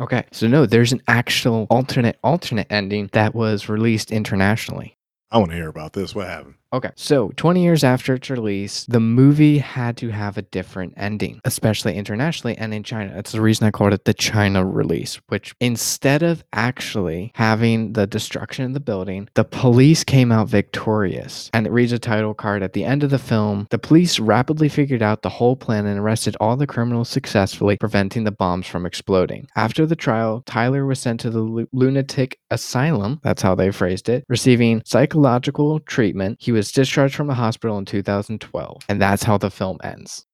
Okay. 0.00 0.24
So 0.32 0.46
no, 0.46 0.66
there's 0.66 0.92
an 0.92 1.02
actual 1.08 1.66
alternate 1.70 2.18
alternate 2.22 2.66
ending 2.70 3.10
that 3.12 3.34
was 3.34 3.68
released 3.68 4.10
internationally. 4.10 4.96
I 5.30 5.38
want 5.38 5.50
to 5.50 5.56
hear 5.56 5.68
about 5.68 5.92
this. 5.92 6.14
What 6.14 6.28
happened? 6.28 6.54
Okay. 6.74 6.90
So 6.96 7.28
20 7.36 7.62
years 7.62 7.84
after 7.84 8.14
its 8.14 8.28
release, 8.28 8.84
the 8.86 8.98
movie 8.98 9.58
had 9.58 9.96
to 9.98 10.08
have 10.08 10.36
a 10.36 10.42
different 10.42 10.94
ending, 10.96 11.40
especially 11.44 11.94
internationally 11.94 12.58
and 12.58 12.74
in 12.74 12.82
China. 12.82 13.12
That's 13.14 13.30
the 13.30 13.40
reason 13.40 13.68
I 13.68 13.70
called 13.70 13.92
it 13.92 14.06
the 14.06 14.12
China 14.12 14.66
release, 14.66 15.20
which 15.28 15.54
instead 15.60 16.24
of 16.24 16.42
actually 16.52 17.30
having 17.36 17.92
the 17.92 18.08
destruction 18.08 18.64
of 18.64 18.74
the 18.74 18.80
building, 18.80 19.28
the 19.34 19.44
police 19.44 20.02
came 20.02 20.32
out 20.32 20.48
victorious. 20.48 21.48
And 21.54 21.64
it 21.64 21.72
reads 21.72 21.92
a 21.92 21.98
title 22.00 22.34
card 22.34 22.64
at 22.64 22.72
the 22.72 22.84
end 22.84 23.04
of 23.04 23.10
the 23.10 23.20
film. 23.20 23.68
The 23.70 23.78
police 23.78 24.18
rapidly 24.18 24.68
figured 24.68 25.02
out 25.02 25.22
the 25.22 25.28
whole 25.28 25.54
plan 25.54 25.86
and 25.86 26.00
arrested 26.00 26.36
all 26.40 26.56
the 26.56 26.66
criminals 26.66 27.08
successfully, 27.08 27.76
preventing 27.78 28.24
the 28.24 28.32
bombs 28.32 28.66
from 28.66 28.84
exploding. 28.84 29.46
After 29.54 29.86
the 29.86 29.94
trial, 29.94 30.42
Tyler 30.44 30.84
was 30.84 30.98
sent 30.98 31.20
to 31.20 31.30
the 31.30 31.40
lu- 31.40 31.68
lunatic 31.70 32.40
asylum, 32.50 33.20
that's 33.22 33.42
how 33.42 33.54
they 33.54 33.70
phrased 33.70 34.08
it, 34.08 34.24
receiving 34.28 34.82
psychological 34.84 35.78
treatment. 35.78 36.38
He 36.40 36.50
was 36.50 36.63
discharged 36.72 37.14
from 37.14 37.26
the 37.26 37.34
hospital 37.34 37.78
in 37.78 37.84
2012. 37.84 38.82
And 38.88 39.00
that's 39.00 39.22
how 39.22 39.38
the 39.38 39.50
film 39.50 39.78
ends. 39.82 40.26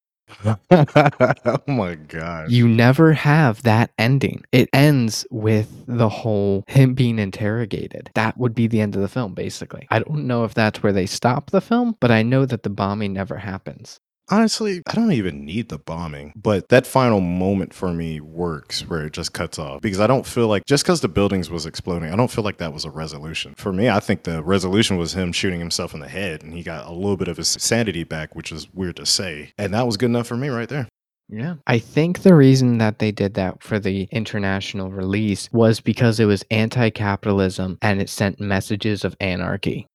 oh 0.71 1.59
my 1.67 1.97
god. 1.97 2.51
You 2.51 2.69
never 2.69 3.13
have 3.13 3.63
that 3.63 3.91
ending. 3.99 4.45
It 4.53 4.69
ends 4.73 5.27
with 5.31 5.69
the 5.87 6.09
whole 6.09 6.65
him 6.69 6.95
being 6.95 7.19
interrogated. 7.19 8.11
That 8.15 8.39
would 8.39 8.55
be 8.55 8.67
the 8.67 8.81
end 8.81 8.95
of 8.95 9.03
the 9.03 9.09
film, 9.09 9.35
basically. 9.35 9.87
I 9.91 10.01
don't 10.01 10.27
know 10.27 10.45
if 10.45 10.55
that's 10.55 10.83
where 10.83 10.93
they 10.93 11.07
stop 11.07 11.51
the 11.51 11.61
film, 11.61 11.97
but 12.01 12.11
I 12.11 12.23
know 12.23 12.47
that 12.47 12.63
the 12.63 12.71
bombing 12.71 13.13
never 13.13 13.37
happens. 13.37 14.01
Honestly, 14.31 14.81
I 14.87 14.95
don't 14.95 15.11
even 15.13 15.45
need 15.45 15.71
the 15.71 15.79
bombing, 15.79 16.33
but 16.37 16.69
that 16.69 16.87
final 16.87 17.21
moment 17.21 17.75
for 17.75 17.93
me 17.93 18.21
works 18.21 18.89
where 18.89 19.07
it 19.07 19.13
just 19.13 19.33
cuts 19.33 19.59
off 19.59 19.83
because 19.83 19.99
I 19.99 20.07
don't 20.07 20.25
feel 20.25 20.47
like 20.47 20.65
just 20.67 20.85
because 20.85 21.01
the 21.01 21.09
buildings 21.09 21.51
was 21.51 21.67
exploding, 21.67 22.13
I 22.13 22.17
don't 22.17 22.31
feel 22.31 22.45
like 22.45 22.59
that 22.59 22.73
was 22.73 22.85
a 22.85 22.91
resolution. 22.91 23.55
For 23.57 23.73
me, 23.73 23.89
I 23.89 23.99
think 23.99 24.23
the 24.23 24.43
resolution 24.43 24.97
was 24.97 25.15
him 25.15 25.33
shooting 25.33 25.59
himself 25.59 25.95
in 25.95 26.01
the 26.01 26.09
head 26.09 26.45
and 26.45 26.53
he 26.55 26.63
got 26.63 26.87
a 26.87 26.93
little 26.93 27.17
bit 27.17 27.27
of 27.27 27.39
his 27.39 27.49
sanity 27.49 28.05
back, 28.05 28.37
which 28.37 28.53
is 28.53 28.73
weird 28.73 28.97
to 28.97 29.07
say. 29.07 29.53
And 29.59 29.75
that 29.75 29.85
was 29.85 29.97
good 29.97 30.11
enough 30.11 30.29
for 30.29 30.37
me 30.37 30.49
right 30.49 30.69
there. 30.69 30.89
Yeah. 31.29 31.57
I 31.67 31.79
think 31.79 32.23
the 32.23 32.35
reason 32.35 32.79
that 32.79 32.99
they 32.99 33.13
did 33.13 33.35
that 33.35 33.63
for 33.63 33.79
the 33.79 34.09
international 34.11 34.91
release 34.91 35.49
was 35.53 35.81
because 35.81 36.19
it 36.21 36.25
was 36.25 36.45
anti 36.51 36.91
capitalism 36.91 37.79
and 37.83 38.01
it 38.01 38.09
sent 38.09 38.41
messages 38.41 39.05
of 39.05 39.17
anarchy. 39.21 39.87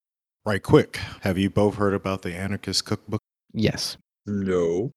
Right 0.45 0.61
quick, 0.61 0.97
have 1.21 1.37
you 1.37 1.49
both 1.49 1.75
heard 1.75 1.93
about 1.93 2.21
the 2.21 2.35
Anarchist 2.35 2.85
Cookbook? 2.85 3.21
Yes. 3.53 3.97
No. 4.25 4.91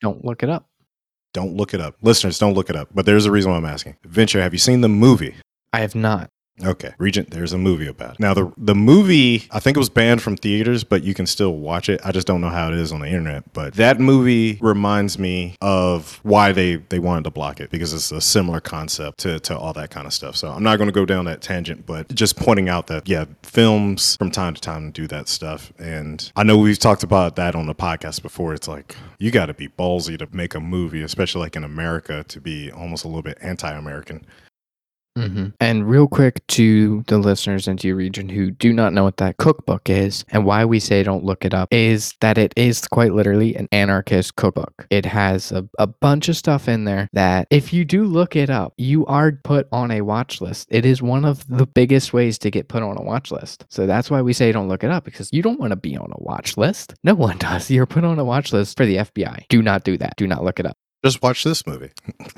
Don't 0.00 0.24
look 0.24 0.42
it 0.42 0.50
up. 0.50 0.68
Don't 1.32 1.54
look 1.56 1.74
it 1.74 1.80
up. 1.80 1.96
Listeners, 2.02 2.38
don't 2.38 2.54
look 2.54 2.70
it 2.70 2.76
up. 2.76 2.88
But 2.94 3.06
there's 3.06 3.26
a 3.26 3.30
reason 3.30 3.50
why 3.50 3.56
I'm 3.56 3.64
asking. 3.64 3.96
Venture, 4.04 4.40
have 4.40 4.52
you 4.52 4.58
seen 4.58 4.82
the 4.82 4.88
movie? 4.88 5.34
I 5.72 5.80
have 5.80 5.94
not. 5.94 6.30
Okay, 6.62 6.94
Regent, 6.98 7.30
there's 7.30 7.52
a 7.52 7.58
movie 7.58 7.88
about 7.88 8.14
it. 8.14 8.20
Now 8.20 8.32
the 8.32 8.52
the 8.56 8.76
movie, 8.76 9.48
I 9.50 9.58
think 9.58 9.76
it 9.76 9.80
was 9.80 9.90
banned 9.90 10.22
from 10.22 10.36
theaters, 10.36 10.84
but 10.84 11.02
you 11.02 11.12
can 11.12 11.26
still 11.26 11.56
watch 11.56 11.88
it. 11.88 12.00
I 12.04 12.12
just 12.12 12.28
don't 12.28 12.40
know 12.40 12.48
how 12.48 12.68
it 12.68 12.74
is 12.74 12.92
on 12.92 13.00
the 13.00 13.08
internet. 13.08 13.52
But 13.52 13.74
that 13.74 13.98
movie 13.98 14.58
reminds 14.60 15.18
me 15.18 15.56
of 15.60 16.20
why 16.22 16.52
they 16.52 16.76
they 16.76 17.00
wanted 17.00 17.24
to 17.24 17.30
block 17.32 17.58
it 17.58 17.70
because 17.70 17.92
it's 17.92 18.12
a 18.12 18.20
similar 18.20 18.60
concept 18.60 19.18
to 19.20 19.40
to 19.40 19.58
all 19.58 19.72
that 19.72 19.90
kind 19.90 20.06
of 20.06 20.12
stuff. 20.12 20.36
So 20.36 20.48
I'm 20.48 20.62
not 20.62 20.76
going 20.76 20.86
to 20.86 20.92
go 20.92 21.04
down 21.04 21.24
that 21.24 21.42
tangent, 21.42 21.86
but 21.86 22.08
just 22.14 22.36
pointing 22.36 22.68
out 22.68 22.86
that 22.86 23.08
yeah, 23.08 23.24
films 23.42 24.16
from 24.16 24.30
time 24.30 24.54
to 24.54 24.60
time 24.60 24.92
do 24.92 25.08
that 25.08 25.26
stuff. 25.26 25.72
And 25.80 26.30
I 26.36 26.44
know 26.44 26.56
we've 26.56 26.78
talked 26.78 27.02
about 27.02 27.34
that 27.34 27.56
on 27.56 27.66
the 27.66 27.74
podcast 27.74 28.22
before. 28.22 28.54
It's 28.54 28.68
like 28.68 28.94
you 29.18 29.32
got 29.32 29.46
to 29.46 29.54
be 29.54 29.68
ballsy 29.68 30.16
to 30.20 30.28
make 30.30 30.54
a 30.54 30.60
movie, 30.60 31.02
especially 31.02 31.40
like 31.40 31.56
in 31.56 31.64
America, 31.64 32.24
to 32.28 32.40
be 32.40 32.70
almost 32.70 33.04
a 33.04 33.08
little 33.08 33.22
bit 33.22 33.38
anti-American. 33.40 34.24
Hmm 35.16 35.48
And 35.60 35.88
real 35.88 36.08
quick 36.08 36.46
to 36.48 37.04
the 37.06 37.18
listeners 37.18 37.68
and 37.68 37.78
to 37.80 37.88
your 37.88 37.96
region 37.96 38.28
who 38.28 38.50
do 38.50 38.72
not 38.72 38.92
know 38.92 39.04
what 39.04 39.18
that 39.18 39.36
cookbook 39.36 39.88
is 39.88 40.24
and 40.30 40.44
why 40.44 40.64
we 40.64 40.80
say 40.80 41.02
don't 41.02 41.24
look 41.24 41.44
it 41.44 41.54
up 41.54 41.68
is 41.72 42.14
that 42.20 42.38
it 42.38 42.52
is 42.56 42.86
quite 42.88 43.12
literally 43.12 43.54
an 43.54 43.68
anarchist 43.70 44.36
cookbook. 44.36 44.86
It 44.90 45.04
has 45.06 45.52
a, 45.52 45.68
a 45.78 45.86
bunch 45.86 46.28
of 46.28 46.36
stuff 46.36 46.68
in 46.68 46.84
there 46.84 47.08
that 47.12 47.46
if 47.50 47.72
you 47.72 47.84
do 47.84 48.04
look 48.04 48.36
it 48.36 48.50
up, 48.50 48.74
you 48.76 49.06
are 49.06 49.32
put 49.44 49.68
on 49.72 49.90
a 49.90 50.00
watch 50.00 50.40
list. 50.40 50.68
It 50.70 50.84
is 50.84 51.00
one 51.02 51.24
of 51.24 51.46
the 51.48 51.66
biggest 51.66 52.12
ways 52.12 52.38
to 52.38 52.50
get 52.50 52.68
put 52.68 52.82
on 52.82 52.96
a 52.96 53.02
watch 53.02 53.30
list. 53.30 53.66
So 53.70 53.86
that's 53.86 54.10
why 54.10 54.22
we 54.22 54.32
say 54.32 54.52
don't 54.52 54.68
look 54.68 54.84
it 54.84 54.90
up 54.90 55.04
because 55.04 55.30
you 55.32 55.42
don't 55.42 55.60
want 55.60 55.70
to 55.70 55.76
be 55.76 55.96
on 55.96 56.10
a 56.12 56.22
watch 56.22 56.56
list. 56.56 56.94
No 57.04 57.14
one 57.14 57.38
does. 57.44 57.70
You're 57.70 57.86
put 57.86 58.04
on 58.04 58.18
a 58.18 58.24
watch 58.24 58.52
list 58.52 58.76
for 58.76 58.86
the 58.86 58.96
FBI. 58.96 59.44
Do 59.48 59.62
not 59.62 59.84
do 59.84 59.96
that. 59.98 60.16
Do 60.16 60.26
not 60.26 60.42
look 60.42 60.58
it 60.58 60.66
up. 60.66 60.76
Just 61.04 61.22
watch 61.22 61.44
this 61.44 61.66
movie. 61.66 61.90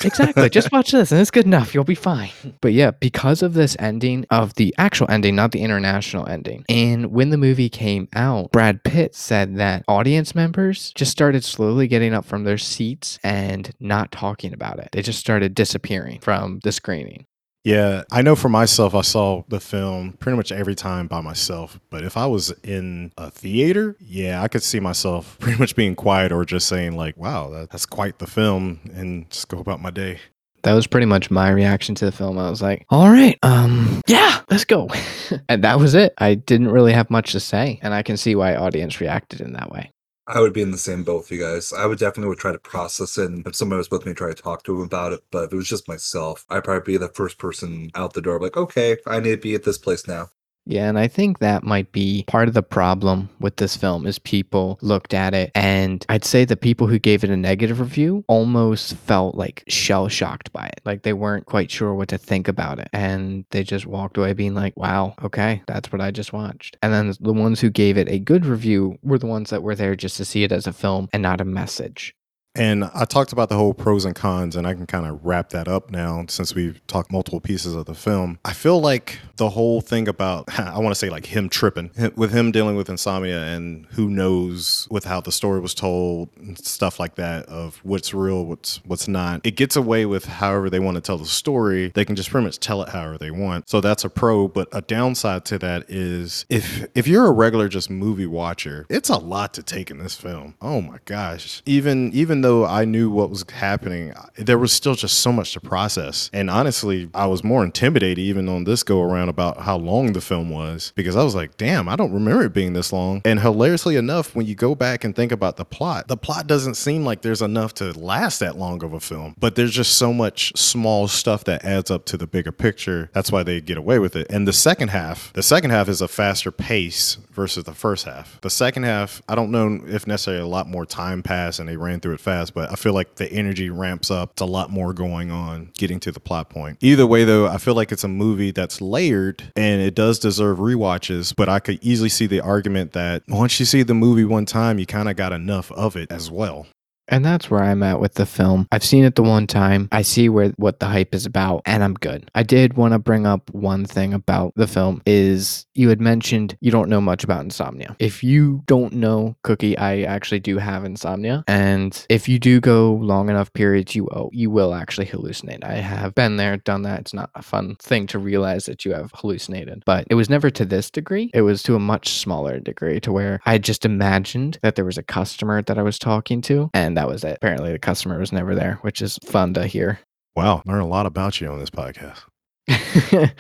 Exactly. 0.05 0.51
Just 0.51 0.73
watch 0.73 0.91
this 0.91 1.13
and 1.13 1.21
it's 1.21 1.31
good 1.31 1.47
enough. 1.47 1.73
You'll 1.73 1.85
be 1.85 1.95
fine. 1.95 2.31
But 2.61 2.73
yeah, 2.73 2.91
because 2.91 3.43
of 3.43 3.55
this 3.55 3.77
ending 3.79 4.27
of 4.31 4.55
the 4.55 4.75
actual 4.77 5.07
ending, 5.09 5.37
not 5.37 5.53
the 5.53 5.61
international 5.61 6.27
ending. 6.27 6.65
And 6.69 7.13
when 7.13 7.31
the 7.31 7.37
movie 7.37 7.69
came 7.69 8.09
out, 8.15 8.51
Brad 8.51 8.83
Pitt 8.83 9.15
said 9.15 9.57
that 9.57 9.85
audience 9.87 10.35
members 10.35 10.93
just 10.97 11.13
started 11.13 11.45
slowly 11.45 11.87
getting 11.87 12.13
up 12.13 12.25
from 12.25 12.45
their 12.45 12.59
seats 12.59 13.19
and 13.23 13.73
not 13.79 14.11
talking 14.11 14.53
about 14.53 14.81
it. 14.81 14.89
They 14.93 15.03
just 15.03 15.21
started 15.21 15.55
disappearing 15.55 16.21
from 16.21 16.61
the 16.65 16.73
screening. 16.73 17.27
Yeah, 17.67 18.05
I 18.13 18.23
know 18.23 18.37
for 18.37 18.49
myself, 18.49 18.95
I 18.95 19.01
saw 19.01 19.43
the 19.49 19.59
film 19.59 20.13
pretty 20.21 20.37
much 20.37 20.53
every 20.53 20.77
time 20.77 21.09
by 21.09 21.21
myself. 21.21 21.81
But 21.91 22.05
if 22.05 22.17
I 22.17 22.25
was 22.25 22.53
in 22.63 23.11
a 23.19 23.29
theater, 23.29 23.97
yeah, 23.99 24.41
I 24.41 24.47
could 24.47 24.63
see 24.63 24.79
myself 24.79 25.37
pretty 25.41 25.59
much 25.59 25.75
being 25.75 25.97
quiet 25.97 26.31
or 26.31 26.45
just 26.45 26.69
saying, 26.69 26.97
like, 26.97 27.17
wow, 27.17 27.67
that's 27.69 27.85
quite 27.85 28.21
the 28.21 28.29
film, 28.29 28.79
and 28.95 29.29
just 29.31 29.49
go 29.49 29.59
about 29.59 29.83
my 29.83 29.91
day. 29.91 30.21
That 30.63 30.75
was 30.75 30.87
pretty 30.87 31.07
much 31.07 31.29
my 31.29 31.51
reaction 31.51 31.97
to 31.97 32.05
the 32.05 32.13
film. 32.13 32.39
I 32.39 32.51
was 32.51 32.63
like, 32.63 32.87
all 32.89 33.11
right, 33.11 33.37
um, 33.43 34.01
yeah, 34.07 34.43
let's 34.49 34.65
go. 34.65 34.89
and 35.49 35.65
that 35.65 35.81
was 35.81 35.97
it. 35.97 36.15
I 36.19 36.35
didn't 36.35 36.71
really 36.71 36.93
have 36.93 37.11
much 37.11 37.33
to 37.33 37.41
say. 37.41 37.81
And 37.83 37.93
I 37.93 38.05
can 38.05 38.17
see 38.17 38.37
why 38.37 38.55
audience 38.55 39.01
reacted 39.01 39.41
in 39.41 39.55
that 39.55 39.73
way. 39.73 39.91
I 40.29 40.41
would 40.41 40.53
be 40.53 40.63
in 40.63 40.71
the 40.73 40.79
same 40.79 41.05
boat 41.05 41.23
with 41.23 41.31
you 41.33 41.39
guys. 41.41 41.73
I 41.73 41.87
would 41.87 41.99
definitely 41.99 42.29
would 42.29 42.39
try 42.39 42.53
to 42.53 42.59
process 42.59 43.17
it. 43.19 43.31
And 43.31 43.47
if 43.47 43.55
somebody 43.55 43.79
was 43.79 43.91
with 43.91 44.07
me, 44.07 44.13
try 44.15 44.29
to 44.29 44.35
talk 44.43 44.65
to 44.65 44.75
him 44.77 44.83
about 44.83 45.13
it. 45.13 45.21
But 45.31 45.45
if 45.45 45.53
it 45.53 45.57
was 45.57 45.69
just 45.69 45.89
myself, 45.89 46.45
I'd 46.51 46.65
probably 46.65 46.95
be 46.95 46.99
the 46.99 47.09
first 47.09 47.39
person 47.39 47.91
out 47.95 48.13
the 48.13 48.23
door. 48.23 48.41
Like, 48.41 48.57
okay, 48.57 48.99
I 49.07 49.21
need 49.21 49.31
to 49.31 49.37
be 49.37 49.55
at 49.55 49.65
this 49.65 49.79
place 49.79 50.07
now. 50.09 50.31
Yeah, 50.69 50.89
and 50.89 50.99
I 50.99 51.07
think 51.07 51.39
that 51.39 51.63
might 51.63 51.93
be 51.93 52.25
part 52.27 52.49
of 52.49 52.55
the 52.55 52.63
problem 52.63 53.29
with 53.39 53.57
this 53.57 53.77
film 53.77 54.05
is 54.05 54.19
people 54.19 54.79
looked 54.83 55.15
at 55.15 55.33
it 55.33 55.53
and 55.55 56.05
I'd 56.09 56.25
say 56.25 56.45
the 56.45 56.57
people 56.57 56.89
who 56.89 56.99
gave 56.99 57.23
it 57.23 57.31
a 57.31 57.37
negative 57.37 57.79
review 57.79 58.25
almost 58.27 58.97
felt 58.97 59.37
like 59.37 59.63
shell 59.69 60.09
shocked 60.09 60.53
by 60.53 60.67
it. 60.67 60.81
Like 60.85 61.03
they 61.03 61.13
weren't 61.13 61.47
quite 61.47 61.71
sure 61.71 61.95
what 61.95 62.09
to 62.09 62.19
think 62.19 62.49
about 62.49 62.81
it 62.81 62.89
and 62.93 63.45
they 63.51 63.63
just 63.63 63.87
walked 63.87 64.17
away 64.17 64.33
being 64.33 64.55
like, 64.55 64.77
"Wow, 64.77 65.15
okay, 65.23 65.63
that's 65.69 65.93
what 65.93 66.01
I 66.01 66.11
just 66.11 66.33
watched." 66.33 66.77
And 66.83 66.93
then 66.93 67.15
the 67.21 67.33
ones 67.33 67.61
who 67.61 67.71
gave 67.71 67.97
it 67.97 68.09
a 68.09 68.19
good 68.19 68.45
review 68.45 68.99
were 69.03 69.19
the 69.19 69.27
ones 69.27 69.51
that 69.51 69.63
were 69.63 69.77
there 69.77 69.95
just 69.95 70.17
to 70.17 70.25
see 70.25 70.43
it 70.43 70.51
as 70.51 70.67
a 70.67 70.73
film 70.73 71.09
and 71.13 71.23
not 71.23 71.41
a 71.41 71.45
message. 71.45 72.13
And 72.57 72.85
I 72.95 73.05
talked 73.05 73.33
about 73.33 73.51
the 73.51 73.57
whole 73.57 73.75
pros 73.75 74.05
and 74.05 74.15
cons, 74.15 74.57
and 74.57 74.67
I 74.67 74.75
can 74.75 74.87
kind 74.87 75.07
of 75.07 75.25
wrap 75.25 75.51
that 75.51 75.69
up 75.69 75.91
now 75.91 76.25
since 76.29 76.55
we've 76.55 76.85
talked 76.87 77.13
multiple 77.13 77.41
pieces 77.41 77.75
of 77.75 77.85
the 77.85 77.95
film. 77.95 78.39
I 78.45 78.55
feel 78.55 78.81
like 78.81 79.19
the 79.37 79.51
whole 79.51 79.83
thing 79.83 80.09
about, 80.09 80.59
I 80.59 80.79
want 80.79 80.93
to 80.93 80.99
say 80.99 81.11
like 81.11 81.27
him 81.27 81.49
tripping, 81.49 81.91
with 82.17 82.33
him 82.33 82.53
dealing 82.53 82.77
with 82.77 82.89
insomnia 82.89 83.43
and 83.43 83.87
who 83.91 84.09
knows 84.09 84.89
with 84.91 85.05
how 85.05 85.21
the 85.21 85.33
story 85.33 85.61
was 85.61 85.75
told 85.75 86.31
and 86.39 86.59
stuff 86.59 86.99
like 86.99 87.17
that 87.17 87.47
of 87.47 87.79
what's 87.83 88.15
real, 88.15 88.45
what's 88.47 88.81
what's 88.87 89.07
not. 89.07 89.43
It 89.45 89.57
gets 89.57 89.77
away 89.77 90.07
with 90.07 90.25
however 90.25 90.71
they 90.71 90.81
want 90.81 90.95
to 90.97 91.01
tell 91.03 91.19
the 91.19 91.27
story. 91.27 91.93
They 91.95 92.05
can 92.05 92.17
just 92.17 92.31
pretty 92.31 92.47
much 92.47 92.59
tell 92.59 92.83
it 92.83 92.89
however 92.89 93.19
they 93.19 93.31
want. 93.31 93.69
So 93.69 93.81
that's 93.83 94.05
a 94.05 94.09
pro, 94.09 94.49
but 94.49 94.69
a 94.73 94.81
downside 94.81 95.45
to 95.47 95.59
that 95.59 95.91
is 95.91 96.47
if 96.49 96.87
if 96.95 97.07
you're 97.07 97.27
a 97.27 97.33
regular 97.33 97.69
just 97.69 97.91
movie 97.91 98.27
watcher, 98.27 98.87
it's 98.89 99.11
a 99.11 99.19
lot 99.19 99.53
to 99.55 99.63
take 99.63 99.91
in 99.91 99.99
this 99.99 100.15
film. 100.15 100.55
Oh 100.63 100.81
my 100.81 100.99
gosh. 101.05 101.63
Even 101.67 102.13
even 102.15 102.41
though 102.47 102.65
I 102.65 102.85
knew 102.85 103.11
what 103.11 103.29
was 103.29 103.45
happening, 103.51 104.15
there 104.37 104.57
was 104.59 104.73
still 104.73 104.95
just 104.95 105.19
so 105.19 105.33
much 105.33 105.53
to 105.55 105.61
process. 105.61 106.31
And 106.33 106.49
honestly, 106.49 107.11
I 107.13 107.27
was 107.27 107.43
more 107.43 107.65
intimidated 107.65 108.21
even 108.21 108.49
on 108.49 108.63
this 108.63 108.85
go 108.85 109.03
around 109.03 109.31
about 109.31 109.63
how 109.63 109.77
long 109.77 110.13
the 110.13 110.21
film 110.21 110.51
was 110.51 110.93
because 110.95 111.17
I 111.17 111.25
was 111.25 111.35
like, 111.35 111.57
damn, 111.57 111.89
I 111.89 111.97
don't 111.97 112.13
remember 112.13 112.45
it 112.45 112.55
being 112.55 112.73
this 112.73 112.93
long. 112.93 113.21
And 113.25 113.41
hilariously 113.41 113.97
enough, 113.97 114.37
when 114.37 114.47
you 114.47 114.55
go 114.55 114.77
back 114.77 115.03
and 115.03 115.17
think 115.17 115.33
about 115.33 115.57
the 115.57 115.65
plot, 115.65 116.07
the 116.07 116.17
plot 116.17 116.47
doesn't 116.47 116.77
seem 116.77 117.05
like 117.05 117.23
there's 117.23 117.43
enough 117.43 117.75
to 117.75 117.99
last 117.99 118.39
that 118.39 118.57
long 118.57 118.85
of 118.85 118.93
a 118.93 119.01
film. 119.01 119.35
But 119.39 119.57
there's 119.57 119.73
just 119.73 119.97
so 119.97 120.13
much 120.13 120.57
small 120.57 121.09
stuff 121.09 121.43
that 121.45 121.65
adds 121.65 121.91
up 121.91 122.05
to 122.07 122.17
the 122.17 122.29
bigger 122.29 122.53
picture. 122.53 123.11
That's 123.13 123.33
why 123.33 123.43
they 123.43 123.61
get 123.61 123.77
away 123.77 123.99
with 123.99 124.15
it. 124.15 124.29
And 124.31 124.47
the 124.47 124.53
second 124.53 124.89
half, 124.89 125.33
the 125.33 125.43
second 125.43 125.71
half 125.71 125.89
is 125.89 126.01
a 126.01 126.07
faster 126.07 126.53
pace 126.53 127.19
versus 127.33 127.65
the 127.65 127.75
first 127.75 128.05
half. 128.05 128.41
The 128.41 128.51
second 128.51 128.85
half, 128.85 129.21
I 129.29 129.35
don't 129.35 129.51
know 129.51 129.81
if 129.87 130.07
necessarily 130.07 130.43
a 130.43 130.47
lot 130.47 130.69
more 130.69 130.87
time 130.87 131.25
passed 131.25 131.59
and 131.59 131.69
they 131.69 131.77
ran 131.77 131.99
through 131.99 132.15
it 132.15 132.21
fast 132.21 132.36
but 132.55 132.71
I 132.71 132.75
feel 132.75 132.93
like 132.93 133.17
the 133.17 133.31
energy 133.33 133.71
ramps 133.71 134.11
up. 134.11 134.33
It's 134.33 134.43
a 134.43 134.47
lot 134.47 134.71
more 134.71 134.93
going 134.93 135.31
on 135.31 135.71
getting 135.75 136.01
to 136.01 136.13
the 136.13 136.21
plot 136.21 136.51
point. 136.51 136.79
Either 136.81 137.07
way, 137.07 137.25
though, 137.25 137.47
I 137.47 137.59
feel 137.59 137.75
like 137.75 137.93
it's 137.93 138.05
a 138.05 138.09
movie 138.09 138.51
that's 138.51 138.81
layered 138.81 139.43
and 139.57 139.81
it 139.81 139.95
does 139.95 140.19
deserve 140.19 140.59
rewatches, 140.59 141.35
but 141.35 141.49
I 141.49 141.59
could 141.59 141.79
easily 141.83 142.09
see 142.09 142.27
the 142.27 142.41
argument 142.41 142.93
that 142.93 143.23
once 143.29 143.59
you 143.59 143.67
see 143.67 143.83
the 143.83 143.95
movie 143.95 144.25
one 144.25 144.47
time, 144.47 144.79
you 144.79 144.87
kind 144.87 145.09
of 145.09 145.17
got 145.17 145.33
enough 145.33 145.73
of 145.73 145.97
it 145.97 146.11
as 146.13 146.31
well. 146.31 146.67
And 147.09 147.25
that's 147.25 147.51
where 147.51 147.63
I'm 147.63 147.83
at 147.83 148.01
with 148.01 148.15
the 148.15 148.27
film. 148.27 148.67
I've 148.73 148.85
seen 148.85 149.05
it 149.05 149.15
the 149.15 149.23
one 149.23 149.47
time. 149.47 149.89
I 149.93 150.03
see 150.03 150.29
where 150.29 150.51
what 150.57 150.81
the 150.81 150.87
hype 150.87 151.15
is 151.15 151.27
about 151.27 151.63
and 151.67 151.85
I'm 151.85 151.95
good. 151.95 152.31
I 152.35 152.43
did 152.43 152.75
want 152.75 152.93
to 152.93 152.99
bring 152.99 153.27
up 153.27 153.51
one 153.51 153.85
thing 153.85 154.13
about 154.13 154.53
the 154.57 154.67
film 154.67 155.03
is 155.07 155.67
you 155.75 155.89
had 155.89 156.01
mentioned 156.01 156.57
you 156.61 156.71
don't 156.71 156.89
know 156.89 157.01
much 157.01 157.25
about 157.25 157.43
insomnia. 157.43 157.97
If 157.99 158.25
you 158.25 158.63
don't 158.67 158.95
know 158.95 159.37
Cookie, 159.43 159.79
I 159.79 160.03
actually 160.03 160.41
do 160.41 160.59
have 160.59 160.85
insomnia 160.85 161.45
and 161.47 162.07
if 162.09 162.29
you 162.29 162.39
do 162.39 162.61
go 162.61 162.95
long 162.95 163.29
enough 163.31 163.53
periods 163.53 163.95
you 163.95 164.09
oh, 164.13 164.31
you 164.33 164.51
will 164.51 164.75
actually 164.75 165.07
hallucinate. 165.07 165.65
I 165.65 165.75
have 165.75 166.15
been 166.15 166.37
there, 166.37 166.57
done 166.57 166.83
that. 166.83 167.01
It's 167.01 167.15
not 167.15 167.31
a 167.35 167.43
fun 167.43 167.77
thing 167.77 168.07
to 168.09 168.19
realize 168.19 168.67
that 168.67 168.85
you 168.85 168.93
have 168.93 169.13
hallucinated. 169.15 169.83
But 169.85 170.07
it 170.11 170.15
was 170.15 170.31
never 170.31 170.51
to 170.51 170.65
this 170.65 170.91
degree. 170.91 171.31
It 171.35 171.43
was 171.43 171.63
to 171.65 171.75
a 171.75 171.81
much 171.81 172.19
smaller 172.19 172.59
degree 172.59 173.01
to 173.01 173.13
where 173.13 173.41
I 173.47 173.59
just 173.59 173.85
imagined 173.85 174.59
that 174.63 174.75
there 174.77 174.85
was 174.85 174.99
a 174.99 175.03
customer 175.03 175.63
that 175.63 175.79
I 175.79 175.83
was 175.83 175.99
talking 175.99 176.41
to 176.43 176.71
and 176.75 176.96
that 176.97 177.09
was 177.09 177.25
it. 177.25 177.37
Apparently, 177.37 177.73
the 177.73 177.79
customer 177.79 178.19
was 178.19 178.33
never 178.33 178.55
there, 178.55 178.79
which 178.83 179.03
is 179.03 179.19
fun 179.25 179.55
to 179.55 179.67
hear. 179.67 180.01
Wow, 180.35 180.63
learn 180.67 180.81
a 180.81 180.87
lot 180.87 181.07
about 181.07 181.41
you 181.41 181.49
on 181.49 181.59
this 181.59 181.71
podcast. 181.71 182.23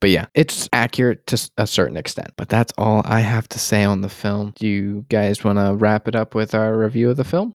but 0.00 0.10
yeah, 0.10 0.26
it's 0.34 0.68
accurate 0.72 1.26
to 1.26 1.50
a 1.58 1.66
certain 1.66 1.96
extent. 1.96 2.32
But 2.36 2.48
that's 2.48 2.72
all 2.78 3.02
I 3.04 3.20
have 3.20 3.48
to 3.50 3.58
say 3.58 3.84
on 3.84 4.00
the 4.00 4.08
film. 4.08 4.52
Do 4.56 4.66
you 4.66 5.04
guys 5.08 5.44
want 5.44 5.58
to 5.58 5.74
wrap 5.74 6.08
it 6.08 6.16
up 6.16 6.34
with 6.34 6.54
our 6.54 6.76
review 6.76 7.10
of 7.10 7.16
the 7.16 7.24
film? 7.24 7.52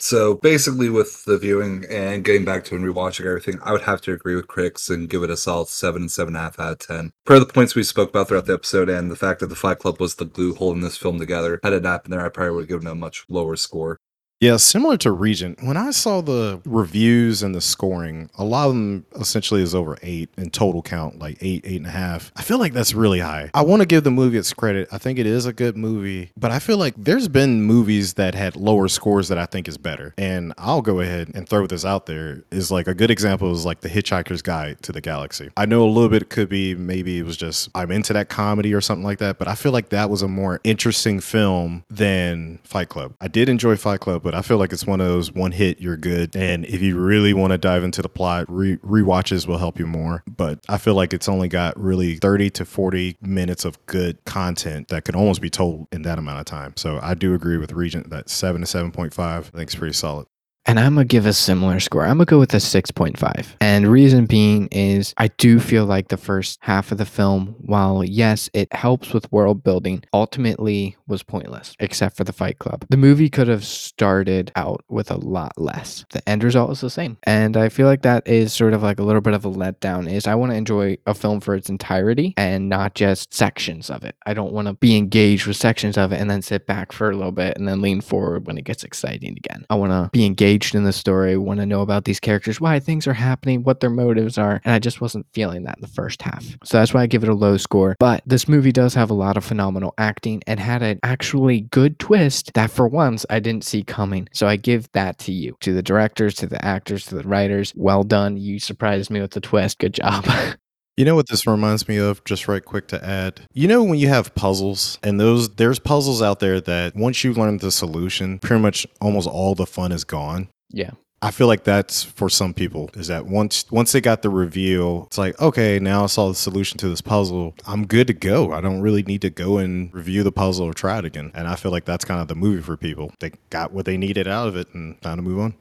So 0.00 0.36
basically, 0.36 0.88
with 0.88 1.24
the 1.24 1.38
viewing 1.38 1.84
and 1.90 2.24
getting 2.24 2.44
back 2.44 2.64
to 2.64 2.76
and 2.76 2.84
rewatching 2.84 3.26
everything, 3.26 3.58
I 3.64 3.72
would 3.72 3.82
have 3.82 4.00
to 4.02 4.12
agree 4.12 4.36
with 4.36 4.46
critics 4.46 4.88
and 4.88 5.10
give 5.10 5.24
it 5.24 5.30
a 5.30 5.36
solid 5.36 5.68
seven 5.68 6.02
and 6.02 6.10
seven 6.10 6.36
and 6.36 6.40
a 6.40 6.44
half 6.44 6.60
out 6.60 6.72
of 6.72 6.78
ten. 6.78 7.10
Per 7.26 7.40
the 7.40 7.46
points 7.46 7.74
we 7.74 7.82
spoke 7.82 8.10
about 8.10 8.28
throughout 8.28 8.46
the 8.46 8.54
episode, 8.54 8.88
and 8.88 9.10
the 9.10 9.16
fact 9.16 9.40
that 9.40 9.48
the 9.48 9.56
Fight 9.56 9.80
Club 9.80 10.00
was 10.00 10.14
the 10.14 10.24
glue 10.24 10.54
holding 10.54 10.82
this 10.82 10.96
film 10.96 11.18
together, 11.18 11.58
had 11.64 11.72
it 11.72 11.82
not 11.82 12.04
been 12.04 12.12
there, 12.12 12.24
I 12.24 12.28
probably 12.28 12.54
would 12.54 12.62
have 12.62 12.68
given 12.68 12.86
it 12.86 12.92
a 12.92 12.94
much 12.94 13.24
lower 13.28 13.56
score. 13.56 13.98
Yeah, 14.40 14.56
similar 14.58 14.96
to 14.98 15.10
Regent, 15.10 15.64
when 15.64 15.76
I 15.76 15.90
saw 15.90 16.20
the 16.20 16.60
reviews 16.64 17.42
and 17.42 17.52
the 17.52 17.60
scoring, 17.60 18.30
a 18.38 18.44
lot 18.44 18.68
of 18.68 18.74
them 18.74 19.04
essentially 19.16 19.62
is 19.62 19.74
over 19.74 19.98
eight 20.00 20.30
in 20.36 20.50
total 20.50 20.80
count, 20.80 21.18
like 21.18 21.38
eight, 21.40 21.62
eight 21.64 21.78
and 21.78 21.86
a 21.88 21.90
half. 21.90 22.30
I 22.36 22.42
feel 22.42 22.58
like 22.58 22.72
that's 22.72 22.94
really 22.94 23.18
high. 23.18 23.50
I 23.52 23.62
want 23.62 23.82
to 23.82 23.86
give 23.86 24.04
the 24.04 24.12
movie 24.12 24.38
its 24.38 24.52
credit. 24.52 24.88
I 24.92 24.98
think 24.98 25.18
it 25.18 25.26
is 25.26 25.44
a 25.44 25.52
good 25.52 25.76
movie, 25.76 26.30
but 26.36 26.52
I 26.52 26.60
feel 26.60 26.78
like 26.78 26.94
there's 26.96 27.26
been 27.26 27.62
movies 27.62 28.14
that 28.14 28.36
had 28.36 28.54
lower 28.54 28.86
scores 28.86 29.26
that 29.26 29.38
I 29.38 29.46
think 29.46 29.66
is 29.66 29.76
better. 29.76 30.14
And 30.16 30.54
I'll 30.56 30.82
go 30.82 31.00
ahead 31.00 31.32
and 31.34 31.48
throw 31.48 31.66
this 31.66 31.84
out 31.84 32.06
there 32.06 32.44
is 32.52 32.70
like 32.70 32.86
a 32.86 32.94
good 32.94 33.10
example 33.10 33.50
is 33.50 33.66
like 33.66 33.80
The 33.80 33.88
Hitchhiker's 33.88 34.42
Guide 34.42 34.80
to 34.82 34.92
the 34.92 35.00
Galaxy. 35.00 35.50
I 35.56 35.66
know 35.66 35.82
a 35.82 35.90
little 35.90 36.10
bit 36.10 36.30
could 36.30 36.48
be 36.48 36.76
maybe 36.76 37.18
it 37.18 37.24
was 37.24 37.36
just 37.36 37.70
I'm 37.74 37.90
into 37.90 38.12
that 38.12 38.28
comedy 38.28 38.72
or 38.72 38.80
something 38.80 39.04
like 39.04 39.18
that, 39.18 39.40
but 39.40 39.48
I 39.48 39.56
feel 39.56 39.72
like 39.72 39.88
that 39.88 40.08
was 40.10 40.22
a 40.22 40.28
more 40.28 40.60
interesting 40.62 41.18
film 41.18 41.82
than 41.90 42.60
Fight 42.62 42.88
Club. 42.88 43.14
I 43.20 43.26
did 43.26 43.48
enjoy 43.48 43.74
Fight 43.74 43.98
Club, 43.98 44.22
but 44.28 44.34
I 44.34 44.42
feel 44.42 44.58
like 44.58 44.74
it's 44.74 44.86
one 44.86 45.00
of 45.00 45.08
those 45.08 45.32
one 45.32 45.52
hit, 45.52 45.80
you're 45.80 45.96
good. 45.96 46.36
And 46.36 46.66
if 46.66 46.82
you 46.82 46.98
really 46.98 47.32
want 47.32 47.52
to 47.52 47.56
dive 47.56 47.82
into 47.82 48.02
the 48.02 48.10
plot, 48.10 48.44
re- 48.50 48.76
rewatches 48.76 49.46
will 49.46 49.56
help 49.56 49.78
you 49.78 49.86
more. 49.86 50.22
But 50.28 50.60
I 50.68 50.76
feel 50.76 50.92
like 50.92 51.14
it's 51.14 51.30
only 51.30 51.48
got 51.48 51.80
really 51.80 52.16
30 52.16 52.50
to 52.50 52.66
40 52.66 53.16
minutes 53.22 53.64
of 53.64 53.78
good 53.86 54.22
content 54.26 54.88
that 54.88 55.06
could 55.06 55.16
almost 55.16 55.40
be 55.40 55.48
told 55.48 55.88
in 55.92 56.02
that 56.02 56.18
amount 56.18 56.40
of 56.40 56.44
time. 56.44 56.74
So 56.76 57.00
I 57.02 57.14
do 57.14 57.32
agree 57.32 57.56
with 57.56 57.72
Regent 57.72 58.10
that 58.10 58.28
7 58.28 58.60
to 58.60 58.66
7.5, 58.66 59.18
I 59.18 59.40
think 59.40 59.70
is 59.70 59.76
pretty 59.76 59.94
solid. 59.94 60.26
And 60.68 60.78
I'm 60.78 60.96
going 60.96 61.08
to 61.08 61.10
give 61.10 61.24
a 61.24 61.32
similar 61.32 61.80
score. 61.80 62.02
I'm 62.02 62.18
going 62.18 62.26
to 62.26 62.30
go 62.30 62.38
with 62.38 62.52
a 62.52 62.58
6.5. 62.58 63.46
And 63.58 63.88
reason 63.88 64.26
being 64.26 64.68
is 64.70 65.14
I 65.16 65.28
do 65.28 65.60
feel 65.60 65.86
like 65.86 66.08
the 66.08 66.18
first 66.18 66.58
half 66.60 66.92
of 66.92 66.98
the 66.98 67.06
film, 67.06 67.56
while 67.60 68.04
yes, 68.04 68.50
it 68.52 68.70
helps 68.74 69.14
with 69.14 69.32
world 69.32 69.64
building, 69.64 70.04
ultimately 70.12 70.94
was 71.06 71.22
pointless, 71.22 71.74
except 71.80 72.18
for 72.18 72.24
the 72.24 72.34
Fight 72.34 72.58
Club. 72.58 72.84
The 72.90 72.98
movie 72.98 73.30
could 73.30 73.48
have 73.48 73.64
started 73.64 74.52
out 74.56 74.84
with 74.90 75.10
a 75.10 75.16
lot 75.16 75.52
less. 75.56 76.04
The 76.10 76.28
end 76.28 76.44
result 76.44 76.72
is 76.72 76.82
the 76.82 76.90
same. 76.90 77.16
And 77.22 77.56
I 77.56 77.70
feel 77.70 77.86
like 77.86 78.02
that 78.02 78.28
is 78.28 78.52
sort 78.52 78.74
of 78.74 78.82
like 78.82 78.98
a 78.98 79.04
little 79.04 79.22
bit 79.22 79.32
of 79.32 79.46
a 79.46 79.50
letdown 79.50 80.06
is 80.12 80.26
I 80.26 80.34
want 80.34 80.52
to 80.52 80.56
enjoy 80.56 80.98
a 81.06 81.14
film 81.14 81.40
for 81.40 81.54
its 81.54 81.70
entirety 81.70 82.34
and 82.36 82.68
not 82.68 82.94
just 82.94 83.32
sections 83.32 83.88
of 83.88 84.04
it. 84.04 84.16
I 84.26 84.34
don't 84.34 84.52
want 84.52 84.68
to 84.68 84.74
be 84.74 84.98
engaged 84.98 85.46
with 85.46 85.56
sections 85.56 85.96
of 85.96 86.12
it 86.12 86.20
and 86.20 86.28
then 86.28 86.42
sit 86.42 86.66
back 86.66 86.92
for 86.92 87.08
a 87.10 87.16
little 87.16 87.32
bit 87.32 87.56
and 87.56 87.66
then 87.66 87.80
lean 87.80 88.02
forward 88.02 88.46
when 88.46 88.58
it 88.58 88.64
gets 88.64 88.84
exciting 88.84 89.34
again. 89.38 89.64
I 89.70 89.74
want 89.74 89.92
to 89.92 90.10
be 90.12 90.26
engaged 90.26 90.57
engaged 90.58 90.74
in 90.74 90.84
the 90.84 90.92
story, 90.92 91.36
want 91.36 91.60
to 91.60 91.66
know 91.66 91.82
about 91.82 92.04
these 92.04 92.18
characters, 92.18 92.60
why 92.60 92.80
things 92.80 93.06
are 93.06 93.12
happening, 93.12 93.62
what 93.62 93.78
their 93.78 93.90
motives 93.90 94.38
are. 94.38 94.60
And 94.64 94.74
I 94.74 94.80
just 94.80 95.00
wasn't 95.00 95.26
feeling 95.32 95.62
that 95.64 95.76
in 95.76 95.82
the 95.82 95.86
first 95.88 96.20
half. 96.22 96.44
So 96.64 96.78
that's 96.78 96.92
why 96.92 97.02
I 97.02 97.06
give 97.06 97.22
it 97.22 97.28
a 97.28 97.34
low 97.34 97.56
score. 97.56 97.94
But 98.00 98.22
this 98.26 98.48
movie 98.48 98.72
does 98.72 98.94
have 98.94 99.10
a 99.10 99.14
lot 99.14 99.36
of 99.36 99.44
phenomenal 99.44 99.94
acting 99.98 100.42
and 100.48 100.58
had 100.58 100.82
an 100.82 100.98
actually 101.04 101.60
good 101.60 102.00
twist 102.00 102.52
that 102.54 102.70
for 102.70 102.88
once 102.88 103.24
I 103.30 103.38
didn't 103.38 103.64
see 103.64 103.84
coming. 103.84 104.28
So 104.32 104.48
I 104.48 104.56
give 104.56 104.90
that 104.92 105.18
to 105.20 105.32
you, 105.32 105.56
to 105.60 105.72
the 105.72 105.82
directors, 105.82 106.34
to 106.36 106.46
the 106.46 106.62
actors, 106.64 107.06
to 107.06 107.14
the 107.14 107.28
writers. 107.28 107.72
Well 107.76 108.02
done. 108.02 108.36
You 108.36 108.58
surprised 108.58 109.10
me 109.10 109.20
with 109.20 109.32
the 109.32 109.40
twist. 109.40 109.78
Good 109.78 109.94
job. 109.94 110.26
You 110.98 111.04
know 111.04 111.14
what 111.14 111.28
this 111.28 111.46
reminds 111.46 111.86
me 111.86 111.96
of, 111.96 112.24
just 112.24 112.48
right 112.48 112.64
quick 112.64 112.88
to 112.88 113.04
add? 113.04 113.42
You 113.52 113.68
know 113.68 113.84
when 113.84 114.00
you 114.00 114.08
have 114.08 114.34
puzzles 114.34 114.98
and 115.00 115.20
those 115.20 115.48
there's 115.50 115.78
puzzles 115.78 116.20
out 116.20 116.40
there 116.40 116.60
that 116.62 116.96
once 116.96 117.22
you 117.22 117.32
learn 117.32 117.58
the 117.58 117.70
solution, 117.70 118.40
pretty 118.40 118.60
much 118.60 118.84
almost 119.00 119.28
all 119.28 119.54
the 119.54 119.64
fun 119.64 119.92
is 119.92 120.02
gone. 120.02 120.48
Yeah. 120.70 120.90
I 121.22 121.30
feel 121.30 121.46
like 121.46 121.62
that's 121.62 122.02
for 122.02 122.28
some 122.28 122.52
people 122.52 122.90
is 122.94 123.06
that 123.06 123.26
once 123.26 123.64
once 123.70 123.92
they 123.92 124.00
got 124.00 124.22
the 124.22 124.30
reveal, 124.30 125.04
it's 125.06 125.18
like, 125.18 125.40
okay, 125.40 125.78
now 125.78 126.02
I 126.02 126.06
saw 126.06 126.26
the 126.30 126.34
solution 126.34 126.78
to 126.78 126.88
this 126.88 127.00
puzzle. 127.00 127.54
I'm 127.64 127.86
good 127.86 128.08
to 128.08 128.12
go. 128.12 128.52
I 128.52 128.60
don't 128.60 128.80
really 128.80 129.04
need 129.04 129.22
to 129.22 129.30
go 129.30 129.58
and 129.58 129.94
review 129.94 130.24
the 130.24 130.32
puzzle 130.32 130.66
or 130.66 130.74
try 130.74 130.98
it 130.98 131.04
again. 131.04 131.30
And 131.32 131.46
I 131.46 131.54
feel 131.54 131.70
like 131.70 131.84
that's 131.84 132.04
kind 132.04 132.20
of 132.20 132.26
the 132.26 132.34
movie 132.34 132.60
for 132.60 132.76
people. 132.76 133.12
They 133.20 133.30
got 133.50 133.72
what 133.72 133.84
they 133.84 133.96
needed 133.96 134.26
out 134.26 134.48
of 134.48 134.56
it 134.56 134.66
and 134.74 135.00
time 135.00 135.18
to 135.18 135.22
move 135.22 135.38
on. 135.38 135.54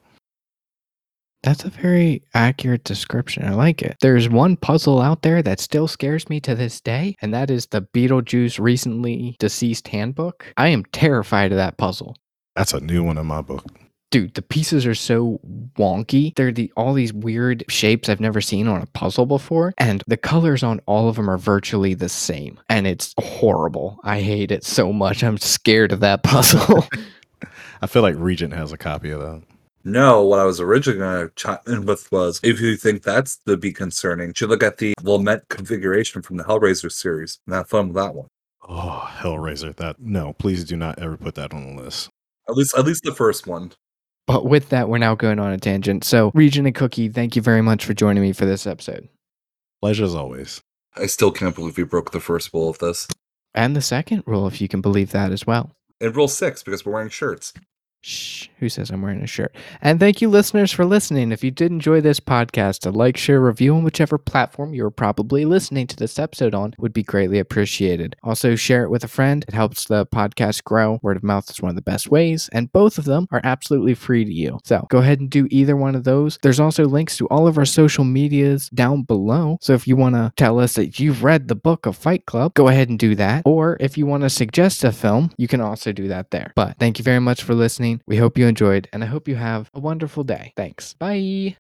That's 1.48 1.64
a 1.64 1.70
very 1.70 2.24
accurate 2.34 2.84
description. 2.84 3.46
I 3.46 3.54
like 3.54 3.82
it. 3.82 3.96
There's 4.02 4.28
one 4.28 4.58
puzzle 4.58 5.02
out 5.02 5.22
there 5.22 5.42
that 5.42 5.62
still 5.62 5.88
scares 5.88 6.28
me 6.28 6.42
to 6.42 6.56
this 6.56 6.82
day, 6.82 7.16
and 7.22 7.34
that 7.34 7.50
is 7.50 7.68
the 7.68 7.84
Beetlejuice 7.84 8.60
recently 8.60 9.38
deceased 9.40 9.88
handbook. 9.88 10.54
I 10.58 10.68
am 10.68 10.84
terrified 10.92 11.54
of 11.54 11.58
that 11.58 11.78
puzzle. 11.78 12.18
That's 12.58 12.74
a 12.74 12.82
new 12.82 13.02
one 13.02 13.18
in 13.18 13.28
my 13.28 13.42
book 13.42 13.64
dude 14.10 14.34
the 14.36 14.42
pieces 14.42 14.86
are 14.86 14.96
so 14.96 15.38
wonky 15.78 16.34
they're 16.36 16.50
the 16.50 16.72
all 16.78 16.94
these 16.94 17.12
weird 17.12 17.66
shapes 17.68 18.08
i've 18.08 18.22
never 18.22 18.40
seen 18.40 18.66
on 18.66 18.82
a 18.82 18.86
puzzle 18.86 19.26
before 19.26 19.74
and 19.78 20.02
the 20.08 20.16
colors 20.16 20.64
on 20.64 20.80
all 20.86 21.10
of 21.10 21.18
them 21.18 21.30
are 21.30 21.38
virtually 21.38 21.94
the 21.94 22.08
same 22.08 22.58
and 22.70 22.88
it's 22.88 23.14
horrible 23.20 24.00
i 24.06 24.22
hate 24.22 24.50
it 24.50 24.64
so 24.64 24.94
much 24.94 25.26
i'm 25.26 25.38
scared 25.38 25.92
of 25.92 26.00
that 26.00 26.24
puzzle 26.24 26.88
i 27.82 27.86
feel 27.86 28.02
like 28.02 28.16
regent 28.18 28.54
has 28.54 28.72
a 28.72 28.78
copy 28.78 29.10
of 29.10 29.20
that 29.20 29.42
no, 29.88 30.22
what 30.24 30.40
I 30.40 30.44
was 30.44 30.60
originally 30.60 31.00
going 31.00 31.28
to 31.28 31.34
chime 31.36 31.60
in 31.66 31.86
with 31.86 32.12
was 32.12 32.42
if 32.44 32.60
you 32.60 32.76
think 32.76 33.04
that's 33.04 33.38
to 33.48 33.56
be 33.56 33.72
concerning, 33.72 34.28
you 34.28 34.34
should 34.36 34.50
look 34.50 34.62
at 34.62 34.78
the 34.78 34.94
lament 35.02 35.44
configuration 35.50 36.22
from 36.22 36.36
the 36.36 36.44
Hellraiser 36.44 36.92
series 36.92 37.40
and 37.46 37.56
have 37.56 37.70
fun 37.70 37.88
with 37.88 37.96
that 37.96 38.14
one. 38.14 38.28
Oh, 38.68 39.10
Hellraiser! 39.20 39.74
That 39.78 40.00
no, 40.00 40.34
please 40.34 40.66
do 40.66 40.76
not 40.76 41.00
ever 41.00 41.16
put 41.16 41.36
that 41.36 41.54
on 41.54 41.76
the 41.76 41.82
list. 41.82 42.10
At 42.50 42.56
least, 42.56 42.78
at 42.78 42.86
least 42.86 43.04
the 43.04 43.16
first 43.16 43.48
one. 43.48 43.72
But 44.26 44.46
with 44.46 44.70
that, 44.70 44.90
we're 44.90 44.98
now 44.98 45.16
going 45.16 45.40
on 45.40 45.54
a 45.54 45.58
tangent. 45.58 46.04
So, 46.04 46.32
Regent 46.34 46.68
and 46.68 46.76
Cookie, 46.76 47.08
thank 47.08 47.38
you 47.38 47.42
very 47.42 47.62
much 47.62 47.86
for 47.86 47.94
joining 47.94 48.22
me 48.22 48.34
for 48.34 48.46
this 48.46 48.68
episode. 48.68 49.08
Pleasure 49.82 50.04
as 50.04 50.16
always. 50.16 50.60
I 50.98 51.06
still 51.06 51.32
can't 51.32 51.56
believe 51.56 51.78
we 51.78 51.84
broke 51.84 52.12
the 52.12 52.20
first 52.20 52.54
rule 52.54 52.70
of 52.70 52.80
this. 52.80 53.08
And 53.54 53.74
the 53.74 53.82
second 53.82 54.24
rule, 54.26 54.48
if 54.48 54.60
you 54.60 54.68
can 54.68 54.82
believe 54.82 55.12
that 55.12 55.32
as 55.32 55.48
well. 55.48 55.72
And 56.02 56.14
rule 56.14 56.28
six, 56.28 56.62
because 56.62 56.86
we're 56.86 56.92
wearing 56.92 57.10
shirts. 57.10 57.54
Shh, 58.02 58.48
who 58.60 58.70
says 58.70 58.90
I'm 58.90 59.02
wearing 59.02 59.22
a 59.22 59.28
shirt? 59.28 59.54
And 59.82 60.00
thank 60.00 60.22
you, 60.22 60.30
listeners, 60.30 60.72
for 60.72 60.86
listening. 60.86 61.32
If 61.32 61.44
you 61.44 61.52
did 61.52 61.72
enjoy 61.72 62.00
this 62.00 62.20
podcast, 62.20 62.86
a 62.86 62.90
like, 62.90 63.18
share, 63.18 63.42
review 63.42 63.76
on 63.76 63.84
whichever 63.84 64.18
platform 64.18 64.74
you're 64.74 64.90
probably 64.90 65.44
listening 65.46 65.88
to 65.88 65.96
this 65.96 66.18
episode 66.18 66.54
on 66.54 66.74
would 66.78 66.94
be 66.94 67.04
greatly 67.04 67.40
appreciated. 67.40 68.16
Also, 68.24 68.56
share 68.56 68.84
it 68.84 68.90
with 68.90 69.04
a 69.04 69.10
friend. 69.10 69.44
It 69.48 69.54
helps 69.54 69.86
the 69.86 70.06
podcast 70.06 70.64
grow. 70.64 71.00
Word 71.02 71.18
of 71.18 71.24
mouth 71.24 71.50
is 71.50 71.62
one 71.62 71.70
of 71.70 71.76
the 71.76 71.82
best 71.82 72.10
ways, 72.10 72.50
and 72.54 72.72
both 72.72 72.98
of 72.98 73.06
them 73.06 73.28
are 73.32 73.42
absolutely 73.44 73.94
free 73.94 74.24
to 74.24 74.34
you. 74.34 74.60
So 74.64 74.86
go 74.90 75.00
ahead 75.00 75.20
and 75.20 75.30
do 75.30 75.48
either 75.50 75.76
one 75.76 75.96
of 75.96 76.04
those. 76.04 76.38
There's 76.42 76.60
also 76.60 76.86
links 76.86 77.18
to 77.18 77.28
all 77.28 77.48
of 77.48 77.58
our 77.58 77.66
social 77.66 78.04
medias 78.04 78.70
down 78.70 79.04
below. 79.04 79.58
So 79.60 79.74
if 79.74 79.88
you 79.88 79.96
want 79.96 80.16
to 80.16 80.32
tell 80.38 80.60
us 80.60 80.74
that 80.76 81.00
you've 81.00 81.24
read 81.24 81.48
the 81.48 81.56
book 81.56 81.86
of 81.86 81.98
Fight 81.98 82.26
Club, 82.26 82.54
go 82.54 82.68
ahead 82.70 82.90
and 82.90 82.98
do 82.98 83.16
that. 83.16 83.44
Or 83.46 83.76
if 83.80 83.98
you 83.98 84.06
want 84.06 84.24
to 84.24 84.30
suggest 84.30 84.84
a 84.84 84.92
film, 84.92 85.32
you 85.38 85.48
can 85.48 85.60
also 85.60 85.92
do 85.92 86.08
that 86.08 86.32
there. 86.32 86.54
But 86.56 86.78
thank 86.80 87.00
you 87.00 87.04
very 87.04 87.20
much 87.20 87.44
for 87.44 87.56
listening. 87.88 88.02
We 88.08 88.18
hope 88.18 88.38
you 88.38 88.48
enjoyed, 88.48 88.88
and 88.94 89.04
I 89.04 89.08
hope 89.08 89.28
you 89.28 89.36
have 89.36 89.70
a 89.74 89.80
wonderful 89.80 90.24
day. 90.24 90.54
Thanks. 90.56 90.94
Bye. 90.94 91.58